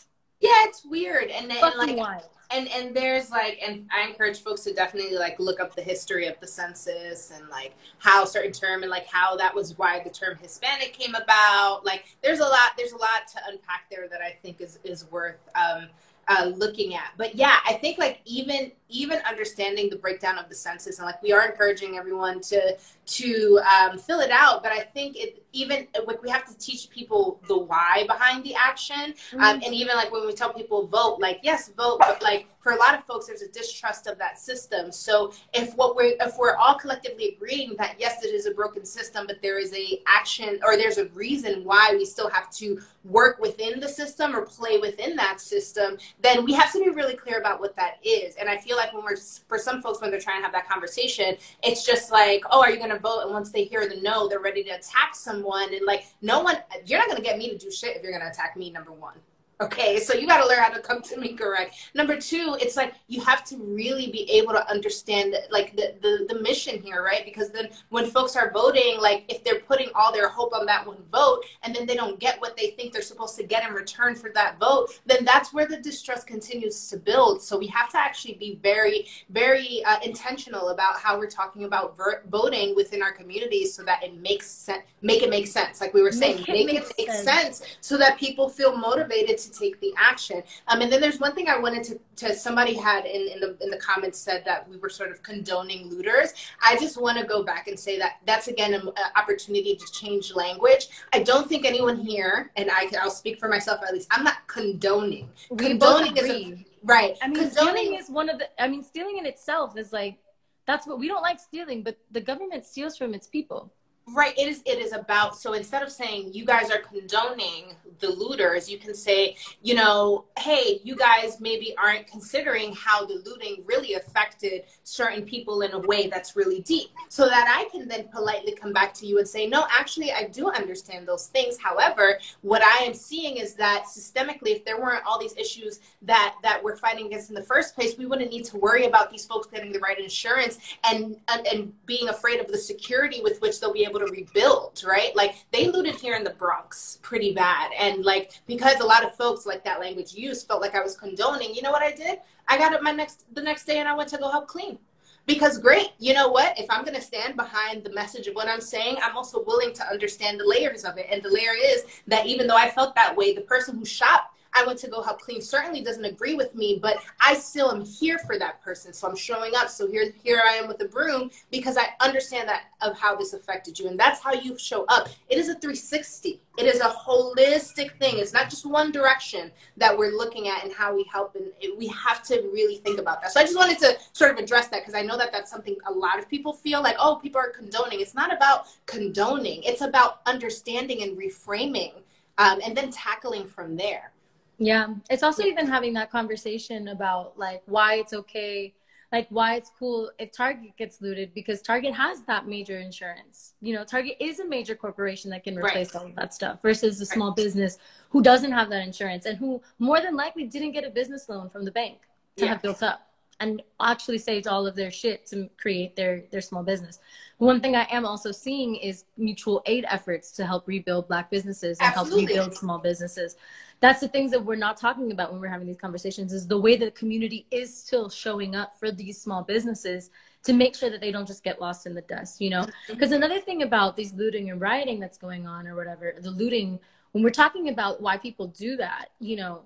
Yeah, 0.41 0.51
it's 0.65 0.85
weird 0.85 1.31
and, 1.31 1.53
and 1.53 1.77
like 1.77 1.97
wild 1.97 2.29
and 2.53 2.69
and 2.69 2.95
there's 2.95 3.31
like 3.31 3.59
and 3.67 3.89
i 3.93 4.07
encourage 4.07 4.43
folks 4.43 4.63
to 4.63 4.73
definitely 4.75 5.17
like 5.17 5.39
look 5.39 5.61
up 5.61 5.75
the 5.75 5.83
history 5.83 6.27
of 6.27 6.39
the 6.41 6.47
census 6.47 7.33
and 7.35 7.49
like 7.49 7.75
how 7.99 8.25
certain 8.25 8.53
term 8.53 8.83
and 8.83 8.91
like 8.91 9.07
how 9.07 9.37
that 9.37 9.55
was 9.55 9.77
why 9.79 10.01
the 10.03 10.11
term 10.11 10.37
hispanic 10.41 10.93
came 10.93 11.15
about. 11.15 11.85
Like 11.85 12.17
there's 12.23 12.41
a 12.41 12.45
lot 12.45 12.73
there's 12.77 12.93
a 12.93 12.97
lot 12.97 13.27
to 13.33 13.41
unpack 13.49 13.87
there 13.91 14.09
that 14.09 14.21
i 14.21 14.37
think 14.43 14.61
is 14.61 14.79
is 14.85 15.11
worth 15.11 15.41
um 15.55 15.89
uh, 16.29 16.53
looking 16.55 16.95
at. 16.95 17.13
But 17.17 17.35
yeah, 17.35 17.59
I 17.67 17.75
think 17.75 17.99
like 17.99 18.21
even 18.25 18.73
even 18.89 19.19
understanding 19.29 19.89
the 19.89 19.97
breakdown 19.97 20.39
of 20.39 20.49
the 20.49 20.55
census 20.55 20.99
and 20.99 21.07
like 21.07 21.23
we 21.23 21.33
are 21.33 21.47
encouraging 21.47 21.97
everyone 21.97 22.41
to 22.41 22.77
to 23.05 23.61
um, 23.61 23.99
fill 23.99 24.21
it 24.21 24.31
out. 24.31 24.63
But 24.63 24.73
I 24.73 24.81
think 24.81 25.17
it 25.17 25.43
even 25.53 25.89
like 26.07 26.23
we 26.23 26.31
have 26.31 26.47
to 26.47 26.57
teach 26.59 26.91
people 26.91 27.41
the 27.49 27.59
why 27.59 28.05
behind 28.07 28.45
the 28.45 28.55
action. 28.55 29.15
Um, 29.35 29.41
mm-hmm. 29.41 29.63
and 29.65 29.75
even 29.75 29.97
like 29.97 30.13
when 30.13 30.27
we 30.27 30.33
tell 30.33 30.53
people 30.53 30.87
vote, 30.87 31.19
like 31.21 31.41
yes, 31.43 31.71
vote, 31.77 31.99
but 32.01 32.23
like 32.23 32.47
for 32.63 32.73
a 32.73 32.77
lot 32.77 32.95
of 32.95 33.05
folks, 33.05 33.27
there's 33.27 33.43
a 33.43 33.49
distrust 33.49 34.07
of 34.07 34.17
that 34.19 34.39
system. 34.39 34.93
So 34.93 35.33
if 35.53 35.75
what 35.75 35.97
we're 35.97 36.15
if 36.21 36.39
we're 36.39 36.57
all 36.57 36.77
collectively 36.77 37.35
agreeing 37.37 37.75
that 37.79 37.97
yes, 37.99 38.25
it 38.25 38.29
is 38.29 38.47
a 38.47 38.53
broken 38.53 38.85
system, 38.85 39.27
but 39.27 39.43
there 39.43 39.59
is 39.59 39.75
a 39.75 40.01
action 40.07 40.61
or 40.65 40.77
there's 40.77 40.99
a 40.99 41.07
reason 41.07 41.65
why 41.65 41.95
we 41.97 42.05
still 42.05 42.31
have 42.31 42.51
to 42.53 42.81
work 43.05 43.41
within 43.41 43.81
the 43.81 43.89
system 43.89 44.35
or 44.35 44.43
play 44.43 44.79
within 44.79 45.17
that 45.17 45.41
system, 45.41 45.99
then 46.21 46.45
we 46.45 46.53
have 46.53 46.73
to 46.73 46.79
be 46.79 46.91
really 46.91 47.17
clear 47.17 47.41
about 47.41 47.59
what 47.59 47.75
that 47.75 47.97
is. 48.05 48.37
And 48.37 48.49
I 48.49 48.57
feel 48.57 48.77
like 48.77 48.93
when 48.93 49.03
we're 49.03 49.17
for 49.49 49.59
some 49.59 49.83
folks 49.83 50.01
when 50.01 50.11
they're 50.11 50.21
trying 50.21 50.39
to 50.39 50.45
have 50.45 50.53
that 50.53 50.69
conversation, 50.69 51.37
it's 51.65 51.85
just 51.85 52.13
like, 52.13 52.45
oh, 52.51 52.61
are 52.61 52.71
you 52.71 52.79
going 52.79 52.91
to 52.91 52.99
vote? 52.99 53.23
And 53.23 53.33
once 53.33 53.51
they 53.51 53.65
hear 53.65 53.89
the 53.89 54.01
no, 54.01 54.29
they're 54.29 54.41
ready 54.41 54.63
to 54.65 54.71
attack 54.71 55.15
someone. 55.15 55.75
And 55.75 55.85
like, 55.85 56.07
no 56.21 56.41
one, 56.41 56.59
you're 56.87 57.01
not 57.01 57.09
going 57.09 57.21
to 57.21 57.25
get 57.25 57.39
me 57.39 57.51
to 57.51 57.59
do 57.59 57.71
shit 57.73 57.97
if 57.97 58.03
you're 58.03 58.13
going 58.13 58.25
to 58.25 58.31
attack 58.31 58.57
me. 58.57 58.71
Number 58.71 58.93
one. 58.93 59.15
Okay, 59.63 60.01
so 60.01 60.15
you 60.15 60.27
got 60.27 60.43
to 60.43 60.49
learn 60.49 60.59
how 60.59 60.71
to 60.71 60.81
come 60.81 61.03
to 61.03 61.17
me 61.17 61.35
correct. 61.35 61.77
Number 61.95 62.21
two, 62.21 62.57
it's 62.61 62.77
like 62.77 62.95
you 63.07 63.21
have 63.21 63.45
to 63.45 63.57
really 63.59 64.11
be 64.11 64.29
able 64.33 64.53
to 64.55 64.69
understand 64.69 65.37
like 65.53 65.77
the, 65.77 65.95
the, 66.03 66.27
the 66.29 66.41
mission 66.41 66.83
here, 66.83 67.05
right? 67.05 67.25
Because 67.25 67.51
then 67.51 67.69
when 67.91 68.07
folks 68.07 68.35
are 68.35 68.51
voting, 68.51 68.99
like 69.01 69.25
if 69.29 69.45
they're 69.45 69.61
putting 69.61 69.89
all 69.95 70.13
their 70.13 70.29
hope 70.29 70.53
on 70.53 70.67
that 70.67 70.85
one 70.85 70.99
vote 71.13 71.45
and 71.63 71.75
then 71.75 71.87
they 71.87 71.95
don't 71.95 72.19
get 72.19 72.41
what 72.41 72.57
they 72.57 72.71
think 72.71 72.93
they're 72.93 73.03
supposed 73.03 73.37
to 73.37 73.45
get 73.45 73.67
in 73.67 73.73
return 73.73 74.17
for 74.17 74.31
that 74.35 74.59
vote, 74.59 75.01
then 75.07 75.25
that's 75.25 75.53
where 75.53 75.67
the 75.67 75.77
distrust 75.77 76.27
continues 76.27 76.89
to 76.89 76.97
build. 76.97 77.41
So 77.41 77.57
we 77.57 77.69
have 77.69 77.89
to 77.91 77.99
actually 77.99 78.35
be 78.35 78.59
very, 78.65 79.07
very 79.31 79.85
uh, 79.85 80.01
intentional 80.05 80.71
about 80.71 80.99
how 80.99 81.17
we're 81.19 81.31
talking 81.31 81.65
about 81.65 81.97
ver- 81.97 82.23
voting 82.29 82.75
within 82.75 83.01
our 83.01 83.13
communities 83.13 83.75
so 83.75 83.85
that 83.85 84.03
it 84.03 84.21
makes 84.21 84.51
sense, 84.51 84.83
make 85.03 85.23
it 85.23 85.31
make 85.31 85.47
sense. 85.47 85.81
Like 85.81 85.95
we 85.95 86.03
were 86.03 86.11
saying, 86.11 86.39
make, 86.49 86.67
make 86.67 86.75
it, 86.75 86.93
make, 86.99 87.11
sense. 87.13 87.59
sense 87.59 87.63
so 87.81 87.97
that 87.99 88.19
people 88.19 88.49
feel 88.49 88.77
motivated 88.77 89.39
to 89.39 89.52
take 89.53 89.81
the 89.81 89.93
action. 89.97 90.43
Um, 90.69 90.81
and 90.81 90.91
then 90.91 91.01
there's 91.01 91.21
one 91.21 91.35
thing 91.35 91.49
I 91.49 91.59
wanted 91.59 91.85
to, 91.85 92.01
to 92.27 92.35
somebody 92.35 92.75
had 92.75 93.05
in, 93.05 93.29
in 93.29 93.41
the 93.41 93.57
in 93.61 93.71
the 93.71 93.77
comments 93.77 94.19
said 94.19 94.43
that 94.45 94.69
we 94.69 94.77
were 94.77 94.89
sort 94.89 95.11
of 95.11 95.23
condoning 95.23 95.89
looters. 95.91 96.35
I 96.63 96.77
just 96.77 97.01
want 97.01 97.19
to 97.19 97.25
go 97.25 97.43
back 97.43 97.69
and 97.69 97.79
say 97.79 97.99
that 97.99 98.19
that's 98.27 98.49
again 98.49 98.75
an 98.75 98.91
opportunity 99.17 99.77
to 99.77 99.93
change 99.93 100.35
language. 100.35 100.89
I 101.13 101.23
don't 101.23 101.49
think 101.49 101.65
anyone 101.65 101.99
here, 101.99 102.51
and 102.57 102.71
I 102.71 102.91
I'll 103.01 103.11
speak 103.11 103.39
for 103.39 103.49
myself 103.49 103.81
at 103.87 103.93
least. 103.93 104.09
I'm 104.11 104.25
not 104.25 104.47
condoning. 104.47 105.29
We 105.51 105.69
condoning 105.69 106.17
is 106.17 106.31
a, 106.31 106.65
right. 106.85 107.17
I 107.23 107.29
mean, 107.29 107.49
condoning, 107.49 107.51
stealing 107.51 107.95
is 107.95 108.09
one 108.09 108.29
of 108.29 108.39
the. 108.39 108.49
I 108.63 108.69
mean, 108.69 108.83
stealing 108.83 109.19
in 109.19 109.27
itself 109.27 109.77
is 109.77 109.93
like 109.93 110.19
that's 110.67 110.87
what 110.87 110.99
we 110.99 111.09
don't 111.09 111.23
like 111.23 111.41
stealing, 111.41 111.83
but 111.83 111.99
the 112.11 112.21
government 112.21 112.65
steals 112.65 112.97
from 112.97 113.15
its 113.15 113.27
people. 113.27 113.73
Right. 114.09 114.37
It 114.37 114.49
is. 114.49 114.63
It 114.67 114.79
is 114.79 114.93
about. 114.93 115.37
So 115.37 115.53
instead 115.53 115.83
of 115.83 115.91
saying 115.91 116.33
you 116.33 116.45
guys 116.45 116.71
are 116.71 116.81
condoning 116.81 117.75
the 118.01 118.11
looters, 118.11 118.69
you 118.69 118.77
can 118.77 118.95
say, 118.95 119.37
you 119.63 119.75
know, 119.75 120.25
hey, 120.39 120.81
you 120.83 120.97
guys 120.97 121.41
maybe 121.41 121.73
aren't 121.79 122.09
considering 122.09 122.75
how 122.75 123.07
the 123.07 123.23
looting 123.25 123.63
really 123.65 123.95
affected 123.95 124.65
certain 124.83 125.23
people 125.23 125.63
in 125.63 125.73
a 125.73 125.79
way 125.79 126.09
that's 126.09 126.35
really 126.35 126.61
deep, 126.63 126.91
so 127.09 127.29
that 127.29 127.47
I 127.49 127.69
can 127.71 127.87
then 127.87 128.09
politely 128.09 128.55
come 128.55 128.73
back 128.73 128.93
to 128.95 129.07
you 129.07 129.19
and 129.19 129.29
say, 129.29 129.47
no, 129.47 129.67
actually, 129.71 130.11
I 130.11 130.25
do 130.25 130.51
understand 130.51 131.07
those 131.07 131.29
things. 131.29 131.57
However, 131.57 132.19
what 132.41 132.61
I 132.61 132.83
am 132.85 132.95
seeing 132.95 133.37
is 133.37 133.55
that 133.55 133.85
systemically, 133.85 134.49
if 134.49 134.65
there 134.65 134.81
weren't 134.81 135.05
all 135.07 135.21
these 135.21 135.37
issues 135.37 135.79
that 136.03 136.35
that 136.43 136.63
we're 136.63 136.77
fighting 136.77 137.07
against 137.07 137.29
in 137.29 137.37
the 137.37 137.45
first 137.45 137.77
place, 137.77 137.97
we 137.97 138.07
wouldn't 138.07 138.31
need 138.31 138.45
to 138.47 138.57
worry 138.57 138.87
about 138.87 139.11
these 139.11 139.25
folks 139.25 139.47
getting 139.47 139.71
the 139.71 139.79
right 139.79 140.01
insurance 140.01 140.59
and 140.83 141.17
and, 141.29 141.47
and 141.47 141.73
being 141.87 142.09
afraid 142.09 142.41
of 142.41 142.49
the 142.49 142.59
security 142.59 143.21
with 143.23 143.41
which 143.41 143.61
they'll 143.61 143.73
be 143.73 143.85
able 143.85 143.92
able 143.93 144.07
to 144.07 144.13
rebuild, 144.13 144.83
right? 144.87 145.15
Like 145.15 145.37
they 145.53 145.71
looted 145.71 145.97
here 145.97 146.15
in 146.15 146.25
the 146.25 146.31
Bronx 146.31 146.99
pretty 147.03 147.35
bad. 147.35 147.71
And 147.79 148.05
like 148.05 148.33
because 148.47 148.81
a 148.81 148.87
lot 148.87 149.05
of 149.05 149.15
folks 149.15 149.47
like 149.47 149.65
that 149.65 149.81
language 149.81 150.15
use 150.15 150.43
felt 150.43 150.61
like 150.61 150.75
I 150.75 150.83
was 150.83 150.97
condoning, 150.97 151.55
you 151.55 151.63
know 151.63 151.71
what 151.71 151.83
I 151.83 151.93
did? 151.93 152.19
I 152.49 152.59
got 152.59 152.75
up 152.75 152.83
my 152.83 152.93
next 152.93 153.25
the 153.35 153.43
next 153.43 153.65
day 153.65 153.79
and 153.79 153.89
I 153.89 153.95
went 153.95 154.09
to 154.11 154.19
go 154.19 154.31
help 154.31 154.49
clean. 154.49 154.79
Because 155.25 155.59
great, 155.59 155.91
you 156.01 156.15
know 156.15 156.29
what? 156.29 156.59
If 156.59 156.67
I'm 156.69 156.85
to 156.85 157.01
stand 157.01 157.37
behind 157.37 157.85
the 157.85 157.93
message 157.93 158.27
of 158.27 158.35
what 158.35 158.49
I'm 158.49 158.61
saying, 158.61 158.97
I'm 159.01 159.17
also 159.17 159.45
willing 159.45 159.73
to 159.75 159.87
understand 159.87 160.41
the 160.41 160.45
layers 160.45 160.85
of 160.85 160.99
it. 160.99 161.07
And 161.09 161.23
the 161.23 161.31
layer 161.31 161.53
is 161.57 161.85
that 162.09 162.27
even 162.27 162.49
though 162.49 162.57
I 162.57 162.69
felt 162.69 162.97
that 162.97 163.17
way, 163.17 163.33
the 163.33 163.43
person 163.43 163.79
who 163.79 163.85
shot 163.85 164.31
I 164.55 164.65
went 164.67 164.79
to 164.81 164.89
go 164.89 165.03
help 165.03 165.21
clean 165.21 165.41
certainly 165.41 165.83
doesn't 165.83 166.05
agree 166.05 166.35
with 166.35 166.55
me, 166.55 166.79
but 166.81 166.99
I 167.21 167.35
still 167.35 167.71
am 167.71 167.85
here 167.85 168.19
for 168.19 168.39
that 168.39 168.63
person. 168.63 168.93
So 168.93 169.09
I'm 169.09 169.17
showing 169.17 169.55
up. 169.55 169.69
So 169.69 169.87
here, 169.87 170.13
here 170.23 170.43
I 170.45 170.55
am 170.55 170.69
with 170.69 170.81
a 170.83 170.87
broom 170.87 171.31
because 171.51 171.77
I 171.77 171.89
understand 172.01 172.49
that 172.49 172.65
of 172.81 172.99
how 172.99 173.17
this 173.17 173.33
affected 173.33 173.79
you. 173.79 173.89
And 173.89 173.99
that's 173.99 174.21
how 174.21 174.33
you 174.33 174.59
show 174.59 174.85
up. 174.89 175.09
It 175.29 175.39
is 175.39 175.49
a 175.49 175.55
360. 175.55 176.41
It 176.59 176.67
is 176.67 176.81
a 176.81 176.89
holistic 176.89 177.99
thing. 177.99 178.19
It's 178.19 178.33
not 178.33 178.51
just 178.51 178.67
one 178.67 178.93
direction 178.93 179.51
that 179.79 179.97
we're 179.97 180.17
looking 180.17 180.49
at 180.49 180.65
and 180.65 180.73
how 180.73 180.95
we 180.95 181.05
help. 181.11 181.35
And 181.37 181.47
we 181.79 181.87
have 181.89 182.23
to 182.25 182.49
really 182.53 182.77
think 182.77 182.99
about 182.99 183.23
that. 183.23 183.33
So 183.33 183.41
I 183.41 183.45
just 183.45 183.57
wanted 183.57 183.79
to 183.79 183.97
sort 184.13 184.33
of 184.33 184.39
address 184.39 184.69
that 184.69 184.81
because 184.81 184.95
I 184.95 185.03
know 185.03 185.17
that 185.17 185.33
that's 185.33 185.51
something 185.51 185.77
a 185.87 185.93
lot 185.93 186.19
of 186.19 186.29
people 186.29 186.53
feel 186.53 186.83
like, 186.83 186.97
oh, 186.99 187.17
people 187.17 187.41
are 187.41 187.51
condoning. 187.51 188.01
It's 188.01 188.15
not 188.15 188.33
about 188.33 188.67
condoning. 188.87 189.63
It's 189.63 189.81
about 189.81 190.21
understanding 190.27 191.03
and 191.03 191.17
reframing 191.17 191.95
um, 192.39 192.61
and 192.65 192.77
then 192.77 192.91
tackling 192.91 193.47
from 193.47 193.77
there. 193.77 194.13
Yeah. 194.59 194.95
It's 195.11 195.23
also 195.23 195.43
even 195.45 195.67
having 195.67 195.93
that 195.95 196.11
conversation 196.11 196.89
about 196.89 197.39
like 197.39 197.63
why 197.67 197.95
it's 197.95 198.13
okay 198.13 198.75
like 199.13 199.27
why 199.29 199.57
it's 199.57 199.71
cool 199.79 200.11
if 200.19 200.33
Target 200.33 200.75
gets 200.79 201.03
looted 201.03 201.35
because 201.35 201.61
Target 201.61 201.95
has 201.95 202.23
that 202.23 202.49
major 202.49 202.79
insurance. 202.79 203.53
You 203.61 203.75
know, 203.75 203.85
Target 203.85 204.17
is 204.19 204.41
a 204.41 204.47
major 204.47 204.75
corporation 204.75 205.31
that 205.31 205.45
can 205.45 205.57
replace 205.57 205.95
right. 205.95 206.01
all 206.01 206.07
of 206.09 206.17
that 206.17 206.33
stuff 206.33 206.63
versus 206.63 206.99
a 207.01 207.07
small 207.07 207.29
right. 207.29 207.37
business 207.37 207.79
who 208.09 208.23
doesn't 208.23 208.51
have 208.51 208.71
that 208.71 208.85
insurance 208.87 209.27
and 209.27 209.37
who 209.37 209.61
more 209.79 210.01
than 210.01 210.17
likely 210.17 210.45
didn't 210.45 210.73
get 210.73 210.85
a 210.85 210.91
business 210.91 211.29
loan 211.29 211.51
from 211.51 211.67
the 211.67 211.71
bank 211.71 211.99
to 212.37 212.49
have 212.49 212.63
built 212.63 212.83
up 212.83 213.12
and 213.43 213.63
actually 213.81 214.19
saved 214.19 214.47
all 214.47 214.67
of 214.67 214.75
their 214.75 214.91
shit 214.91 215.27
to 215.27 215.49
create 215.61 215.97
their 215.97 216.25
their 216.31 216.41
small 216.41 216.63
business. 216.63 216.99
One 217.39 217.61
thing 217.61 217.75
I 217.75 217.87
am 217.91 218.07
also 218.07 218.31
seeing 218.31 218.77
is 218.77 219.05
mutual 219.17 219.63
aid 219.67 219.85
efforts 219.89 220.31
to 220.33 220.47
help 220.47 220.69
rebuild 220.69 221.09
black 221.09 221.31
businesses 221.31 221.79
and 221.81 221.89
Absolutely. 221.89 222.35
help 222.35 222.47
rebuild 222.47 222.55
small 222.57 222.79
businesses 222.79 223.37
that's 223.83 223.99
the 223.99 224.07
things 224.07 224.31
that 224.31 224.43
we're 224.43 224.55
not 224.55 224.77
talking 224.77 225.11
about 225.11 225.33
when 225.33 225.41
we're 225.41 225.49
having 225.49 225.67
these 225.67 225.77
conversations 225.77 226.33
is 226.33 226.47
the 226.47 226.59
way 226.59 226.77
that 226.77 226.85
the 226.85 226.91
community 226.93 227.47
is 227.51 227.77
still 227.77 228.09
showing 228.09 228.55
up 228.55 228.79
for 228.79 228.93
these 228.93 229.21
small 229.21 229.43
businesses 229.43 230.11
to 230.45 230.53
make 230.53 230.77
sure 230.77 230.89
that 230.89 231.01
they 231.01 231.11
don't 231.11 231.27
just 231.27 231.43
get 231.43 231.61
lost 231.61 231.85
in 231.85 231.93
the 231.93 232.01
dust 232.03 232.41
you 232.41 232.49
know 232.49 232.65
because 232.87 233.11
mm-hmm. 233.11 233.23
another 233.23 233.41
thing 233.41 233.63
about 233.63 233.97
these 233.97 234.15
looting 234.15 234.51
and 234.51 234.61
rioting 234.61 235.01
that's 235.01 235.19
going 235.19 235.47
on 235.47 235.67
or 235.67 235.75
whatever 235.75 236.15
the 236.21 236.31
looting 236.31 236.79
when 237.11 237.23
we're 237.25 237.31
talking 237.31 237.69
about 237.69 238.01
why 238.01 238.17
people 238.17 238.47
do 238.47 238.77
that 238.77 239.07
you 239.19 239.37
know 239.37 239.63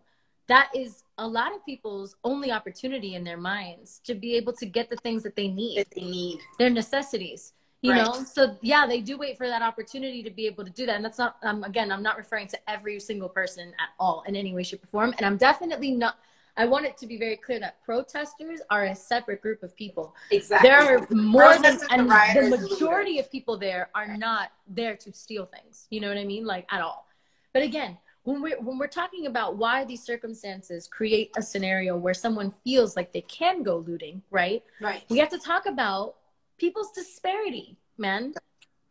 that 0.49 0.71
is 0.75 1.05
a 1.18 1.26
lot 1.26 1.55
of 1.55 1.64
people's 1.64 2.16
only 2.24 2.50
opportunity 2.50 3.14
in 3.14 3.24
their 3.24 3.37
minds 3.37 4.00
to 4.05 4.14
be 4.14 4.35
able 4.37 4.52
to 4.52 4.66
get 4.66 4.90
the 4.90 4.96
things 4.96 5.22
that 5.22 5.37
they 5.37 5.48
need 5.48 5.79
that 5.79 5.90
they 5.94 6.02
need 6.02 6.38
their 6.59 6.70
necessities 6.70 7.52
you 7.83 7.92
right. 7.92 8.05
know 8.05 8.22
so 8.22 8.57
yeah 8.62 8.87
they 8.87 9.00
do 9.00 9.16
wait 9.16 9.37
for 9.37 9.46
that 9.46 9.62
opportunity 9.62 10.22
to 10.22 10.31
be 10.31 10.46
able 10.46 10.64
to 10.64 10.70
do 10.70 10.87
that 10.87 10.96
and 10.96 11.05
that's 11.05 11.18
not 11.18 11.37
um, 11.42 11.64
again 11.64 11.90
i'm 11.90 12.02
not 12.02 12.16
referring 12.16 12.46
to 12.46 12.59
every 12.68 12.98
single 13.00 13.29
person 13.29 13.68
at 13.79 13.88
all 13.98 14.22
in 14.26 14.37
any 14.37 14.55
way 14.55 14.62
shape 14.62 14.83
or 14.83 14.87
form 14.87 15.14
and 15.16 15.26
i'm 15.26 15.37
definitely 15.37 15.90
not 15.90 16.16
I 16.59 16.64
want 16.64 16.87
it 16.87 16.96
to 16.98 17.07
be 17.07 17.18
very 17.18 17.37
clear 17.37 17.61
that 17.61 17.83
protesters 17.85 18.61
are 18.70 18.85
a 18.85 18.94
separate 18.94 19.42
group 19.42 19.62
of 19.62 19.76
people. 19.76 20.14
Exactly. 20.31 20.70
There 20.70 20.81
are 20.81 21.07
more 21.11 21.59
than 21.59 21.79
and 21.90 22.09
the, 22.09 22.57
the 22.57 22.68
majority 22.70 23.18
of 23.18 23.31
people 23.31 23.59
there 23.59 23.90
are 23.94 24.16
not 24.16 24.52
there 24.66 24.96
to 24.96 25.12
steal 25.12 25.44
things. 25.44 25.87
You 25.90 26.00
know 26.00 26.09
what 26.09 26.16
I 26.16 26.24
mean? 26.24 26.46
Like 26.46 26.66
at 26.72 26.81
all. 26.81 27.07
But 27.52 27.62
again, 27.62 27.98
when 28.27 28.43
we're 28.43 28.61
when 28.61 28.77
we're 28.77 28.89
talking 28.89 29.27
about 29.27 29.57
why 29.57 29.85
these 29.85 30.03
circumstances 30.03 30.89
create 30.89 31.31
a 31.37 31.43
scenario 31.43 31.97
where 31.97 32.12
someone 32.12 32.53
feels 32.65 32.97
like 32.97 33.12
they 33.12 33.21
can 33.23 33.62
go 33.62 33.77
looting, 33.79 34.21
right? 34.33 34.65
Right. 34.81 35.05
We 35.09 35.19
have 35.19 35.29
to 35.29 35.39
talk 35.39 35.67
about 35.67 36.17
people's 36.59 36.91
disparity, 36.91 37.77
man. 37.99 38.35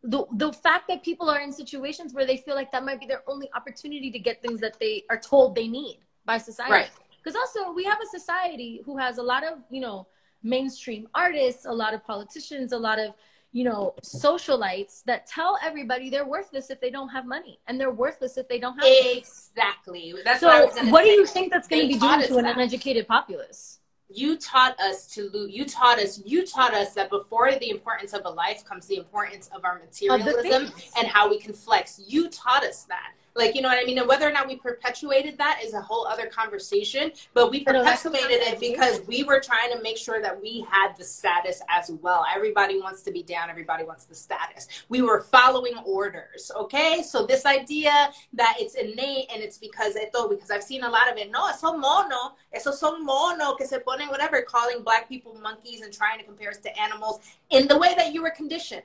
The, 0.04 0.24
the 0.38 0.54
fact 0.54 0.88
that 0.88 1.04
people 1.04 1.30
are 1.30 1.41
in 1.41 1.52
situations 1.52 2.13
where 2.13 2.26
they 2.26 2.38
feel 2.38 2.56
like 2.56 2.71
that 2.71 2.86
might 2.86 3.00
be 3.00 3.08
their 3.08 3.24
only 3.28 3.50
opportunity 3.54 4.10
to 4.10 4.19
get 4.19 4.41
things 4.41 4.62
that 4.62 4.80
they 4.80 5.04
are 5.10 5.19
told 5.19 5.54
they 5.54 5.67
need 5.67 5.98
by 6.26 6.38
society. 6.38 6.71
Right. 6.71 6.89
Because 7.21 7.36
also 7.36 7.74
we 7.74 7.84
have 7.84 7.98
a 8.02 8.17
society 8.17 8.84
who 8.86 8.98
has 8.98 9.17
a 9.17 9.24
lot 9.24 9.43
of, 9.43 9.60
you 9.69 9.82
know, 9.82 10.08
mainstream 10.43 11.10
artists, 11.13 11.65
a 11.65 11.71
lot 11.74 11.93
of 11.93 12.06
politicians, 12.06 12.71
a 12.71 12.78
lot 12.78 13.00
of, 13.00 13.13
you 13.56 13.63
know, 13.63 13.94
socialites 14.04 15.02
that 15.06 15.26
tell 15.26 15.58
everybody 15.63 16.10
they're 16.10 16.28
worthless 16.28 16.70
if 16.70 16.82
they 16.82 16.89
don't 16.89 17.08
have 17.08 17.26
money 17.26 17.58
and 17.68 17.80
they're 17.80 17.89
worthless 17.89 18.38
if 18.38 18.46
they 18.50 18.60
don't 18.60 18.78
have 18.78 18.84
exactly. 19.15 20.12
Money. 20.12 20.24
That's 20.26 20.41
so 20.41 20.48
what, 20.48 20.88
what 20.88 21.04
do 21.06 21.12
you 21.12 21.26
think 21.26 21.54
that's 21.54 21.65
going 21.65 21.84
to 21.84 21.88
be 21.88 21.98
doing 21.98 22.22
to 22.24 22.36
an 22.36 22.46
uneducated 22.48 23.08
populace? 23.08 23.80
you 24.08 24.38
taught 24.38 24.80
us 24.80 25.08
to 25.08 25.32
lose. 25.34 25.52
you 25.52 25.65
taught 25.65 25.98
us 25.98 26.22
you 26.26 26.46
taught 26.46 26.76
us 26.76 26.94
that 26.94 27.10
before 27.10 27.52
the 27.56 27.72
importance 27.72 28.13
of 28.13 28.22
a 28.26 28.30
life 28.30 28.63
comes 28.63 28.86
the 28.86 28.98
importance 28.98 29.50
of 29.56 29.65
our 29.65 29.80
materialism 29.80 30.72
and 30.96 31.08
how 31.08 31.28
we 31.28 31.39
can 31.39 31.52
flex 31.52 32.00
you 32.08 32.30
taught 32.30 32.63
us 32.63 32.84
that 32.84 33.13
like, 33.36 33.54
you 33.54 33.62
know 33.62 33.67
what 33.67 33.82
I 33.82 33.86
mean? 33.86 33.98
And 33.98 34.08
whether 34.08 34.28
or 34.28 34.32
not 34.32 34.48
we 34.48 34.56
perpetuated 34.56 35.38
that 35.38 35.60
is 35.63 35.74
a 35.74 35.82
whole 35.82 36.08
other 36.08 36.28
conversation. 36.28 37.12
But 37.34 37.52
we 37.52 37.63
perpetuated 37.63 38.41
it 38.41 38.60
because 38.60 39.02
we 39.08 39.24
were 39.24 39.41
trying 39.41 39.71
to 39.76 39.82
make 39.82 39.98
sure 39.98 40.21
that 40.21 40.41
we 40.41 40.65
had 40.69 40.95
the 40.98 41.04
status 41.04 41.62
as 41.69 41.91
well. 42.02 42.26
Everybody 42.34 42.80
wants 42.80 43.02
to 43.04 43.12
be 43.12 43.24
down, 43.24 43.50
everybody 43.50 43.84
wants 43.84 44.06
the 44.06 44.15
status. 44.15 44.67
We 44.88 45.02
were 45.02 45.21
following 45.21 45.78
orders, 45.86 46.50
okay? 46.56 47.04
So 47.04 47.26
this 47.26 47.45
idea 47.45 48.10
that 48.34 48.56
it's 48.60 48.76
innate 48.76 49.30
and 49.34 49.43
it's 49.43 49.58
because 49.58 49.95
esto, 49.98 50.30
because 50.30 50.50
I've 50.50 50.63
seen 50.63 50.84
a 50.84 50.89
lot 50.89 51.12
of 51.12 51.17
it. 51.17 51.30
No, 51.30 51.48
eso 51.50 51.76
mono, 51.78 52.36
eso 52.54 52.71
son 52.71 53.04
mono 53.06 53.56
que 53.56 53.67
se 53.67 53.80
ponen 53.80 54.10
whatever, 54.10 54.41
calling 54.43 54.82
black 54.82 55.10
people 55.10 55.38
monkeys 55.41 55.82
and 55.82 55.91
trying 55.91 56.19
to 56.19 56.26
compare 56.26 56.50
us 56.52 56.60
to 56.60 56.80
animals 56.80 57.19
in 57.50 57.67
the 57.67 57.78
way 57.78 57.93
that 57.98 58.13
you 58.13 58.21
were 58.21 58.32
conditioned 58.32 58.84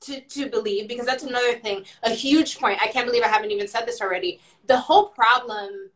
to, 0.00 0.20
to 0.20 0.48
believe 0.48 0.88
because 0.88 1.06
that's 1.06 1.24
another 1.24 1.54
thing 1.54 1.84
a 2.02 2.10
huge 2.10 2.58
point. 2.58 2.78
I 2.80 2.88
can't 2.88 3.06
believe 3.06 3.22
i 3.22 3.28
haven't 3.28 3.50
even 3.50 3.68
said 3.68 3.86
this 3.86 4.00
already. 4.00 4.40
The 4.66 4.78
whole 4.78 5.06
problem 5.08 5.90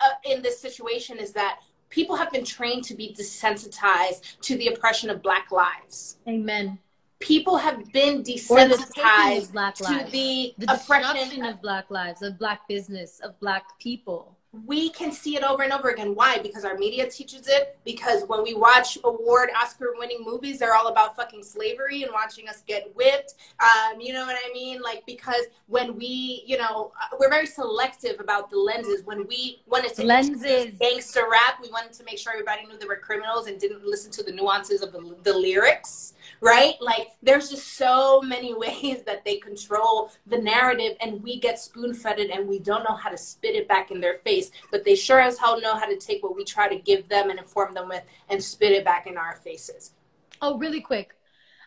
uh, 0.00 0.08
in 0.24 0.42
this 0.42 0.58
situation 0.60 1.18
is 1.18 1.32
that 1.32 1.60
people 1.90 2.16
have 2.16 2.30
been 2.30 2.44
trained 2.44 2.84
to 2.84 2.94
be 2.94 3.14
desensitized 3.18 4.40
to 4.40 4.56
the 4.56 4.68
oppression 4.68 5.10
of 5.10 5.22
black 5.22 5.50
lives. 5.50 6.18
Amen. 6.26 6.78
People 7.20 7.56
have 7.56 7.92
been 7.92 8.22
desensitized 8.22 9.52
black 9.52 9.74
to 9.76 9.84
lives. 9.84 10.12
the, 10.12 10.54
the 10.58 10.72
oppression 10.72 11.44
of 11.44 11.60
black 11.60 11.90
lives 11.90 12.22
of 12.22 12.38
black 12.38 12.68
business 12.68 13.20
of 13.20 13.38
black 13.40 13.78
people 13.80 14.37
we 14.66 14.90
can 14.90 15.12
see 15.12 15.36
it 15.36 15.42
over 15.42 15.62
and 15.62 15.72
over 15.72 15.90
again. 15.90 16.14
Why? 16.14 16.38
Because 16.38 16.64
our 16.64 16.76
media 16.76 17.08
teaches 17.10 17.48
it. 17.48 17.78
Because 17.84 18.24
when 18.26 18.42
we 18.42 18.54
watch 18.54 18.98
award 19.04 19.50
Oscar 19.60 19.94
winning 19.96 20.24
movies, 20.24 20.58
they're 20.58 20.74
all 20.74 20.88
about 20.88 21.16
fucking 21.16 21.42
slavery 21.42 22.02
and 22.02 22.12
watching 22.12 22.48
us 22.48 22.62
get 22.66 22.94
whipped. 22.94 23.34
Um, 23.60 24.00
you 24.00 24.12
know 24.12 24.26
what 24.26 24.36
I 24.36 24.52
mean? 24.52 24.80
Like, 24.82 25.04
because 25.06 25.44
when 25.66 25.96
we, 25.96 26.42
you 26.46 26.58
know, 26.58 26.92
uh, 27.00 27.16
we're 27.18 27.30
very 27.30 27.46
selective 27.46 28.20
about 28.20 28.50
the 28.50 28.58
lenses. 28.58 29.04
When 29.04 29.26
we 29.26 29.62
wanted 29.66 29.94
to 29.94 30.04
lenses 30.04 30.74
gangster 30.78 31.26
rap, 31.30 31.58
we 31.62 31.70
wanted 31.70 31.92
to 31.92 32.04
make 32.04 32.18
sure 32.18 32.32
everybody 32.32 32.66
knew 32.66 32.78
they 32.78 32.86
were 32.86 32.96
criminals 32.96 33.46
and 33.46 33.58
didn't 33.60 33.84
listen 33.84 34.10
to 34.12 34.22
the 34.22 34.32
nuances 34.32 34.82
of 34.82 34.92
the, 34.92 35.16
the 35.22 35.32
lyrics 35.32 36.14
right? 36.40 36.74
Like 36.80 37.08
there's 37.22 37.50
just 37.50 37.76
so 37.76 38.20
many 38.22 38.54
ways 38.64 39.02
that 39.06 39.24
they 39.24 39.36
control 39.36 40.10
the 40.26 40.38
narrative 40.38 40.96
and 41.00 41.22
we 41.22 41.38
get 41.40 41.58
spoon 41.58 41.94
fed 41.94 42.18
it 42.18 42.30
and 42.30 42.48
we 42.48 42.58
don't 42.58 42.84
know 42.88 42.96
how 42.96 43.10
to 43.10 43.18
spit 43.18 43.54
it 43.54 43.68
back 43.68 43.90
in 43.90 44.00
their 44.00 44.18
face. 44.18 44.50
But 44.70 44.84
they 44.84 44.94
sure 44.94 45.20
as 45.20 45.38
hell 45.38 45.60
know 45.60 45.74
how 45.74 45.86
to 45.86 45.96
take 45.96 46.22
what 46.22 46.36
we 46.36 46.44
try 46.44 46.68
to 46.68 46.78
give 46.78 47.08
them 47.08 47.30
and 47.30 47.38
inform 47.38 47.74
them 47.74 47.88
with 47.88 48.02
and 48.28 48.42
spit 48.42 48.72
it 48.72 48.84
back 48.84 49.06
in 49.06 49.16
our 49.16 49.36
faces. 49.36 49.92
Oh, 50.40 50.58
really 50.58 50.80
quick. 50.80 51.14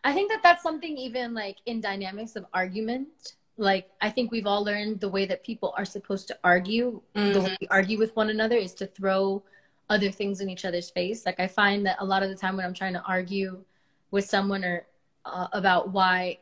I 0.04 0.13
think 0.13 0.32
that 0.32 0.41
that's 0.41 0.63
something 0.63 0.97
even 0.97 1.34
like 1.34 1.58
in 1.65 1.82
dynamics 1.82 2.36
of 2.36 2.45
argument. 2.54 3.36
Like 3.58 3.89
I 4.02 4.10
think 4.10 4.32
we've 4.32 4.47
all 4.47 4.63
learned 4.63 5.00
the 5.00 5.10
way 5.10 5.26
that 5.26 5.43
people 5.43 5.74
are 5.78 5.86
supposed 5.86 6.28
to 6.30 6.38
argue. 6.43 7.02
Mm-hmm. 7.15 7.34
The 7.34 7.41
way 7.41 7.58
we 7.62 7.67
argue 7.67 8.00
with 8.00 8.15
one 8.15 8.30
another 8.30 8.56
is 8.56 8.74
to 8.76 8.88
throw 8.88 9.43
other 9.89 10.10
things 10.10 10.41
in 10.41 10.50
each 10.50 10.65
other's 10.65 10.89
face. 10.89 11.26
Like 11.26 11.39
I 11.39 11.47
find 11.47 11.86
that 11.86 11.97
a 12.00 12.06
lot 12.06 12.24
of 12.24 12.30
the 12.30 12.36
time 12.36 12.56
when 12.56 12.65
I'm 12.65 12.74
trying 12.74 12.93
to 12.93 13.04
argue 13.04 13.63
with 14.12 14.26
someone 14.26 14.63
or 14.63 14.86
uh, 15.26 15.47
about 15.54 15.91
why 15.91 16.38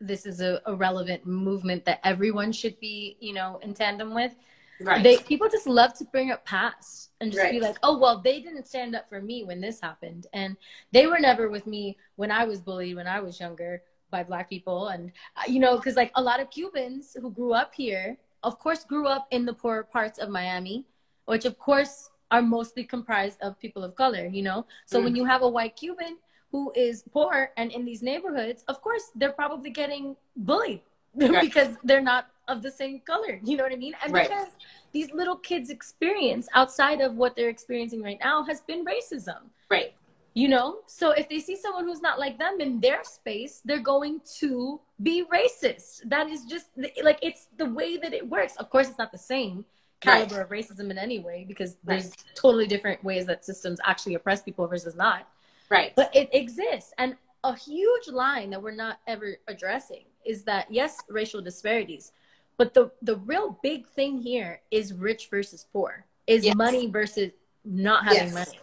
this 0.00 0.26
is 0.26 0.40
a, 0.40 0.60
a, 0.66 0.74
relevant 0.74 1.26
movement 1.26 1.84
that 1.84 2.00
everyone 2.04 2.52
should 2.52 2.78
be, 2.80 3.16
you 3.20 3.32
know, 3.32 3.58
in 3.62 3.74
tandem 3.74 4.14
with. 4.14 4.34
Right. 4.80 5.02
They 5.02 5.18
people 5.18 5.48
just 5.48 5.66
love 5.66 5.94
to 5.94 6.04
bring 6.04 6.30
up 6.32 6.44
past 6.44 7.10
and 7.20 7.30
just 7.30 7.42
right. 7.42 7.52
be 7.52 7.60
like, 7.60 7.76
oh 7.82 7.98
well, 7.98 8.20
they 8.20 8.40
didn't 8.40 8.66
stand 8.66 8.96
up 8.96 9.08
for 9.08 9.20
me 9.20 9.44
when 9.44 9.60
this 9.60 9.80
happened, 9.80 10.26
and 10.32 10.56
they 10.90 11.06
were 11.06 11.20
never 11.20 11.48
with 11.48 11.66
me 11.66 11.96
when 12.16 12.32
I 12.32 12.44
was 12.44 12.60
bullied 12.60 12.96
when 12.96 13.06
I 13.06 13.20
was 13.20 13.38
younger 13.38 13.82
by 14.10 14.24
black 14.24 14.50
people, 14.50 14.88
and 14.88 15.12
uh, 15.36 15.42
you 15.46 15.60
know, 15.60 15.76
because 15.76 15.94
like 15.94 16.10
a 16.16 16.22
lot 16.22 16.40
of 16.40 16.50
Cubans 16.50 17.16
who 17.20 17.30
grew 17.30 17.52
up 17.52 17.72
here, 17.72 18.16
of 18.42 18.58
course, 18.58 18.84
grew 18.84 19.06
up 19.06 19.28
in 19.30 19.44
the 19.44 19.54
poorer 19.54 19.84
parts 19.84 20.18
of 20.18 20.28
Miami, 20.28 20.84
which 21.26 21.44
of 21.44 21.56
course 21.56 22.10
are 22.32 22.42
mostly 22.42 22.82
comprised 22.82 23.38
of 23.42 23.58
people 23.60 23.84
of 23.84 23.94
color. 23.94 24.26
You 24.26 24.42
know, 24.42 24.66
so 24.86 25.00
mm. 25.00 25.04
when 25.04 25.14
you 25.14 25.24
have 25.24 25.42
a 25.42 25.48
white 25.48 25.76
Cuban 25.76 26.16
who 26.54 26.70
is 26.76 27.02
poor 27.12 27.50
and 27.56 27.72
in 27.72 27.84
these 27.84 28.00
neighborhoods, 28.00 28.62
of 28.68 28.80
course, 28.80 29.10
they're 29.16 29.32
probably 29.32 29.70
getting 29.70 30.14
bullied 30.36 30.82
right. 31.16 31.40
because 31.40 31.76
they're 31.82 32.00
not 32.00 32.28
of 32.46 32.62
the 32.62 32.70
same 32.70 33.00
color. 33.00 33.40
You 33.44 33.56
know 33.56 33.64
what 33.64 33.72
I 33.72 33.76
mean? 33.76 33.94
And 34.04 34.12
right. 34.12 34.28
because 34.28 34.52
these 34.92 35.10
little 35.12 35.34
kids' 35.34 35.68
experience 35.68 36.46
outside 36.54 37.00
of 37.00 37.16
what 37.16 37.34
they're 37.34 37.48
experiencing 37.48 38.04
right 38.04 38.20
now 38.20 38.44
has 38.44 38.60
been 38.60 38.84
racism. 38.84 39.40
Right. 39.68 39.94
You 40.34 40.46
know? 40.46 40.78
So 40.86 41.10
if 41.10 41.28
they 41.28 41.40
see 41.40 41.56
someone 41.56 41.86
who's 41.88 42.00
not 42.00 42.20
like 42.20 42.38
them 42.38 42.60
in 42.60 42.80
their 42.80 43.02
space, 43.02 43.60
they're 43.64 43.88
going 43.94 44.20
to 44.38 44.80
be 45.02 45.24
racist. 45.24 46.08
That 46.08 46.28
is 46.28 46.44
just 46.44 46.66
like 47.02 47.18
it's 47.20 47.48
the 47.58 47.66
way 47.66 47.96
that 47.96 48.14
it 48.14 48.24
works. 48.36 48.54
Of 48.62 48.70
course, 48.70 48.88
it's 48.88 48.98
not 49.04 49.10
the 49.10 49.18
same 49.34 49.64
caliber 50.00 50.36
right. 50.36 50.44
of 50.44 50.50
racism 50.50 50.88
in 50.92 50.98
any 50.98 51.18
way 51.18 51.44
because 51.48 51.78
there's 51.82 52.10
right. 52.10 52.24
totally 52.36 52.68
different 52.68 53.02
ways 53.02 53.26
that 53.26 53.44
systems 53.44 53.80
actually 53.84 54.14
oppress 54.14 54.40
people 54.40 54.68
versus 54.68 54.94
not. 54.94 55.26
Right. 55.70 55.92
But 55.96 56.14
it 56.14 56.28
exists. 56.32 56.92
And 56.98 57.16
a 57.42 57.54
huge 57.54 58.08
line 58.08 58.50
that 58.50 58.62
we're 58.62 58.74
not 58.74 59.00
ever 59.06 59.36
addressing 59.48 60.04
is 60.24 60.44
that 60.44 60.66
yes, 60.70 61.02
racial 61.08 61.40
disparities, 61.42 62.12
but 62.56 62.74
the 62.74 62.90
the 63.02 63.16
real 63.16 63.58
big 63.62 63.86
thing 63.88 64.18
here 64.18 64.60
is 64.70 64.92
rich 64.94 65.28
versus 65.30 65.66
poor, 65.72 66.06
is 66.26 66.44
yes. 66.44 66.54
money 66.56 66.88
versus 66.90 67.32
not 67.64 68.04
having 68.04 68.24
yes. 68.24 68.34
money. 68.34 68.58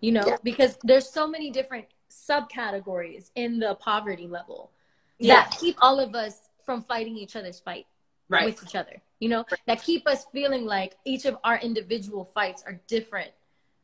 You 0.00 0.12
know, 0.12 0.24
yeah. 0.26 0.36
because 0.42 0.78
there's 0.82 1.08
so 1.08 1.26
many 1.26 1.50
different 1.50 1.86
subcategories 2.10 3.30
in 3.34 3.58
the 3.58 3.74
poverty 3.76 4.26
level 4.26 4.70
yeah. 5.18 5.34
that 5.34 5.56
keep 5.58 5.76
all 5.80 6.00
of 6.00 6.14
us 6.14 6.48
from 6.64 6.82
fighting 6.82 7.16
each 7.16 7.36
other's 7.36 7.60
fight 7.60 7.86
right. 8.28 8.44
with 8.46 8.62
each 8.62 8.74
other. 8.74 9.00
You 9.20 9.28
know, 9.28 9.44
right. 9.50 9.60
that 9.66 9.82
keep 9.82 10.06
us 10.08 10.26
feeling 10.32 10.64
like 10.64 10.96
each 11.04 11.24
of 11.26 11.36
our 11.44 11.58
individual 11.58 12.24
fights 12.24 12.62
are 12.66 12.80
different 12.86 13.30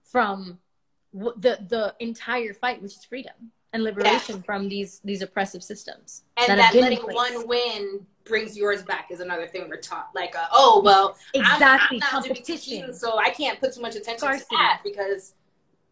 from 0.02 0.59
the 1.16 1.58
the 1.68 1.94
entire 2.00 2.54
fight, 2.54 2.82
which 2.82 2.92
is 2.92 3.04
freedom 3.04 3.52
and 3.72 3.84
liberation 3.84 4.42
from 4.42 4.68
these 4.68 5.00
these 5.04 5.22
oppressive 5.22 5.62
systems. 5.62 6.22
And 6.36 6.48
that, 6.48 6.72
that 6.72 6.74
letting 6.74 7.00
one 7.00 7.46
win 7.46 8.06
brings 8.24 8.56
yours 8.56 8.82
back 8.82 9.10
is 9.10 9.20
another 9.20 9.46
thing 9.46 9.68
we're 9.68 9.80
taught. 9.80 10.10
Like, 10.14 10.34
uh, 10.36 10.46
oh 10.52 10.80
well, 10.84 11.16
exactly 11.34 12.00
I'm, 12.02 12.16
I'm 12.16 12.22
competition, 12.22 12.94
so 12.94 13.18
I 13.18 13.30
can't 13.30 13.60
put 13.60 13.74
too 13.74 13.82
much 13.82 13.94
attention 13.96 14.18
Scarcity. 14.18 14.46
to 14.50 14.56
that 14.56 14.80
because 14.84 15.34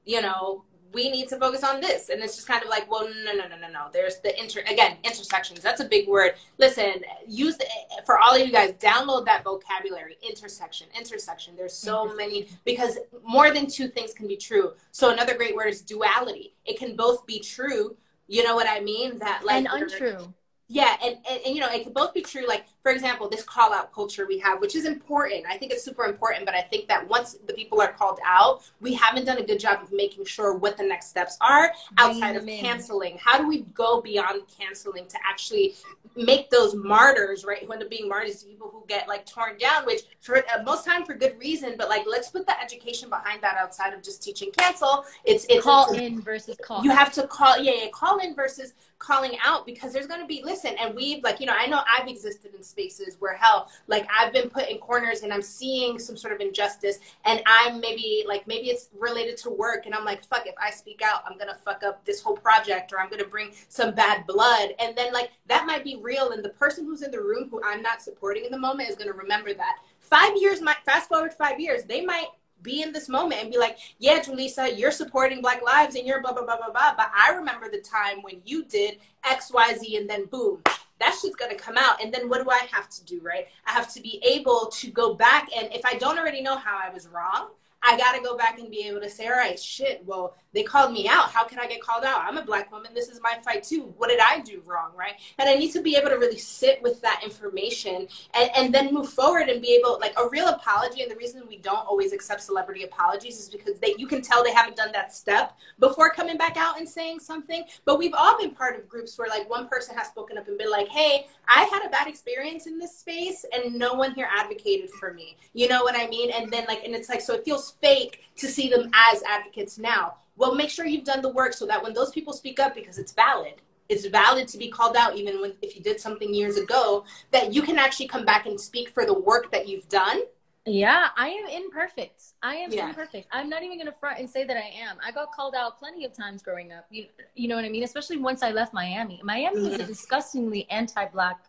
you 0.04 0.20
know 0.20 0.64
we 0.94 1.10
need 1.10 1.28
to 1.28 1.38
focus 1.38 1.62
on 1.64 1.80
this. 1.80 2.08
And 2.08 2.22
it's 2.22 2.36
just 2.36 2.48
kind 2.48 2.62
of 2.62 2.68
like 2.68 2.90
well 2.90 3.08
no 3.24 3.32
no 3.32 3.46
no 3.48 3.56
no 3.56 3.70
no. 3.70 3.88
There's 3.92 4.18
the 4.20 4.40
inter 4.40 4.60
again 4.60 4.96
intersections. 5.04 5.60
That's 5.60 5.80
a 5.80 5.84
big 5.84 6.08
word. 6.08 6.34
Listen 6.58 7.02
use 7.26 7.56
the, 7.56 7.66
for 8.06 8.18
all 8.18 8.34
of 8.34 8.46
you 8.46 8.52
guys 8.52 8.72
download 8.74 9.24
that 9.26 9.44
vocabulary. 9.44 10.16
Intersection 10.26 10.88
intersection. 10.96 11.54
There's 11.56 11.74
so 11.74 12.06
mm-hmm. 12.06 12.16
many 12.16 12.48
because 12.64 12.98
more 13.22 13.52
than 13.52 13.66
two 13.66 13.88
things 13.88 14.14
can 14.14 14.28
be 14.28 14.36
true. 14.36 14.72
So 14.90 15.10
another 15.10 15.36
great 15.36 15.54
word 15.54 15.68
is 15.68 15.82
duality. 15.82 16.54
It 16.64 16.78
can 16.78 16.96
both 16.96 17.26
be 17.26 17.40
true 17.40 17.96
you 18.26 18.42
know 18.42 18.54
what 18.54 18.66
i 18.68 18.80
mean? 18.80 19.18
That 19.18 19.44
like 19.44 19.56
and 19.56 19.68
untrue 19.70 20.32
yeah 20.68 20.96
and, 21.02 21.16
and, 21.28 21.40
and, 21.44 21.54
you 21.54 21.60
know 21.60 21.68
it 21.70 21.82
can 21.82 21.92
both 21.92 22.14
be 22.14 22.22
true 22.22 22.46
like 22.48 22.64
for 22.82 22.90
example 22.90 23.28
this 23.28 23.42
call 23.42 23.72
out 23.72 23.92
culture 23.92 24.26
we 24.26 24.38
have 24.38 24.60
which 24.60 24.74
is 24.74 24.86
important. 24.86 25.44
I 25.48 25.58
think 25.58 25.72
it's 25.72 25.84
super 25.84 26.04
important 26.04 26.46
but 26.46 26.54
i 26.54 26.62
think 26.62 26.88
that 26.88 27.06
once 27.08 27.36
the 27.46 27.52
people 27.52 27.80
are 27.80 27.92
called 27.92 28.18
out 28.24 28.62
we 28.80 28.94
haven't 28.94 29.26
done 29.26 29.38
a 29.38 29.44
good 29.44 29.60
job 29.60 29.82
of 29.82 29.92
making 29.92 30.24
sure 30.24 30.54
what 30.54 30.76
the 30.76 30.82
next 30.82 31.08
steps 31.08 31.36
are 31.40 31.72
outside 31.98 32.36
of 32.36 32.46
canceling. 32.46 33.18
How 33.18 33.38
do 33.38 33.46
we 33.46 33.62
go 33.74 34.00
beyond 34.00 34.42
canceling 34.58 35.06
to 35.08 35.18
actually 35.26 35.74
make 36.16 36.48
those 36.50 36.74
martyrs 36.74 37.44
right 37.44 37.64
who 37.64 37.72
end 37.72 37.82
up 37.82 37.90
being 37.90 38.08
martyrs 38.08 38.44
people 38.44 38.70
who 38.72 38.84
get 38.86 39.08
like 39.08 39.26
torn 39.26 39.58
down 39.58 39.84
which 39.84 40.02
for 40.20 40.38
uh, 40.38 40.62
most 40.64 40.84
time 40.84 41.04
for 41.04 41.14
good 41.14 41.36
reason 41.40 41.74
but 41.76 41.88
like 41.88 42.04
let's 42.06 42.28
put 42.30 42.46
the 42.46 42.62
education 42.62 43.08
behind 43.08 43.42
that 43.42 43.56
outside 43.58 43.92
of 43.92 44.02
just 44.02 44.22
teaching 44.22 44.50
cancel. 44.56 45.04
It's 45.24 45.44
it's 45.48 45.64
call 45.64 45.92
in 45.92 46.20
versus 46.20 46.56
call 46.62 46.84
you 46.84 46.90
have 46.90 47.12
to 47.14 47.26
call 47.26 47.58
yeah, 47.58 47.72
yeah 47.82 47.90
call 47.92 48.18
in 48.18 48.34
versus 48.34 48.74
calling 49.04 49.36
out 49.44 49.66
because 49.66 49.92
there's 49.92 50.06
going 50.06 50.20
to 50.20 50.26
be 50.26 50.42
listen 50.44 50.74
and 50.80 50.94
we've 50.94 51.22
like 51.22 51.40
you 51.40 51.46
know 51.46 51.54
i 51.58 51.66
know 51.66 51.80
i've 51.98 52.08
existed 52.08 52.54
in 52.54 52.62
spaces 52.62 53.16
where 53.18 53.34
hell 53.34 53.68
like 53.86 54.06
i've 54.16 54.32
been 54.32 54.48
put 54.48 54.68
in 54.68 54.78
corners 54.78 55.22
and 55.22 55.32
i'm 55.32 55.42
seeing 55.42 55.98
some 55.98 56.16
sort 56.16 56.32
of 56.32 56.40
injustice 56.40 56.98
and 57.24 57.42
i'm 57.46 57.80
maybe 57.80 58.24
like 58.26 58.46
maybe 58.46 58.68
it's 58.68 58.88
related 58.98 59.36
to 59.36 59.50
work 59.50 59.86
and 59.86 59.94
i'm 59.94 60.04
like 60.04 60.24
fuck 60.24 60.46
if 60.46 60.54
i 60.62 60.70
speak 60.70 61.02
out 61.04 61.22
i'm 61.26 61.36
going 61.36 61.48
to 61.48 61.54
fuck 61.56 61.82
up 61.82 62.04
this 62.04 62.22
whole 62.22 62.36
project 62.36 62.92
or 62.92 63.00
i'm 63.00 63.08
going 63.08 63.22
to 63.22 63.28
bring 63.28 63.50
some 63.68 63.94
bad 63.94 64.26
blood. 64.26 64.70
And 64.78 64.96
then 64.96 65.12
like 65.12 65.30
that 65.46 65.66
might 65.66 65.84
be 65.84 65.98
real 66.00 66.30
and 66.30 66.44
the 66.44 66.50
person 66.50 66.84
who's 66.84 67.02
in 67.02 67.10
the 67.10 67.20
room 67.20 67.48
who 67.50 67.60
i'm 67.64 67.82
not 67.82 68.02
supporting 68.02 68.44
in 68.44 68.50
the 68.50 68.58
moment 68.58 68.88
is 68.88 68.96
going 68.96 69.10
to 69.10 69.14
remember 69.14 69.52
that. 69.54 69.78
Five 69.98 70.32
years 70.36 70.60
might 70.60 70.82
fast 70.84 71.08
forward 71.08 71.32
five 71.32 71.60
years 71.60 71.84
they 71.84 72.04
might 72.04 72.28
be 72.64 72.82
in 72.82 72.92
this 72.92 73.08
moment 73.08 73.40
and 73.40 73.52
be 73.52 73.58
like, 73.58 73.78
yeah, 73.98 74.18
Julissa, 74.20 74.76
you're 74.76 74.90
supporting 74.90 75.40
Black 75.40 75.62
lives 75.62 75.94
and 75.94 76.04
you're 76.04 76.20
blah, 76.20 76.32
blah, 76.32 76.44
blah, 76.44 76.56
blah, 76.56 76.70
blah. 76.70 76.94
But 76.96 77.12
I 77.14 77.32
remember 77.34 77.70
the 77.70 77.80
time 77.80 78.22
when 78.22 78.40
you 78.44 78.64
did 78.64 78.98
X, 79.22 79.52
Y, 79.52 79.76
Z, 79.78 79.96
and 79.96 80.10
then 80.10 80.24
boom, 80.26 80.62
that 80.98 81.16
shit's 81.20 81.36
gonna 81.36 81.54
come 81.54 81.76
out. 81.78 82.02
And 82.02 82.12
then 82.12 82.28
what 82.28 82.42
do 82.42 82.50
I 82.50 82.66
have 82.72 82.88
to 82.88 83.04
do, 83.04 83.20
right? 83.22 83.46
I 83.66 83.70
have 83.70 83.92
to 83.94 84.00
be 84.00 84.20
able 84.26 84.66
to 84.72 84.90
go 84.90 85.14
back 85.14 85.48
and 85.56 85.72
if 85.72 85.84
I 85.84 85.94
don't 85.94 86.18
already 86.18 86.42
know 86.42 86.56
how 86.56 86.80
I 86.82 86.92
was 86.92 87.06
wrong, 87.06 87.50
I 87.84 87.96
got 87.98 88.12
to 88.12 88.22
go 88.22 88.36
back 88.36 88.58
and 88.58 88.70
be 88.70 88.86
able 88.88 89.00
to 89.00 89.10
say, 89.10 89.26
all 89.26 89.32
right, 89.32 89.60
shit, 89.60 90.02
well, 90.06 90.34
they 90.54 90.62
called 90.62 90.92
me 90.92 91.08
out. 91.08 91.30
How 91.30 91.44
can 91.44 91.58
I 91.58 91.66
get 91.66 91.82
called 91.82 92.04
out? 92.04 92.22
I'm 92.24 92.38
a 92.38 92.44
black 92.44 92.72
woman. 92.72 92.94
This 92.94 93.08
is 93.08 93.20
my 93.20 93.36
fight 93.44 93.64
too. 93.64 93.92
What 93.98 94.08
did 94.08 94.20
I 94.20 94.40
do 94.40 94.62
wrong, 94.64 94.92
right? 94.96 95.14
And 95.38 95.48
I 95.48 95.56
need 95.56 95.72
to 95.72 95.82
be 95.82 95.96
able 95.96 96.10
to 96.10 96.16
really 96.16 96.38
sit 96.38 96.80
with 96.80 97.00
that 97.02 97.20
information 97.24 98.06
and, 98.34 98.50
and 98.56 98.74
then 98.74 98.94
move 98.94 99.08
forward 99.10 99.48
and 99.48 99.60
be 99.60 99.74
able, 99.74 99.98
like 100.00 100.14
a 100.16 100.28
real 100.28 100.48
apology. 100.48 101.02
And 101.02 101.10
the 101.10 101.16
reason 101.16 101.42
we 101.48 101.58
don't 101.58 101.86
always 101.86 102.12
accept 102.12 102.40
celebrity 102.42 102.84
apologies 102.84 103.40
is 103.40 103.48
because 103.48 103.78
they, 103.80 103.94
you 103.98 104.06
can 104.06 104.22
tell 104.22 104.44
they 104.44 104.52
haven't 104.52 104.76
done 104.76 104.92
that 104.92 105.12
step 105.12 105.58
before 105.80 106.10
coming 106.10 106.38
back 106.38 106.56
out 106.56 106.78
and 106.78 106.88
saying 106.88 107.18
something. 107.18 107.64
But 107.84 107.98
we've 107.98 108.14
all 108.14 108.38
been 108.38 108.50
part 108.52 108.78
of 108.78 108.88
groups 108.88 109.18
where 109.18 109.28
like 109.28 109.50
one 109.50 109.68
person 109.68 109.96
has 109.96 110.06
spoken 110.06 110.38
up 110.38 110.46
and 110.46 110.56
been 110.56 110.70
like, 110.70 110.88
hey, 110.88 111.26
I 111.48 111.64
had 111.64 111.84
a 111.84 111.90
bad 111.90 112.06
experience 112.06 112.66
in 112.66 112.78
this 112.78 112.96
space 112.96 113.44
and 113.52 113.74
no 113.74 113.94
one 113.94 114.14
here 114.14 114.28
advocated 114.34 114.88
for 114.90 115.12
me. 115.12 115.36
You 115.52 115.68
know 115.68 115.82
what 115.82 115.96
I 115.96 116.06
mean? 116.06 116.30
And 116.30 116.50
then 116.50 116.64
like, 116.68 116.84
and 116.84 116.94
it's 116.94 117.08
like, 117.08 117.20
so 117.20 117.34
it 117.34 117.44
feels 117.44 117.73
fake 117.80 118.24
to 118.36 118.48
see 118.48 118.68
them 118.68 118.90
as 119.12 119.22
advocates 119.22 119.78
now. 119.78 120.16
Well, 120.36 120.54
make 120.54 120.70
sure 120.70 120.86
you've 120.86 121.04
done 121.04 121.22
the 121.22 121.28
work 121.28 121.52
so 121.52 121.66
that 121.66 121.82
when 121.82 121.94
those 121.94 122.10
people 122.10 122.32
speak 122.32 122.58
up, 122.58 122.74
because 122.74 122.98
it's 122.98 123.12
valid, 123.12 123.54
it's 123.88 124.06
valid 124.06 124.48
to 124.48 124.58
be 124.58 124.68
called 124.68 124.96
out 124.96 125.16
even 125.16 125.40
when 125.40 125.52
if 125.62 125.76
you 125.76 125.82
did 125.82 126.00
something 126.00 126.32
years 126.34 126.56
ago, 126.56 127.04
that 127.30 127.52
you 127.52 127.62
can 127.62 127.78
actually 127.78 128.08
come 128.08 128.24
back 128.24 128.46
and 128.46 128.60
speak 128.60 128.88
for 128.88 129.04
the 129.06 129.14
work 129.14 129.52
that 129.52 129.68
you've 129.68 129.88
done. 129.88 130.22
Yeah, 130.66 131.08
I 131.16 131.28
am 131.28 131.46
imperfect. 131.46 132.22
I 132.42 132.56
am 132.56 132.72
yeah. 132.72 132.88
imperfect. 132.88 133.28
I'm 133.30 133.50
not 133.50 133.62
even 133.62 133.76
gonna 133.76 133.94
front 134.00 134.18
and 134.18 134.28
say 134.28 134.44
that 134.44 134.56
I 134.56 134.70
am. 134.88 134.96
I 135.06 135.12
got 135.12 135.30
called 135.30 135.54
out 135.54 135.78
plenty 135.78 136.06
of 136.06 136.14
times 136.14 136.42
growing 136.42 136.72
up. 136.72 136.86
You, 136.90 137.06
you 137.34 137.48
know 137.48 137.56
what 137.56 137.66
I 137.66 137.68
mean? 137.68 137.82
Especially 137.82 138.16
once 138.16 138.42
I 138.42 138.50
left 138.50 138.72
Miami. 138.72 139.20
Miami 139.22 139.56
mm-hmm. 139.56 139.70
was 139.70 139.80
a 139.80 139.84
disgustingly 139.84 140.66
anti-black 140.70 141.44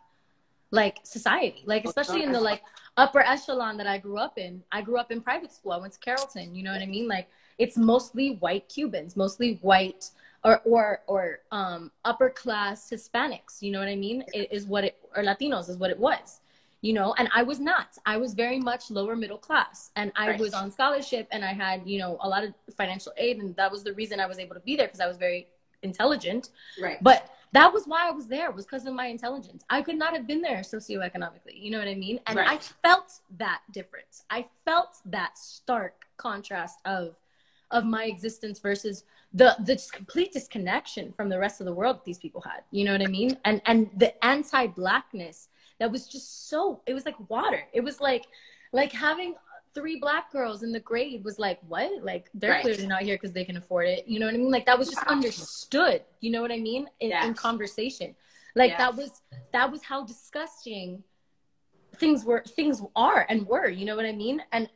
like 0.70 0.98
society. 1.02 1.62
Like 1.64 1.86
especially 1.86 2.24
in 2.24 2.32
the 2.32 2.40
like 2.40 2.62
upper 2.96 3.20
echelon 3.20 3.76
that 3.76 3.86
I 3.86 3.98
grew 3.98 4.18
up 4.18 4.38
in. 4.38 4.62
I 4.72 4.82
grew 4.82 4.98
up 4.98 5.10
in 5.10 5.20
private 5.20 5.52
school. 5.52 5.72
I 5.72 5.78
went 5.78 5.92
to 5.94 5.98
Carrollton. 5.98 6.54
You 6.54 6.62
know 6.62 6.72
what 6.72 6.82
I 6.82 6.86
mean? 6.86 7.08
Like 7.08 7.28
it's 7.58 7.76
mostly 7.76 8.36
white 8.36 8.68
Cubans, 8.68 9.16
mostly 9.16 9.58
white 9.62 10.10
or 10.44 10.60
or 10.64 11.00
or 11.06 11.40
um, 11.50 11.90
upper 12.04 12.30
class 12.30 12.90
Hispanics. 12.90 13.60
You 13.60 13.72
know 13.72 13.78
what 13.78 13.88
I 13.88 13.96
mean? 13.96 14.24
It 14.32 14.52
is 14.52 14.66
what 14.66 14.84
it 14.84 14.96
or 15.14 15.22
Latinos 15.22 15.68
is 15.68 15.76
what 15.76 15.90
it 15.90 15.98
was. 15.98 16.40
You 16.82 16.92
know, 16.92 17.14
and 17.18 17.28
I 17.34 17.42
was 17.42 17.58
not. 17.58 17.96
I 18.04 18.16
was 18.16 18.34
very 18.34 18.60
much 18.60 18.90
lower 18.90 19.16
middle 19.16 19.38
class, 19.38 19.90
and 19.96 20.12
I 20.14 20.28
right. 20.28 20.40
was 20.40 20.54
on 20.54 20.70
scholarship, 20.70 21.26
and 21.32 21.44
I 21.44 21.52
had 21.52 21.82
you 21.86 21.98
know 21.98 22.18
a 22.20 22.28
lot 22.28 22.44
of 22.44 22.54
financial 22.76 23.12
aid, 23.16 23.38
and 23.38 23.56
that 23.56 23.72
was 23.72 23.82
the 23.82 23.94
reason 23.94 24.20
I 24.20 24.26
was 24.26 24.38
able 24.38 24.54
to 24.54 24.60
be 24.60 24.76
there 24.76 24.86
because 24.86 25.00
I 25.00 25.06
was 25.06 25.16
very 25.16 25.48
intelligent. 25.82 26.50
Right. 26.80 27.02
But 27.02 27.30
that 27.52 27.72
was 27.72 27.84
why 27.86 28.08
I 28.08 28.10
was 28.10 28.26
there 28.26 28.50
was 28.50 28.64
because 28.66 28.86
of 28.86 28.94
my 28.94 29.06
intelligence. 29.06 29.64
I 29.70 29.82
could 29.82 29.96
not 29.96 30.14
have 30.14 30.26
been 30.26 30.42
there 30.42 30.58
socioeconomically. 30.58 31.54
You 31.54 31.70
know 31.70 31.78
what 31.78 31.88
I 31.88 31.94
mean? 31.94 32.20
And 32.26 32.36
right. 32.36 32.48
I 32.48 32.88
felt 32.88 33.20
that 33.38 33.62
difference. 33.72 34.24
I 34.30 34.46
felt 34.64 34.98
that 35.06 35.38
stark 35.38 36.06
contrast 36.16 36.80
of 36.84 37.16
of 37.72 37.84
my 37.84 38.04
existence 38.04 38.58
versus 38.58 39.04
the 39.32 39.56
the 39.64 39.76
complete 39.92 40.32
disconnection 40.32 41.12
from 41.12 41.28
the 41.28 41.38
rest 41.38 41.60
of 41.60 41.66
the 41.66 41.72
world 41.72 41.96
that 41.96 42.04
these 42.04 42.18
people 42.18 42.40
had. 42.40 42.62
You 42.70 42.84
know 42.84 42.92
what 42.92 43.02
I 43.02 43.06
mean? 43.06 43.38
And 43.44 43.60
and 43.66 43.90
the 43.96 44.24
anti-blackness 44.24 45.48
that 45.78 45.90
was 45.90 46.06
just 46.06 46.48
so 46.48 46.82
it 46.86 46.94
was 46.94 47.04
like 47.04 47.16
water. 47.28 47.64
It 47.72 47.82
was 47.82 48.00
like 48.00 48.26
like 48.72 48.92
having 48.92 49.34
three 49.76 50.00
black 50.00 50.32
girls 50.32 50.62
in 50.62 50.72
the 50.72 50.80
grade 50.80 51.22
was 51.22 51.38
like 51.38 51.60
what 51.68 52.02
like 52.02 52.30
they're 52.32 52.52
right. 52.52 52.62
clearly 52.62 52.86
not 52.86 53.02
here 53.02 53.14
because 53.14 53.32
they 53.32 53.44
can 53.44 53.58
afford 53.58 53.86
it 53.86 54.08
you 54.08 54.18
know 54.18 54.24
what 54.24 54.34
i 54.34 54.38
mean 54.38 54.50
like 54.50 54.64
that 54.64 54.78
was 54.78 54.88
just 54.88 55.06
understood 55.06 56.02
you 56.20 56.30
know 56.30 56.40
what 56.40 56.50
i 56.50 56.56
mean 56.56 56.88
in, 57.00 57.10
yes. 57.10 57.26
in 57.26 57.34
conversation 57.34 58.16
like 58.54 58.70
yes. 58.70 58.78
that 58.78 58.96
was 58.96 59.20
that 59.52 59.70
was 59.70 59.82
how 59.82 60.02
disgusting 60.02 61.04
things 61.96 62.24
were 62.24 62.42
things 62.48 62.82
are 62.96 63.26
and 63.28 63.46
were 63.46 63.68
you 63.68 63.84
know 63.84 63.94
what 63.94 64.06
i 64.06 64.12
mean 64.12 64.42
and 64.52 64.66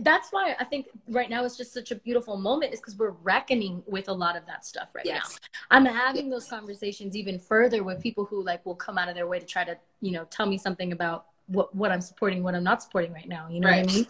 that's 0.00 0.30
why 0.30 0.54
I 0.58 0.64
think 0.64 0.88
right 1.08 1.30
now 1.30 1.44
it's 1.44 1.56
just 1.56 1.72
such 1.72 1.92
a 1.92 1.94
beautiful 1.94 2.36
moment 2.36 2.74
is 2.74 2.80
because 2.80 2.96
we're 2.96 3.14
reckoning 3.22 3.84
with 3.86 4.08
a 4.08 4.12
lot 4.12 4.36
of 4.36 4.44
that 4.46 4.66
stuff 4.66 4.90
right 4.94 5.06
yes. 5.06 5.38
now. 5.70 5.76
I'm 5.76 5.84
having 5.84 6.28
those 6.28 6.48
conversations 6.48 7.16
even 7.16 7.38
further 7.38 7.84
with 7.84 8.02
people 8.02 8.24
who 8.24 8.42
like 8.42 8.66
will 8.66 8.74
come 8.74 8.98
out 8.98 9.08
of 9.08 9.14
their 9.14 9.28
way 9.28 9.38
to 9.38 9.46
try 9.46 9.64
to, 9.64 9.78
you 10.00 10.10
know, 10.10 10.24
tell 10.24 10.44
me 10.44 10.58
something 10.58 10.90
about 10.90 11.26
what, 11.46 11.74
what 11.74 11.90
I'm 11.90 12.00
supporting, 12.00 12.42
what 12.42 12.54
I'm 12.54 12.64
not 12.64 12.82
supporting 12.82 13.12
right 13.12 13.28
now. 13.28 13.48
You 13.48 13.60
know 13.60 13.68
right. 13.68 13.84
what 13.84 13.92
I 13.92 13.94
mean? 13.94 14.06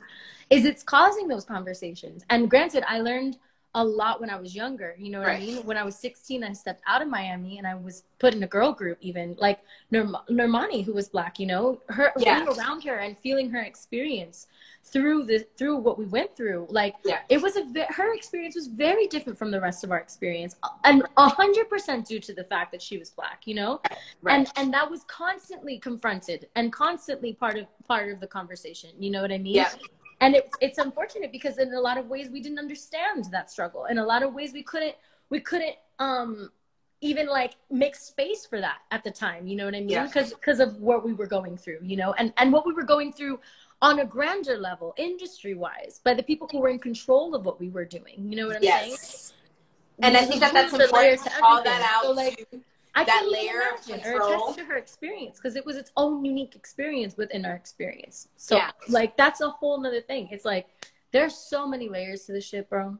Is 0.51 0.65
it's 0.65 0.83
causing 0.83 1.29
those 1.29 1.45
conversations. 1.45 2.25
And 2.31 2.49
granted, 2.49 2.85
I 2.87 3.01
learned 3.01 3.39
a 3.77 3.85
lot 3.85 4.21
when 4.23 4.31
I 4.31 4.41
was 4.41 4.57
younger. 4.57 4.97
You 4.99 5.11
know 5.11 5.19
what 5.21 5.29
right. 5.29 5.43
I 5.43 5.47
mean? 5.47 5.67
When 5.67 5.77
I 5.77 5.85
was 5.85 5.97
16, 5.97 6.43
I 6.43 6.53
stepped 6.55 6.83
out 6.89 7.03
of 7.03 7.09
Miami 7.09 7.59
and 7.59 7.67
I 7.67 7.75
was 7.75 8.05
put 8.19 8.35
in 8.35 8.43
a 8.43 8.47
girl 8.47 8.73
group, 8.73 8.97
even 9.03 9.37
like 9.39 9.61
Normani, 9.93 10.83
who 10.83 10.95
was 10.95 11.09
black. 11.11 11.39
You 11.39 11.47
know, 11.47 11.81
her 11.91 12.11
yeah. 12.19 12.43
being 12.43 12.59
around 12.59 12.83
her 12.85 12.97
and 12.97 13.17
feeling 13.19 13.51
her 13.51 13.61
experience 13.61 14.49
through 14.83 15.25
the 15.25 15.45
through 15.59 15.77
what 15.77 15.99
we 15.99 16.05
went 16.07 16.35
through 16.37 16.65
like 16.71 16.95
yeah. 17.05 17.19
it 17.29 17.43
was 17.43 17.57
a 17.57 17.65
her 17.89 18.15
experience 18.15 18.55
was 18.55 18.69
very 18.69 19.09
different 19.09 19.37
from 19.37 19.51
the 19.51 19.61
rest 19.61 19.83
of 19.83 19.91
our 19.91 19.99
experience 19.99 20.55
and 20.85 21.03
a 21.17 21.29
hundred 21.29 21.69
percent 21.69 22.07
due 22.07 22.21
to 22.21 22.33
the 22.33 22.45
fact 22.45 22.71
that 22.71 22.81
she 22.81 22.97
was 22.97 23.11
black 23.11 23.43
you 23.47 23.55
know 23.55 23.81
right. 24.23 24.37
and 24.37 24.47
and 24.55 24.73
that 24.73 24.89
was 24.89 25.03
constantly 25.09 25.77
confronted 25.77 26.47
and 26.55 26.73
constantly 26.73 27.33
part 27.33 27.59
of 27.59 27.67
part 27.89 28.13
of 28.13 28.21
the 28.21 28.27
conversation 28.29 28.91
you 29.01 29.11
know 29.11 29.21
what 29.21 29.33
i 29.33 29.39
mean 29.39 29.57
yeah 29.57 29.71
and 30.21 30.35
it, 30.35 30.51
it's 30.61 30.79
unfortunate 30.79 31.31
because 31.31 31.59
in 31.59 31.73
a 31.75 31.81
lot 31.81 31.99
of 31.99 32.09
ways 32.09 32.29
we 32.31 32.41
didn't 32.41 32.59
understand 32.59 33.27
that 33.33 33.51
struggle. 33.51 33.85
In 33.87 33.99
a 33.99 34.05
lot 34.05 34.23
of 34.23 34.33
ways 34.33 34.53
we 34.53 34.63
couldn't 34.63 34.95
we 35.31 35.41
couldn't 35.41 35.77
um 35.99 36.51
even 37.03 37.27
like 37.27 37.55
make 37.71 37.95
space 37.95 38.47
for 38.47 38.61
that 38.61 38.79
at 38.91 39.05
the 39.05 39.11
time 39.11 39.47
you 39.47 39.55
know 39.55 39.67
what 39.67 39.75
i 39.75 39.81
mean? 39.81 39.89
Because 40.05 40.31
yeah. 40.31 40.37
because 40.41 40.61
of 40.61 40.77
what 40.77 41.05
we 41.05 41.13
were 41.13 41.27
going 41.27 41.57
through 41.57 41.79
you 41.83 41.97
know? 41.97 42.15
And 42.15 42.33
and 42.39 42.53
what 42.53 42.67
we 42.67 42.73
were 42.73 42.85
going 42.85 43.13
through 43.13 43.39
on 43.83 43.99
a 44.01 44.07
grander 44.07 44.57
level 44.57 44.95
industry 44.97 45.55
wise 45.55 46.01
by 46.03 46.15
the 46.15 46.23
people 46.23 46.49
who 46.51 46.61
were 46.61 46.71
in 46.71 46.79
control 46.79 47.35
of 47.35 47.45
what 47.45 47.61
we 47.61 47.69
were 47.69 47.85
doing 47.85 48.27
you 48.29 48.37
know 48.37 48.47
what 48.47 48.57
i'm 48.57 48.63
yes. 48.63 49.03
saying? 49.03 49.41
And 49.99 50.17
i 50.17 50.25
think 50.25 50.41
that 50.41 50.55
that's 50.55 50.73
important 50.73 51.23
to 51.23 51.31
call 51.31 51.63
that 51.63 51.83
out 51.83 52.05
so, 52.05 52.13
like, 52.13 52.49
I 52.97 53.05
that 53.05 53.29
layer 53.31 53.63
imagine, 53.89 54.11
or 54.11 54.17
attest 54.17 54.59
to 54.59 54.65
her 54.65 54.77
experience 54.77 55.37
because 55.37 55.55
it 55.55 55.65
was 55.67 55.77
its 55.77 55.93
own 55.97 56.25
unique 56.25 56.57
experience 56.57 57.17
within 57.17 57.45
our 57.45 57.55
experience. 57.55 58.29
So 58.37 58.57
yeah. 58.57 58.71
like 58.89 59.17
that's 59.19 59.43
a 59.43 59.51
whole 59.51 59.79
nother 59.81 60.01
thing. 60.01 60.29
It's 60.33 60.47
like 60.47 60.67
there's 61.13 61.35
so 61.35 61.69
many 61.69 61.91
layers 61.91 62.25
to 62.25 62.33
the 62.33 62.41
shit, 62.41 62.71
bro. 62.71 62.97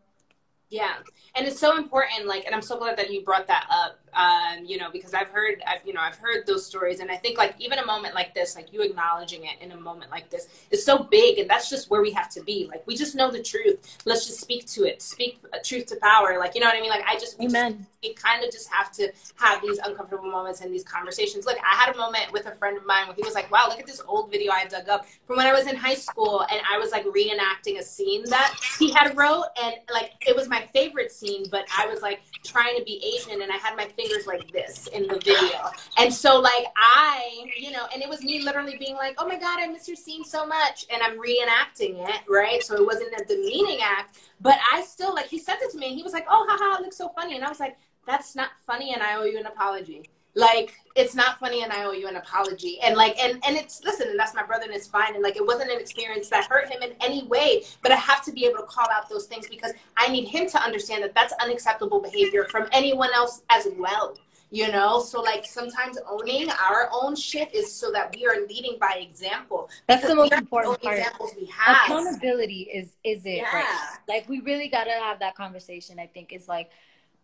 Yeah, 0.69 0.95
and 1.37 1.47
it's 1.47 1.61
so 1.61 1.77
important. 1.79 2.27
Like, 2.27 2.45
and 2.45 2.55
I'm 2.55 2.63
so 2.63 2.77
glad 2.77 2.99
that 2.99 3.13
you 3.13 3.23
brought 3.23 3.47
that 3.47 3.67
up. 3.71 4.01
Um, 4.15 4.65
you 4.65 4.79
know, 4.79 4.91
because 4.91 5.13
I've 5.13 5.29
heard, 5.29 5.63
I've 5.67 5.87
you 5.87 5.93
know, 5.93 6.01
I've 6.01 6.17
heard 6.17 6.47
those 6.47 6.65
stories, 6.67 7.01
and 7.01 7.11
I 7.11 7.17
think 7.17 7.37
like 7.37 7.55
even 7.59 7.79
a 7.79 7.85
moment 7.85 8.15
like 8.15 8.35
this, 8.35 8.57
like 8.57 8.73
you 8.73 8.81
acknowledging 8.81 9.45
it 9.45 9.61
in 9.61 9.73
a 9.73 9.77
moment 9.77 10.11
like 10.11 10.31
this, 10.31 10.49
is 10.71 10.85
so 10.85 10.99
big, 10.99 11.39
and 11.39 11.49
that's 11.49 11.69
just 11.69 11.91
where 11.91 12.01
we 12.01 12.11
have 12.13 12.31
to 12.31 12.43
be. 12.43 12.67
Like, 12.69 12.85
we 12.87 12.97
just 12.97 13.15
know 13.15 13.31
the 13.31 13.43
truth. 13.43 13.99
Let's 14.07 14.27
just 14.27 14.41
speak 14.41 14.67
to 14.69 14.85
it. 14.85 15.03
Speak 15.03 15.39
truth 15.63 15.87
to 15.87 15.97
power. 15.97 16.39
Like, 16.39 16.55
you 16.55 16.63
know 16.63 16.67
what 16.67 16.77
I 16.77 16.81
mean? 16.81 16.91
Like, 16.91 17.05
I 17.07 17.19
just, 17.19 17.39
we 17.39 17.47
Amen. 17.47 17.87
We 18.03 18.15
kind 18.15 18.43
of 18.45 18.51
just 18.51 18.73
have 18.73 18.91
to 18.93 19.13
have 19.37 19.61
these 19.61 19.79
uncomfortable 19.79 20.31
moments 20.31 20.61
and 20.61 20.73
these 20.73 20.85
conversations. 20.85 21.45
Like, 21.45 21.59
I 21.59 21.75
had 21.77 21.95
a 21.95 21.99
moment 21.99 22.33
with 22.33 22.47
a 22.47 22.55
friend 22.55 22.77
of 22.77 22.87
mine 22.87 23.07
where 23.07 23.17
he 23.17 23.23
was 23.23 23.35
like, 23.35 23.51
"Wow, 23.51 23.67
look 23.69 23.81
at 23.81 23.87
this 23.87 24.01
old 24.07 24.31
video 24.31 24.53
I 24.53 24.65
dug 24.67 24.89
up 24.89 25.07
from 25.27 25.37
when 25.37 25.47
I 25.47 25.53
was 25.53 25.67
in 25.67 25.77
high 25.77 25.95
school," 25.95 26.47
and 26.51 26.61
I 26.71 26.79
was 26.79 26.91
like 26.91 27.05
reenacting 27.07 27.79
a 27.79 27.83
scene 27.83 28.25
that 28.31 28.55
he 28.79 28.93
had 28.93 29.17
wrote, 29.17 29.47
and 29.63 29.75
like 29.93 30.13
it 30.27 30.37
was 30.37 30.49
my 30.49 30.56
favorite 30.63 31.13
scene, 31.13 31.45
but 31.51 31.67
I 31.77 31.87
was 31.87 32.03
like 32.03 32.21
trying 32.45 32.77
to 32.79 32.85
be 32.85 33.03
Asian 33.17 33.43
and 33.43 33.51
I 33.51 33.57
had 33.57 33.77
my 33.77 33.85
fingers 33.85 34.27
like 34.27 34.51
this 34.53 34.87
in 34.89 35.07
the 35.07 35.19
video. 35.19 35.71
And 35.99 36.13
so 36.13 36.41
like 36.41 36.67
I, 36.77 37.47
you 37.57 37.71
know, 37.71 37.87
and 37.93 38.03
it 38.03 38.09
was 38.09 38.23
me 38.23 38.43
literally 38.43 38.77
being 38.77 38.95
like, 38.95 39.15
oh 39.19 39.27
my 39.27 39.39
God, 39.39 39.59
I 39.61 39.67
miss 39.67 39.89
your 39.89 39.97
scene 39.97 40.25
so 40.25 40.47
much. 40.47 40.87
And 40.93 41.03
I'm 41.03 41.19
reenacting 41.19 42.09
it, 42.09 42.21
right? 42.29 42.63
So 42.63 42.75
it 42.75 42.87
wasn't 42.87 43.13
a 43.21 43.25
demeaning 43.25 43.81
act, 43.83 44.19
but 44.41 44.59
I 44.73 44.83
still 44.83 45.15
like, 45.15 45.27
he 45.27 45.39
sent 45.39 45.63
it 45.63 45.71
to 45.73 45.79
me 45.79 45.89
and 45.89 45.97
he 45.97 46.03
was 46.03 46.13
like, 46.13 46.27
oh, 46.29 46.47
haha, 46.49 46.79
it 46.79 46.83
looks 46.83 46.97
so 46.97 47.09
funny. 47.11 47.37
And 47.37 47.45
I 47.45 47.49
was 47.49 47.61
like, 47.61 47.77
that's 48.07 48.37
not 48.37 48.51
funny 48.67 48.95
and 48.95 49.03
I 49.03 49.17
owe 49.17 49.25
you 49.25 49.39
an 49.39 49.47
apology 49.47 50.09
like 50.37 50.75
it's 50.95 51.15
not 51.15 51.39
funny 51.41 51.63
and 51.65 51.73
i 51.73 51.85
owe 51.85 51.93
you 51.93 52.07
an 52.07 52.17
apology. 52.17 52.79
And 52.83 52.95
like 52.95 53.19
and 53.19 53.43
and 53.47 53.57
it's 53.57 53.83
listen 53.83 54.09
and 54.09 54.19
that's 54.19 54.35
my 54.35 54.45
brother 54.45 54.67
and 54.67 54.75
it's 54.75 54.87
fine. 54.87 55.15
And 55.15 55.23
like 55.23 55.37
it 55.37 55.45
wasn't 55.45 55.73
an 55.73 55.81
experience 55.81 56.29
that 56.29 56.45
hurt 56.45 56.69
him 56.69 56.83
in 56.83 56.93
any 57.01 57.27
way 57.27 57.65
but 57.83 57.91
i 57.91 57.97
have 57.97 58.23
to 58.25 58.33
be 58.33 58.45
able 58.45 58.59
to 58.59 58.65
call 58.65 58.87
out 58.91 59.09
those 59.09 59.27
things 59.27 59.49
because 59.49 59.73
i 59.97 60.09
need 60.09 60.29
him 60.29 60.47
to 60.49 60.59
understand 60.61 61.03
that 61.03 61.15
that's 61.15 61.33
unacceptable 61.43 62.01
behavior 62.01 62.45
from 62.45 62.69
anyone 62.73 63.11
else 63.15 63.43
as 63.51 63.67
well 63.79 64.17
you 64.51 64.71
know? 64.71 65.01
So 65.01 65.21
like 65.21 65.45
sometimes 65.45 65.99
owning 66.09 66.49
our 66.51 66.89
own 66.93 67.17
shit 67.17 67.55
is 67.55 67.73
so 67.73 67.91
that 67.93 68.15
we 68.15 68.27
are 68.27 68.47
leading 68.47 68.79
by 68.81 69.01
example. 69.01 69.69
That's 69.89 70.07
the 70.07 70.15
most 70.15 70.33
important 70.33 70.81
part. 70.81 70.99
examples 70.99 71.33
we 71.39 71.47
have. 71.47 71.79
accountability 71.85 72.69
is 72.73 72.95
is 73.05 73.25
it 73.27 73.39
yeah. 73.39 73.55
right 73.55 73.99
like 74.09 74.29
we 74.29 74.41
really 74.41 74.69
got 74.69 74.85
to 74.85 74.91
have 74.91 75.19
that 75.19 75.35
conversation 75.35 75.99
i 75.99 76.07
think 76.07 76.33
is 76.33 76.49
like 76.49 76.71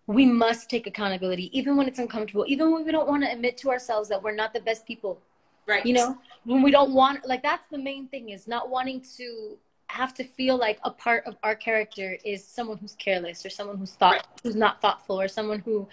we 0.06 0.26
must 0.26 0.68
take 0.68 0.86
accountability 0.86 1.56
even 1.56 1.76
when 1.76 1.86
it's 1.86 1.98
uncomfortable 1.98 2.44
even 2.48 2.72
when 2.72 2.84
we 2.84 2.90
don't 2.90 3.08
want 3.08 3.22
to 3.22 3.30
admit 3.30 3.56
to 3.56 3.70
ourselves 3.70 4.08
that 4.08 4.22
we're 4.22 4.34
not 4.34 4.52
the 4.52 4.60
best 4.60 4.86
people. 4.86 5.20
Right. 5.66 5.86
You 5.86 5.94
know 5.94 6.18
when 6.44 6.62
we 6.62 6.70
don't 6.70 6.92
want 6.92 7.26
like 7.26 7.42
that's 7.42 7.68
the 7.68 7.78
main 7.78 8.08
thing 8.08 8.30
is 8.30 8.48
not 8.48 8.68
wanting 8.68 9.02
to 9.16 9.56
have 9.86 10.14
to 10.14 10.24
feel 10.24 10.56
like 10.56 10.78
a 10.84 10.90
part 10.90 11.24
of 11.26 11.36
our 11.42 11.54
character 11.54 12.16
is 12.24 12.44
someone 12.44 12.78
who's 12.78 12.94
careless 12.94 13.44
or 13.44 13.50
someone 13.50 13.76
who's 13.76 13.92
thought 13.92 14.14
right. 14.14 14.26
who's 14.42 14.56
not 14.56 14.80
thoughtful 14.80 15.20
or 15.20 15.28
someone 15.28 15.60
who 15.60 15.86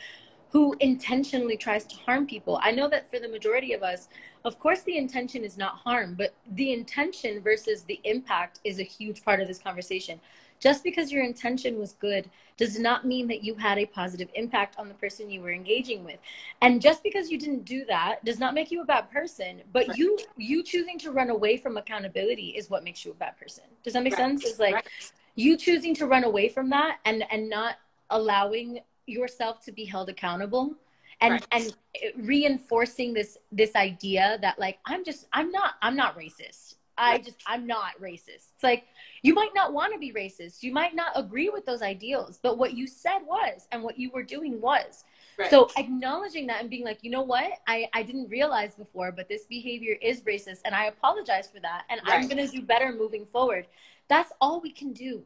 who 0.51 0.75
intentionally 0.79 1.55
tries 1.55 1.85
to 1.85 1.95
harm 1.95 2.25
people. 2.25 2.59
I 2.63 2.71
know 2.71 2.89
that 2.89 3.07
for 3.11 3.19
the 3.19 3.27
majority 3.27 3.73
of 3.73 3.83
us 3.83 4.09
of 4.43 4.57
course 4.57 4.81
the 4.81 4.97
intention 4.97 5.43
is 5.43 5.57
not 5.57 5.75
harm 5.75 6.15
but 6.15 6.33
the 6.53 6.73
intention 6.73 7.41
versus 7.41 7.83
the 7.83 7.99
impact 8.05 8.59
is 8.63 8.79
a 8.79 8.83
huge 8.83 9.23
part 9.23 9.39
of 9.39 9.47
this 9.47 9.59
conversation 9.59 10.19
just 10.59 10.83
because 10.83 11.11
your 11.11 11.23
intention 11.23 11.79
was 11.79 11.93
good 11.93 12.29
does 12.57 12.77
not 12.77 13.05
mean 13.05 13.27
that 13.27 13.43
you 13.43 13.55
had 13.55 13.77
a 13.77 13.85
positive 13.85 14.27
impact 14.35 14.77
on 14.77 14.89
the 14.89 14.93
person 14.95 15.29
you 15.29 15.41
were 15.41 15.51
engaging 15.51 16.03
with. 16.03 16.19
And 16.61 16.81
just 16.81 17.03
because 17.03 17.31
you 17.31 17.37
didn't 17.37 17.63
do 17.63 17.85
that 17.85 18.23
does 18.25 18.37
not 18.37 18.53
make 18.53 18.69
you 18.69 18.81
a 18.81 18.85
bad 18.85 19.09
person, 19.09 19.61
but 19.71 19.87
right. 19.87 19.97
you 19.97 20.19
you 20.35 20.63
choosing 20.63 20.99
to 20.99 21.11
run 21.11 21.29
away 21.29 21.55
from 21.55 21.77
accountability 21.77 22.49
is 22.49 22.69
what 22.69 22.83
makes 22.83 23.05
you 23.05 23.11
a 23.11 23.15
bad 23.15 23.37
person. 23.37 23.63
Does 23.83 23.93
that 23.93 24.03
make 24.03 24.13
right. 24.13 24.19
sense? 24.19 24.45
It's 24.45 24.59
like 24.59 24.75
right. 24.75 25.11
you 25.35 25.55
choosing 25.55 25.95
to 25.95 26.05
run 26.05 26.25
away 26.25 26.49
from 26.49 26.69
that 26.71 26.97
and 27.05 27.23
and 27.31 27.49
not 27.49 27.75
allowing 28.09 28.79
yourself 29.05 29.63
to 29.65 29.71
be 29.71 29.85
held 29.85 30.09
accountable 30.09 30.75
and 31.21 31.33
right. 31.33 31.47
and 31.51 31.75
reinforcing 32.17 33.13
this 33.13 33.37
this 33.51 33.75
idea 33.75 34.37
that 34.41 34.57
like 34.59 34.79
i'm 34.85 35.03
just 35.03 35.27
i'm 35.33 35.51
not 35.51 35.73
i'm 35.81 35.95
not 35.95 36.17
racist 36.17 36.75
I 36.99 37.17
just 37.19 37.37
I'm 37.47 37.65
not 37.65 37.99
racist. 38.01 38.51
It's 38.53 38.63
like 38.63 38.85
you 39.21 39.33
might 39.33 39.51
not 39.55 39.73
want 39.73 39.93
to 39.93 39.99
be 39.99 40.11
racist. 40.11 40.63
You 40.63 40.73
might 40.73 40.95
not 40.95 41.11
agree 41.15 41.49
with 41.49 41.65
those 41.65 41.81
ideals, 41.81 42.39
but 42.41 42.57
what 42.57 42.73
you 42.73 42.87
said 42.87 43.19
was 43.25 43.67
and 43.71 43.83
what 43.83 43.97
you 43.97 44.11
were 44.11 44.23
doing 44.23 44.59
was. 44.61 45.05
Right. 45.37 45.49
So 45.49 45.69
acknowledging 45.77 46.47
that 46.47 46.61
and 46.61 46.69
being 46.69 46.83
like, 46.83 46.99
you 47.01 47.11
know 47.11 47.21
what? 47.21 47.51
I, 47.65 47.89
I 47.93 48.03
didn't 48.03 48.27
realize 48.29 48.75
before, 48.75 49.13
but 49.13 49.29
this 49.29 49.45
behavior 49.45 49.95
is 50.01 50.21
racist 50.21 50.59
and 50.65 50.75
I 50.75 50.85
apologize 50.85 51.49
for 51.49 51.61
that. 51.61 51.85
And 51.89 52.01
right. 52.05 52.21
I'm 52.21 52.27
gonna 52.27 52.47
do 52.47 52.61
better 52.61 52.91
moving 52.91 53.25
forward. 53.25 53.67
That's 54.09 54.33
all 54.41 54.59
we 54.59 54.71
can 54.71 54.91
do. 54.91 55.23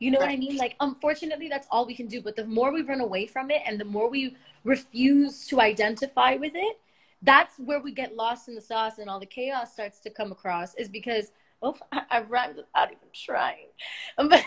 You 0.00 0.10
know 0.10 0.18
right. 0.18 0.26
what 0.26 0.34
I 0.34 0.36
mean? 0.36 0.56
Like 0.58 0.76
unfortunately 0.80 1.48
that's 1.48 1.66
all 1.70 1.86
we 1.86 1.94
can 1.94 2.08
do. 2.08 2.20
But 2.20 2.36
the 2.36 2.44
more 2.44 2.72
we 2.72 2.82
run 2.82 3.00
away 3.00 3.26
from 3.26 3.50
it 3.50 3.62
and 3.64 3.80
the 3.80 3.86
more 3.86 4.10
we 4.10 4.36
refuse 4.64 5.46
to 5.48 5.60
identify 5.60 6.36
with 6.36 6.52
it, 6.54 6.78
that's 7.24 7.58
where 7.58 7.80
we 7.80 7.92
get 7.92 8.14
lost 8.14 8.48
in 8.48 8.54
the 8.54 8.60
sauce 8.60 8.98
and 8.98 9.08
all 9.10 9.18
the 9.18 9.26
chaos 9.26 9.72
starts 9.72 10.00
to 10.00 10.10
come 10.10 10.30
across 10.30 10.74
is 10.74 10.88
because 10.88 11.32
oh 11.62 11.76
I, 11.92 12.02
I 12.10 12.20
rhymed 12.22 12.56
without 12.56 12.88
even 12.88 13.08
trying. 13.12 13.68
But 14.16 14.44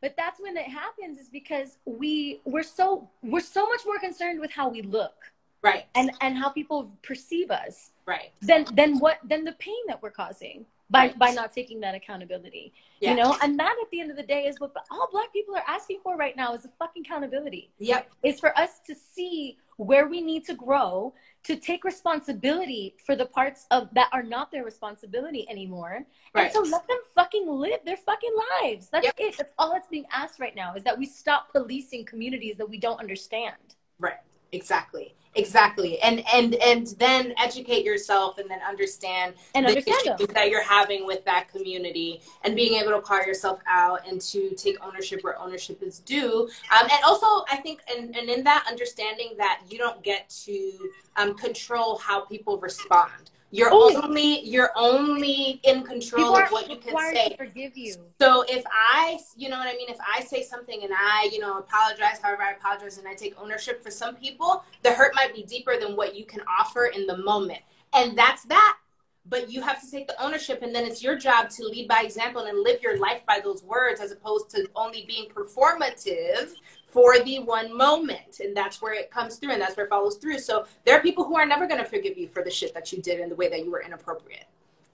but 0.00 0.14
that's 0.16 0.40
when 0.40 0.56
it 0.56 0.66
happens 0.66 1.18
is 1.18 1.28
because 1.28 1.78
we 1.84 2.40
we're 2.44 2.62
so 2.62 3.08
we're 3.22 3.40
so 3.40 3.66
much 3.66 3.80
more 3.86 3.98
concerned 3.98 4.40
with 4.40 4.52
how 4.52 4.68
we 4.68 4.82
look. 4.82 5.14
Right. 5.62 5.86
And 5.94 6.10
and 6.20 6.36
how 6.36 6.48
people 6.48 6.90
perceive 7.02 7.50
us 7.50 7.90
right. 8.06 8.30
then 8.40 8.66
then 8.74 8.98
what 8.98 9.18
then 9.24 9.44
the 9.44 9.52
pain 9.52 9.82
that 9.86 10.02
we're 10.02 10.10
causing 10.10 10.66
by 10.90 11.06
right. 11.06 11.18
by 11.18 11.30
not 11.30 11.52
taking 11.52 11.80
that 11.80 11.94
accountability. 11.94 12.72
Yeah. 13.00 13.10
you 13.10 13.16
know? 13.16 13.36
And 13.42 13.58
that 13.58 13.76
at 13.80 13.90
the 13.90 14.00
end 14.00 14.10
of 14.10 14.16
the 14.16 14.22
day 14.22 14.44
is 14.46 14.60
what 14.60 14.74
all 14.90 15.08
black 15.10 15.32
people 15.32 15.54
are 15.56 15.64
asking 15.66 16.00
for 16.02 16.16
right 16.16 16.36
now 16.36 16.54
is 16.54 16.64
a 16.64 16.70
fucking 16.78 17.04
accountability. 17.06 17.70
Yep. 17.78 18.10
Is 18.22 18.40
for 18.40 18.56
us 18.58 18.80
to 18.86 18.94
see 18.94 19.56
where 19.82 20.08
we 20.08 20.20
need 20.20 20.44
to 20.46 20.54
grow 20.54 21.12
to 21.44 21.56
take 21.56 21.84
responsibility 21.84 22.94
for 23.04 23.16
the 23.16 23.26
parts 23.26 23.66
of 23.70 23.88
that 23.92 24.08
are 24.12 24.22
not 24.22 24.50
their 24.52 24.64
responsibility 24.64 25.46
anymore. 25.50 26.06
Right. 26.34 26.44
and 26.44 26.52
so 26.52 26.60
let 26.60 26.86
them 26.86 26.98
fucking 27.14 27.48
live 27.48 27.80
their 27.84 27.96
fucking 27.96 28.34
lives. 28.62 28.88
That's 28.90 29.04
yep. 29.04 29.14
it. 29.18 29.36
That's 29.36 29.52
all 29.58 29.72
that's 29.72 29.88
being 29.88 30.06
asked 30.12 30.40
right 30.40 30.54
now 30.54 30.74
is 30.74 30.84
that 30.84 30.98
we 30.98 31.06
stop 31.06 31.52
policing 31.52 32.04
communities 32.04 32.56
that 32.58 32.68
we 32.68 32.78
don't 32.78 33.00
understand. 33.00 33.56
Right 33.98 34.18
exactly. 34.52 35.14
Exactly. 35.34 35.98
And 36.00 36.22
and 36.34 36.54
and 36.56 36.88
then 36.98 37.32
educate 37.38 37.86
yourself 37.86 38.36
and 38.36 38.50
then 38.50 38.58
understand 38.68 39.34
and 39.54 39.64
the 39.64 39.70
understand 39.70 40.20
issues 40.20 40.34
that 40.34 40.50
you're 40.50 40.62
having 40.62 41.06
with 41.06 41.24
that 41.24 41.48
community 41.50 42.20
and 42.44 42.54
being 42.54 42.74
able 42.74 42.92
to 42.92 43.00
call 43.00 43.24
yourself 43.24 43.58
out 43.66 44.06
and 44.06 44.20
to 44.20 44.54
take 44.56 44.76
ownership 44.84 45.24
where 45.24 45.38
ownership 45.38 45.82
is 45.82 46.00
due. 46.00 46.50
Um, 46.70 46.86
and 46.90 47.02
also 47.04 47.26
i 47.50 47.56
think 47.56 47.80
and, 47.90 48.14
and 48.14 48.28
in 48.28 48.44
that 48.44 48.66
understanding 48.68 49.34
that 49.38 49.62
you 49.68 49.78
don't 49.78 50.02
get 50.02 50.28
to 50.44 50.72
um, 51.16 51.34
control 51.34 51.98
how 51.98 52.24
people 52.26 52.58
respond 52.58 53.30
you're 53.52 53.72
Ooh. 53.72 54.02
only 54.02 54.40
you're 54.40 54.70
only 54.74 55.60
in 55.62 55.84
control 55.84 56.34
of 56.36 56.48
what 56.50 56.70
you 56.70 56.78
can 56.78 56.98
say. 57.14 57.34
forgive 57.36 57.76
you. 57.76 57.94
So 58.18 58.44
if 58.48 58.64
I, 58.72 59.18
you 59.36 59.50
know 59.50 59.58
what 59.58 59.68
I 59.68 59.74
mean, 59.74 59.90
if 59.90 59.98
I 60.00 60.22
say 60.22 60.42
something 60.42 60.82
and 60.82 60.92
I, 60.92 61.28
you 61.30 61.38
know, 61.38 61.58
apologize, 61.58 62.18
however 62.20 62.42
I 62.42 62.52
apologize, 62.52 62.96
and 62.96 63.06
I 63.06 63.14
take 63.14 63.38
ownership 63.38 63.82
for 63.82 63.90
some 63.90 64.16
people, 64.16 64.64
the 64.82 64.92
hurt 64.92 65.14
might 65.14 65.34
be 65.34 65.42
deeper 65.42 65.78
than 65.78 65.96
what 65.96 66.16
you 66.16 66.24
can 66.24 66.40
offer 66.48 66.86
in 66.86 67.06
the 67.06 67.18
moment, 67.18 67.60
and 67.92 68.16
that's 68.16 68.44
that. 68.44 68.78
But 69.24 69.52
you 69.52 69.60
have 69.60 69.80
to 69.82 69.88
take 69.88 70.08
the 70.08 70.20
ownership, 70.20 70.62
and 70.62 70.74
then 70.74 70.84
it's 70.84 71.02
your 71.02 71.16
job 71.16 71.48
to 71.50 71.64
lead 71.64 71.86
by 71.86 72.00
example 72.00 72.46
and 72.46 72.58
live 72.58 72.82
your 72.82 72.98
life 72.98 73.24
by 73.24 73.38
those 73.38 73.62
words, 73.62 74.00
as 74.00 74.10
opposed 74.10 74.50
to 74.50 74.66
only 74.74 75.04
being 75.06 75.28
performative 75.28 76.54
for 76.92 77.18
the 77.20 77.38
one 77.38 77.74
moment. 77.74 78.40
And 78.40 78.54
that's 78.54 78.82
where 78.82 78.92
it 78.92 79.10
comes 79.10 79.36
through 79.36 79.52
and 79.52 79.62
that's 79.62 79.76
where 79.76 79.86
it 79.86 79.88
follows 79.88 80.16
through. 80.16 80.38
So 80.38 80.66
there 80.84 80.96
are 80.96 81.00
people 81.00 81.24
who 81.24 81.36
are 81.36 81.46
never 81.46 81.66
going 81.66 81.82
to 81.82 81.88
forgive 81.88 82.18
you 82.18 82.28
for 82.28 82.44
the 82.44 82.50
shit 82.50 82.74
that 82.74 82.92
you 82.92 83.00
did 83.00 83.18
in 83.18 83.30
the 83.30 83.34
way 83.34 83.48
that 83.48 83.64
you 83.64 83.70
were 83.70 83.82
inappropriate. 83.82 84.44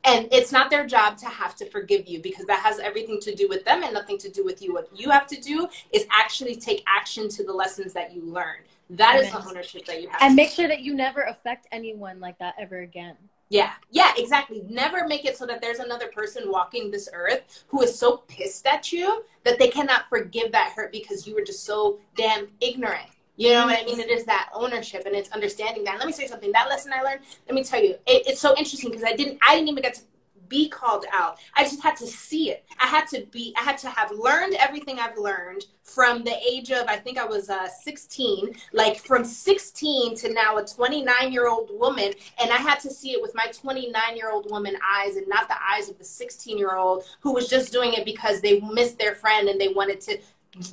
And 0.05 0.29
it's 0.31 0.53
not 0.53 0.71
their 0.71 0.87
job 0.87 1.19
to 1.19 1.27
have 1.27 1.57
to 1.57 1.67
forgive 1.67 2.07
you 2.07 2.23
because 2.23 2.47
that 2.47 2.61
has 2.61 2.79
everything 2.79 3.21
to 3.21 3.35
do 3.35 3.49
with 3.49 3.65
them 3.65 3.83
and 3.83 3.93
nothing 3.93 4.17
to 4.19 4.31
do 4.31 4.45
with 4.45 4.63
you. 4.63 4.73
What 4.73 4.89
you 4.95 5.11
have 5.11 5.27
to 5.27 5.41
do 5.41 5.69
is 5.91 6.07
actually 6.11 6.55
take 6.55 6.85
action 6.87 7.29
to 7.31 7.45
the 7.45 7.53
lessons 7.53 7.93
that 7.95 8.15
you 8.15 8.23
learned. 8.23 8.65
That 8.91 9.17
Amen. 9.17 9.25
is 9.27 9.33
the 9.33 9.51
ownership 9.51 9.85
that 9.87 10.01
you 10.01 10.09
have. 10.09 10.23
And 10.23 10.37
make 10.37 10.51
sure 10.51 10.69
that 10.69 10.81
you 10.81 10.95
never 10.95 11.23
affect 11.23 11.67
anyone 11.73 12.21
like 12.21 12.39
that 12.39 12.55
ever 12.59 12.79
again. 12.79 13.17
Yeah, 13.51 13.73
yeah, 13.91 14.13
exactly. 14.17 14.63
Never 14.69 15.07
make 15.07 15.25
it 15.25 15.37
so 15.37 15.47
that 15.47 15.63
there's 15.63 15.79
another 15.79 16.09
person 16.09 16.51
walking 16.51 16.91
this 16.91 17.09
earth 17.13 17.65
who 17.69 17.83
is 17.83 17.99
so 17.99 18.19
pissed 18.29 18.67
at 18.67 18.93
you 18.93 19.25
that 19.45 19.59
they 19.59 19.69
cannot 19.69 20.09
forgive 20.09 20.53
that 20.53 20.73
hurt 20.77 20.93
because 20.93 21.27
you 21.27 21.35
were 21.35 21.43
just 21.43 21.65
so 21.65 21.99
damn 22.15 22.49
ignorant. 22.61 23.09
You 23.37 23.53
know 23.53 23.67
what 23.67 23.79
I 23.79 23.85
mean? 23.85 24.01
It 24.01 24.11
is 24.11 24.25
that 24.25 24.51
ownership 24.53 25.05
and 25.07 25.15
it's 25.15 25.31
understanding 25.31 25.85
that. 25.85 25.99
Let 25.99 26.07
me 26.07 26.13
say 26.13 26.27
something. 26.27 26.53
That 26.53 26.69
lesson 26.69 26.93
I 26.93 27.03
learned. 27.03 27.21
Let 27.47 27.55
me 27.55 27.65
tell 27.65 27.83
you, 27.83 27.93
it, 28.07 28.27
it's 28.27 28.41
so 28.41 28.55
interesting 28.59 28.91
because 28.91 29.05
I 29.05 29.15
didn't. 29.15 29.39
I 29.41 29.55
didn't 29.55 29.69
even 29.69 29.83
get 29.83 29.95
to 29.95 30.01
be 30.49 30.69
called 30.69 31.05
out. 31.13 31.39
I 31.55 31.65
just 31.65 31.83
had 31.83 31.97
to 31.97 32.07
see 32.07 32.51
it. 32.51 32.65
I 32.81 32.87
had 32.87 33.07
to 33.09 33.27
be, 33.31 33.55
I 33.57 33.63
had 33.63 33.79
to 33.79 33.89
have 33.89 34.11
learned 34.11 34.55
everything 34.55 34.99
I've 34.99 35.19
learned 35.19 35.65
from 35.83 36.23
the 36.23 36.37
age 36.49 36.71
of, 36.71 36.87
I 36.87 36.97
think 36.97 37.19
I 37.19 37.25
was 37.25 37.49
uh, 37.51 37.69
16, 37.69 38.55
like 38.73 38.99
from 38.99 39.25
16 39.25 40.17
to 40.17 40.33
now 40.33 40.59
a 40.59 40.65
29 40.65 41.33
year 41.33 41.49
old 41.49 41.71
woman. 41.73 42.13
And 42.41 42.51
I 42.51 42.57
had 42.57 42.81
to 42.81 42.91
see 42.91 43.13
it 43.13 43.23
with 43.23 43.35
my 43.35 43.47
29 43.47 44.17
year 44.17 44.31
old 44.31 44.51
woman 44.51 44.77
eyes 44.95 45.17
and 45.17 45.27
not 45.29 45.49
the 45.49 45.57
eyes 45.63 45.89
of 45.89 45.99
the 45.99 46.05
16 46.05 46.59
year 46.59 46.77
old 46.77 47.05
who 47.21 47.33
was 47.33 47.49
just 47.49 47.73
doing 47.73 47.95
it 47.95 48.05
because 48.05 48.41
they 48.41 48.61
missed 48.61 48.99
their 48.99 49.15
friend 49.15 49.49
and 49.49 49.61
they 49.61 49.69
wanted 49.69 50.01
to 50.03 50.19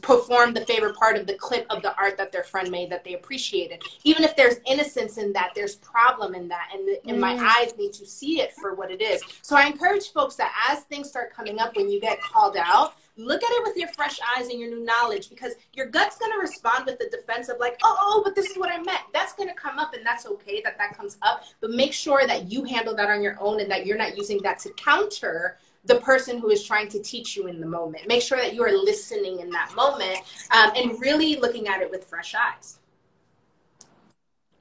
perform 0.02 0.54
the 0.54 0.66
favorite 0.66 0.96
part 0.96 1.18
of 1.18 1.28
the 1.28 1.36
clip 1.36 1.66
of 1.70 1.82
the 1.82 1.96
art 1.98 2.18
that 2.18 2.32
their 2.32 2.44
friend 2.44 2.72
made 2.72 2.90
that 2.90 3.04
they 3.04 3.14
appreciated. 3.14 3.84
Even 4.04 4.24
if 4.24 4.36
there's 4.36 4.56
innocence 4.66 5.18
in 5.18 5.34
that, 5.34 5.52
there's 5.56 5.76
problem 5.76 6.34
in 6.34 6.48
that, 6.48 6.70
and, 6.74 6.88
the, 6.88 7.00
and 7.08 7.20
my 7.20 7.36
mm. 7.36 7.40
eyes 7.42 7.78
need 7.78 7.94
to 7.94 8.06
see 8.06 8.42
it 8.42 8.54
for 8.54 8.74
what 8.74 8.90
it 8.90 9.02
is. 9.02 9.22
So 9.42 9.56
I 9.56 9.66
encourage 9.68 10.12
folks 10.12 10.36
that 10.36 10.54
as 10.70 10.84
things 10.84 11.10
start 11.10 11.34
coming 11.34 11.60
up 11.60 11.76
when 11.76 11.90
you 11.90 12.00
get 12.00 12.22
called 12.22 12.58
out, 12.58 12.96
look 13.18 13.44
at 13.44 13.50
it 13.50 13.64
with 13.64 13.78
your 13.78 13.88
fresh 13.90 14.20
eyes 14.36 14.48
and 14.50 14.60
your 14.60 14.70
new 14.70 14.84
knowledge 14.84 15.30
because 15.30 15.54
your 15.74 15.86
gut's 15.86 16.18
going 16.18 16.32
to 16.32 16.38
respond 16.38 16.86
with 16.86 17.00
the 17.00 17.08
defense 17.10 17.48
of 17.48 17.58
like 17.60 17.80
oh, 17.84 17.98
oh 18.00 18.22
but 18.24 18.36
this 18.36 18.48
is 18.48 18.58
what 18.58 18.70
i 18.70 18.78
meant 18.82 19.00
that's 19.14 19.34
going 19.34 19.48
to 19.48 19.56
come 19.56 19.80
up 19.80 19.94
and 19.94 20.06
that's 20.06 20.26
okay 20.26 20.62
that 20.62 20.78
that 20.78 20.98
comes 20.98 21.18
up 21.22 21.44
but 21.62 21.72
make 21.72 21.94
sure 21.94 22.28
that 22.28 22.52
you 22.52 22.64
handle 22.66 22.94
that 22.94 23.10
on 23.10 23.22
your 23.22 23.38
own 23.40 23.62
and 23.62 23.72
that 23.72 23.86
you're 23.86 23.98
not 23.98 24.18
using 24.18 24.42
that 24.42 24.60
to 24.60 24.70
counter 24.72 25.58
the 25.86 26.00
person 26.02 26.40
who 26.40 26.50
is 26.50 26.64
trying 26.64 26.88
to 26.90 27.00
teach 27.02 27.36
you 27.36 27.48
in 27.48 27.60
the 27.60 27.68
moment. 27.68 28.08
Make 28.08 28.22
sure 28.22 28.38
that 28.38 28.54
you 28.54 28.64
are 28.64 28.72
listening 28.72 29.40
in 29.40 29.50
that 29.52 29.74
moment 29.76 30.20
um, 30.52 30.72
and 30.76 31.00
really 31.00 31.36
looking 31.38 31.68
at 31.68 31.82
it 31.82 31.90
with 31.90 32.06
fresh 32.06 32.36
eyes. 32.36 32.80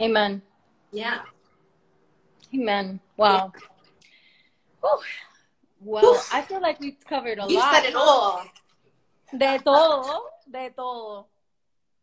Amen. 0.01 0.43
Yeah. 0.93 1.21
Amen. 2.55 3.01
Wow. 3.17 3.53
Yeah. 4.83 4.91
Well, 5.81 6.23
I 6.33 6.43
feel 6.43 6.61
like 6.61 6.81
we've 6.81 6.99
covered 7.09 7.39
a 7.39 7.47
you 7.49 7.59
lot. 7.59 7.73
You 7.73 7.81
said 7.81 7.89
it 7.91 7.95
all. 7.95 8.45
De 9.37 9.59
todo. 9.59 10.25
De 10.51 10.71
todo. 10.71 11.27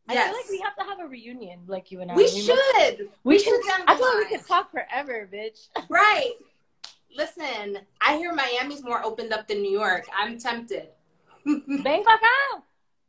I 0.07 0.13
yes. 0.13 0.27
feel 0.27 0.37
like 0.37 0.49
we 0.49 0.59
have 0.59 0.75
to 0.75 0.83
have 0.83 0.99
a 0.99 1.07
reunion, 1.07 1.61
like 1.67 1.91
you 1.91 2.01
and 2.01 2.11
I. 2.11 2.15
We, 2.15 2.23
we 2.23 2.29
should. 2.29 2.49
Must, 2.49 2.99
we, 2.99 3.07
we 3.23 3.39
should. 3.39 3.61
I 3.87 3.95
feel 3.95 4.05
like 4.05 4.29
we 4.29 4.37
could 4.37 4.47
talk 4.47 4.71
forever, 4.71 5.29
bitch. 5.31 5.69
Right. 5.89 6.33
Listen, 7.15 7.79
I 7.99 8.17
hear 8.17 8.33
Miami's 8.33 8.83
more 8.83 9.03
opened 9.03 9.33
up 9.33 9.47
than 9.47 9.61
New 9.61 9.71
York. 9.71 10.05
I'm 10.17 10.37
tempted. 10.37 10.89
Ven 11.45 12.03
acá. 12.03 12.61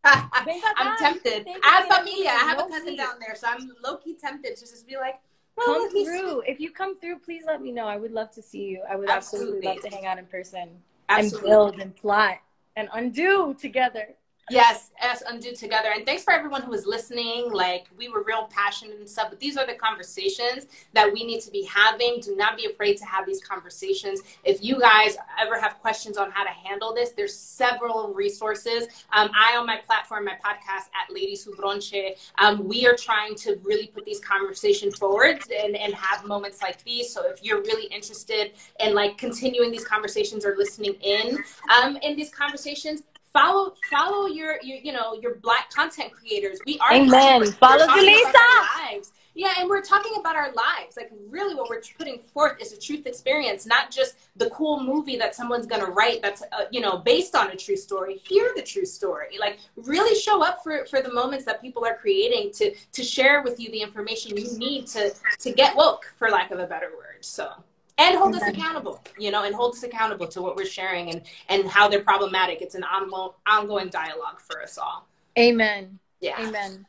I'm 0.05 0.98
tempted. 0.98 1.46
I 1.62 1.68
have 1.68 1.98
familia. 1.98 2.30
I 2.30 2.44
have 2.44 2.59
a 2.59 2.68
cousin 2.68 2.96
down 2.96 3.14
there, 3.20 3.36
so 3.36 3.46
I'm 3.48 3.70
low 3.84 3.98
key 3.98 4.14
tempted 4.14 4.57
to 4.57 4.61
just 4.61 4.86
be 4.86 4.96
like, 4.96 5.20
come 5.59 5.90
through. 5.90 6.42
If 6.46 6.61
you 6.61 6.70
come 6.70 6.98
through, 6.98 7.20
please 7.20 7.44
let 7.46 7.62
me 7.62 7.72
know. 7.72 7.86
I 7.86 7.96
would 7.96 8.12
love 8.12 8.30
to 8.32 8.42
see 8.42 8.64
you. 8.64 8.82
I 8.90 8.96
would 8.96 9.09
absolutely, 9.09 9.68
absolutely 9.68 9.68
love 9.68 9.82
to 9.82 9.96
hang 9.96 10.07
out 10.07 10.18
in 10.18 10.26
person 10.26 10.70
absolutely. 11.09 11.50
and 11.50 11.50
build 11.50 11.80
and 11.80 11.94
plot 11.94 12.38
and 12.76 12.88
undo 12.92 13.55
together. 13.59 14.14
Yes, 14.51 14.90
us 15.01 15.22
undo 15.28 15.55
together. 15.55 15.90
And 15.95 16.05
thanks 16.05 16.24
for 16.24 16.32
everyone 16.32 16.62
who 16.62 16.70
was 16.70 16.84
listening. 16.84 17.51
Like 17.53 17.86
we 17.97 18.09
were 18.09 18.24
real 18.24 18.49
passionate 18.51 18.99
and 18.99 19.09
stuff, 19.09 19.28
but 19.30 19.38
these 19.38 19.57
are 19.57 19.64
the 19.66 19.74
conversations 19.74 20.66
that 20.95 21.12
we 21.12 21.24
need 21.24 21.40
to 21.43 21.51
be 21.51 21.62
having. 21.64 22.18
Do 22.20 22.34
not 22.34 22.57
be 22.57 22.66
afraid 22.66 22.97
to 22.99 23.05
have 23.05 23.24
these 23.24 23.40
conversations. 23.43 24.20
If 24.45 24.62
you 24.62 24.80
guys 24.80 25.16
ever 25.40 25.59
have 25.61 25.78
questions 25.78 26.18
on 26.18 26.32
how 26.32 26.43
to 26.43 26.51
handle 26.51 26.93
this, 26.93 27.11
there's 27.11 27.36
several 27.36 28.12
resources. 28.12 28.88
Um, 29.12 29.30
I 29.32 29.57
on 29.57 29.64
my 29.64 29.76
platform, 29.76 30.24
my 30.24 30.32
podcast 30.32 30.88
at 31.01 31.12
Ladies 31.12 31.45
Who 31.45 31.55
Brunch, 31.55 31.93
um, 32.38 32.66
we 32.66 32.86
are 32.86 32.97
trying 32.97 33.36
to 33.36 33.61
really 33.62 33.86
put 33.86 34.05
these 34.05 34.20
conversations 34.20 34.97
forward 34.97 35.40
and, 35.62 35.76
and 35.76 35.95
have 35.95 36.26
moments 36.26 36.61
like 36.62 36.82
these. 36.82 37.12
So 37.12 37.30
if 37.30 37.45
you're 37.45 37.62
really 37.62 37.86
interested 37.86 38.53
in 38.80 38.95
like 38.95 39.18
continuing 39.18 39.70
these 39.70 39.84
conversations 39.84 40.45
or 40.45 40.57
listening 40.57 40.95
in 41.01 41.38
um, 41.72 41.97
in 42.03 42.16
these 42.16 42.30
conversations, 42.30 43.03
follow 43.33 43.74
follow 43.91 44.26
your, 44.26 44.59
your 44.62 44.78
you 44.78 44.93
know 44.93 45.14
your 45.14 45.37
black 45.37 45.70
content 45.70 46.12
creators. 46.12 46.59
We 46.66 46.78
are 46.78 46.93
amen. 46.93 47.53
follow 47.53 47.87
Julissa 47.87 49.03
yeah 49.35 49.55
and 49.59 49.68
we're 49.68 49.83
talking 49.83 50.12
about 50.18 50.37
our 50.37 50.53
lives. 50.53 50.97
Like 50.97 51.11
really 51.28 51.55
what 51.55 51.68
we're 51.70 51.80
putting 51.97 52.18
forth 52.18 52.61
is 52.61 52.72
a 52.72 52.78
truth 52.78 53.07
experience 53.07 53.66
not 53.66 53.91
just 53.91 54.16
the 54.37 54.51
cool 54.51 54.83
movie 54.83 55.16
that 55.16 55.35
someone's 55.35 55.66
gonna 55.66 55.87
write 55.87 56.22
that's 56.22 56.43
uh, 56.53 56.64
you 56.70 56.80
know 56.80 56.99
based 56.99 57.35
on 57.35 57.51
a 57.51 57.57
true 57.57 57.76
story. 57.76 58.20
Hear 58.24 58.53
the 58.55 58.62
true 58.62 58.85
story. 58.85 59.39
Like 59.39 59.59
really 59.76 60.18
show 60.18 60.45
up 60.45 60.62
for 60.62 60.85
for 60.87 61.01
the 61.01 61.12
moments 61.12 61.45
that 61.47 61.61
people 61.61 61.85
are 61.85 61.97
creating 61.97 62.53
to 62.55 62.74
to 62.74 63.03
share 63.03 63.43
with 63.43 63.59
you 63.59 63.70
the 63.70 63.80
information 63.80 64.37
you 64.37 64.59
need 64.59 64.87
to 64.89 65.14
to 65.41 65.53
get 65.53 65.76
woke 65.76 66.12
for 66.18 66.30
lack 66.30 66.51
of 66.51 66.59
a 66.59 66.66
better 66.66 66.91
word. 66.97 67.24
So 67.24 67.53
and 67.99 68.16
hold 68.16 68.34
us 68.34 68.43
accountable 68.43 69.03
you 69.18 69.30
know 69.30 69.45
and 69.45 69.55
hold 69.55 69.74
us 69.74 69.82
accountable 69.82 70.26
to 70.26 70.40
what 70.40 70.57
we're 70.57 70.66
sharing 70.66 71.11
and 71.11 71.22
and 71.49 71.68
how 71.68 71.88
they're 71.88 72.03
problematic. 72.03 72.62
It's 72.62 72.74
an 72.74 72.84
ongoing 72.84 73.32
ongoing 73.47 73.88
dialogue 73.88 74.40
for 74.40 74.62
us 74.62 74.78
all. 74.78 75.07
Amen. 75.38 75.99
Yeah 76.20 76.40
amen. 76.40 76.86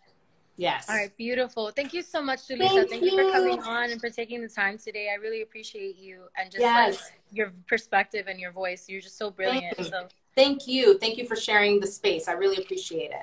Yes. 0.56 0.88
All 0.90 0.96
right 0.96 1.16
beautiful. 1.18 1.72
Thank 1.72 1.94
you 1.94 2.02
so 2.02 2.22
much 2.22 2.48
julissa. 2.48 2.70
Thank, 2.70 2.90
thank 2.90 3.04
you. 3.04 3.12
you. 3.12 3.26
for 3.26 3.32
coming 3.32 3.60
on 3.60 3.92
and 3.92 4.00
for 4.00 4.10
taking 4.10 4.42
the 4.42 4.50
time 4.50 4.78
today. 4.78 5.10
I 5.12 5.16
really 5.16 5.42
appreciate 5.42 5.98
you 5.98 6.24
and 6.38 6.52
just 6.52 6.62
yes. 6.62 6.96
like 6.96 7.02
your 7.32 7.52
perspective 7.68 8.28
and 8.28 8.40
your 8.40 8.52
voice. 8.52 8.86
You're 8.88 9.02
just 9.02 9.18
so 9.18 9.32
brilliant. 9.32 9.76
Thank 9.76 9.90
so 9.90 10.08
thank 10.36 10.68
you. 10.68 10.98
Thank 11.00 11.18
you 11.18 11.28
for 11.28 11.36
sharing 11.36 11.80
the 11.80 11.88
space. 11.88 12.28
I 12.28 12.34
really 12.34 12.58
appreciate 12.58 13.12
it 13.12 13.22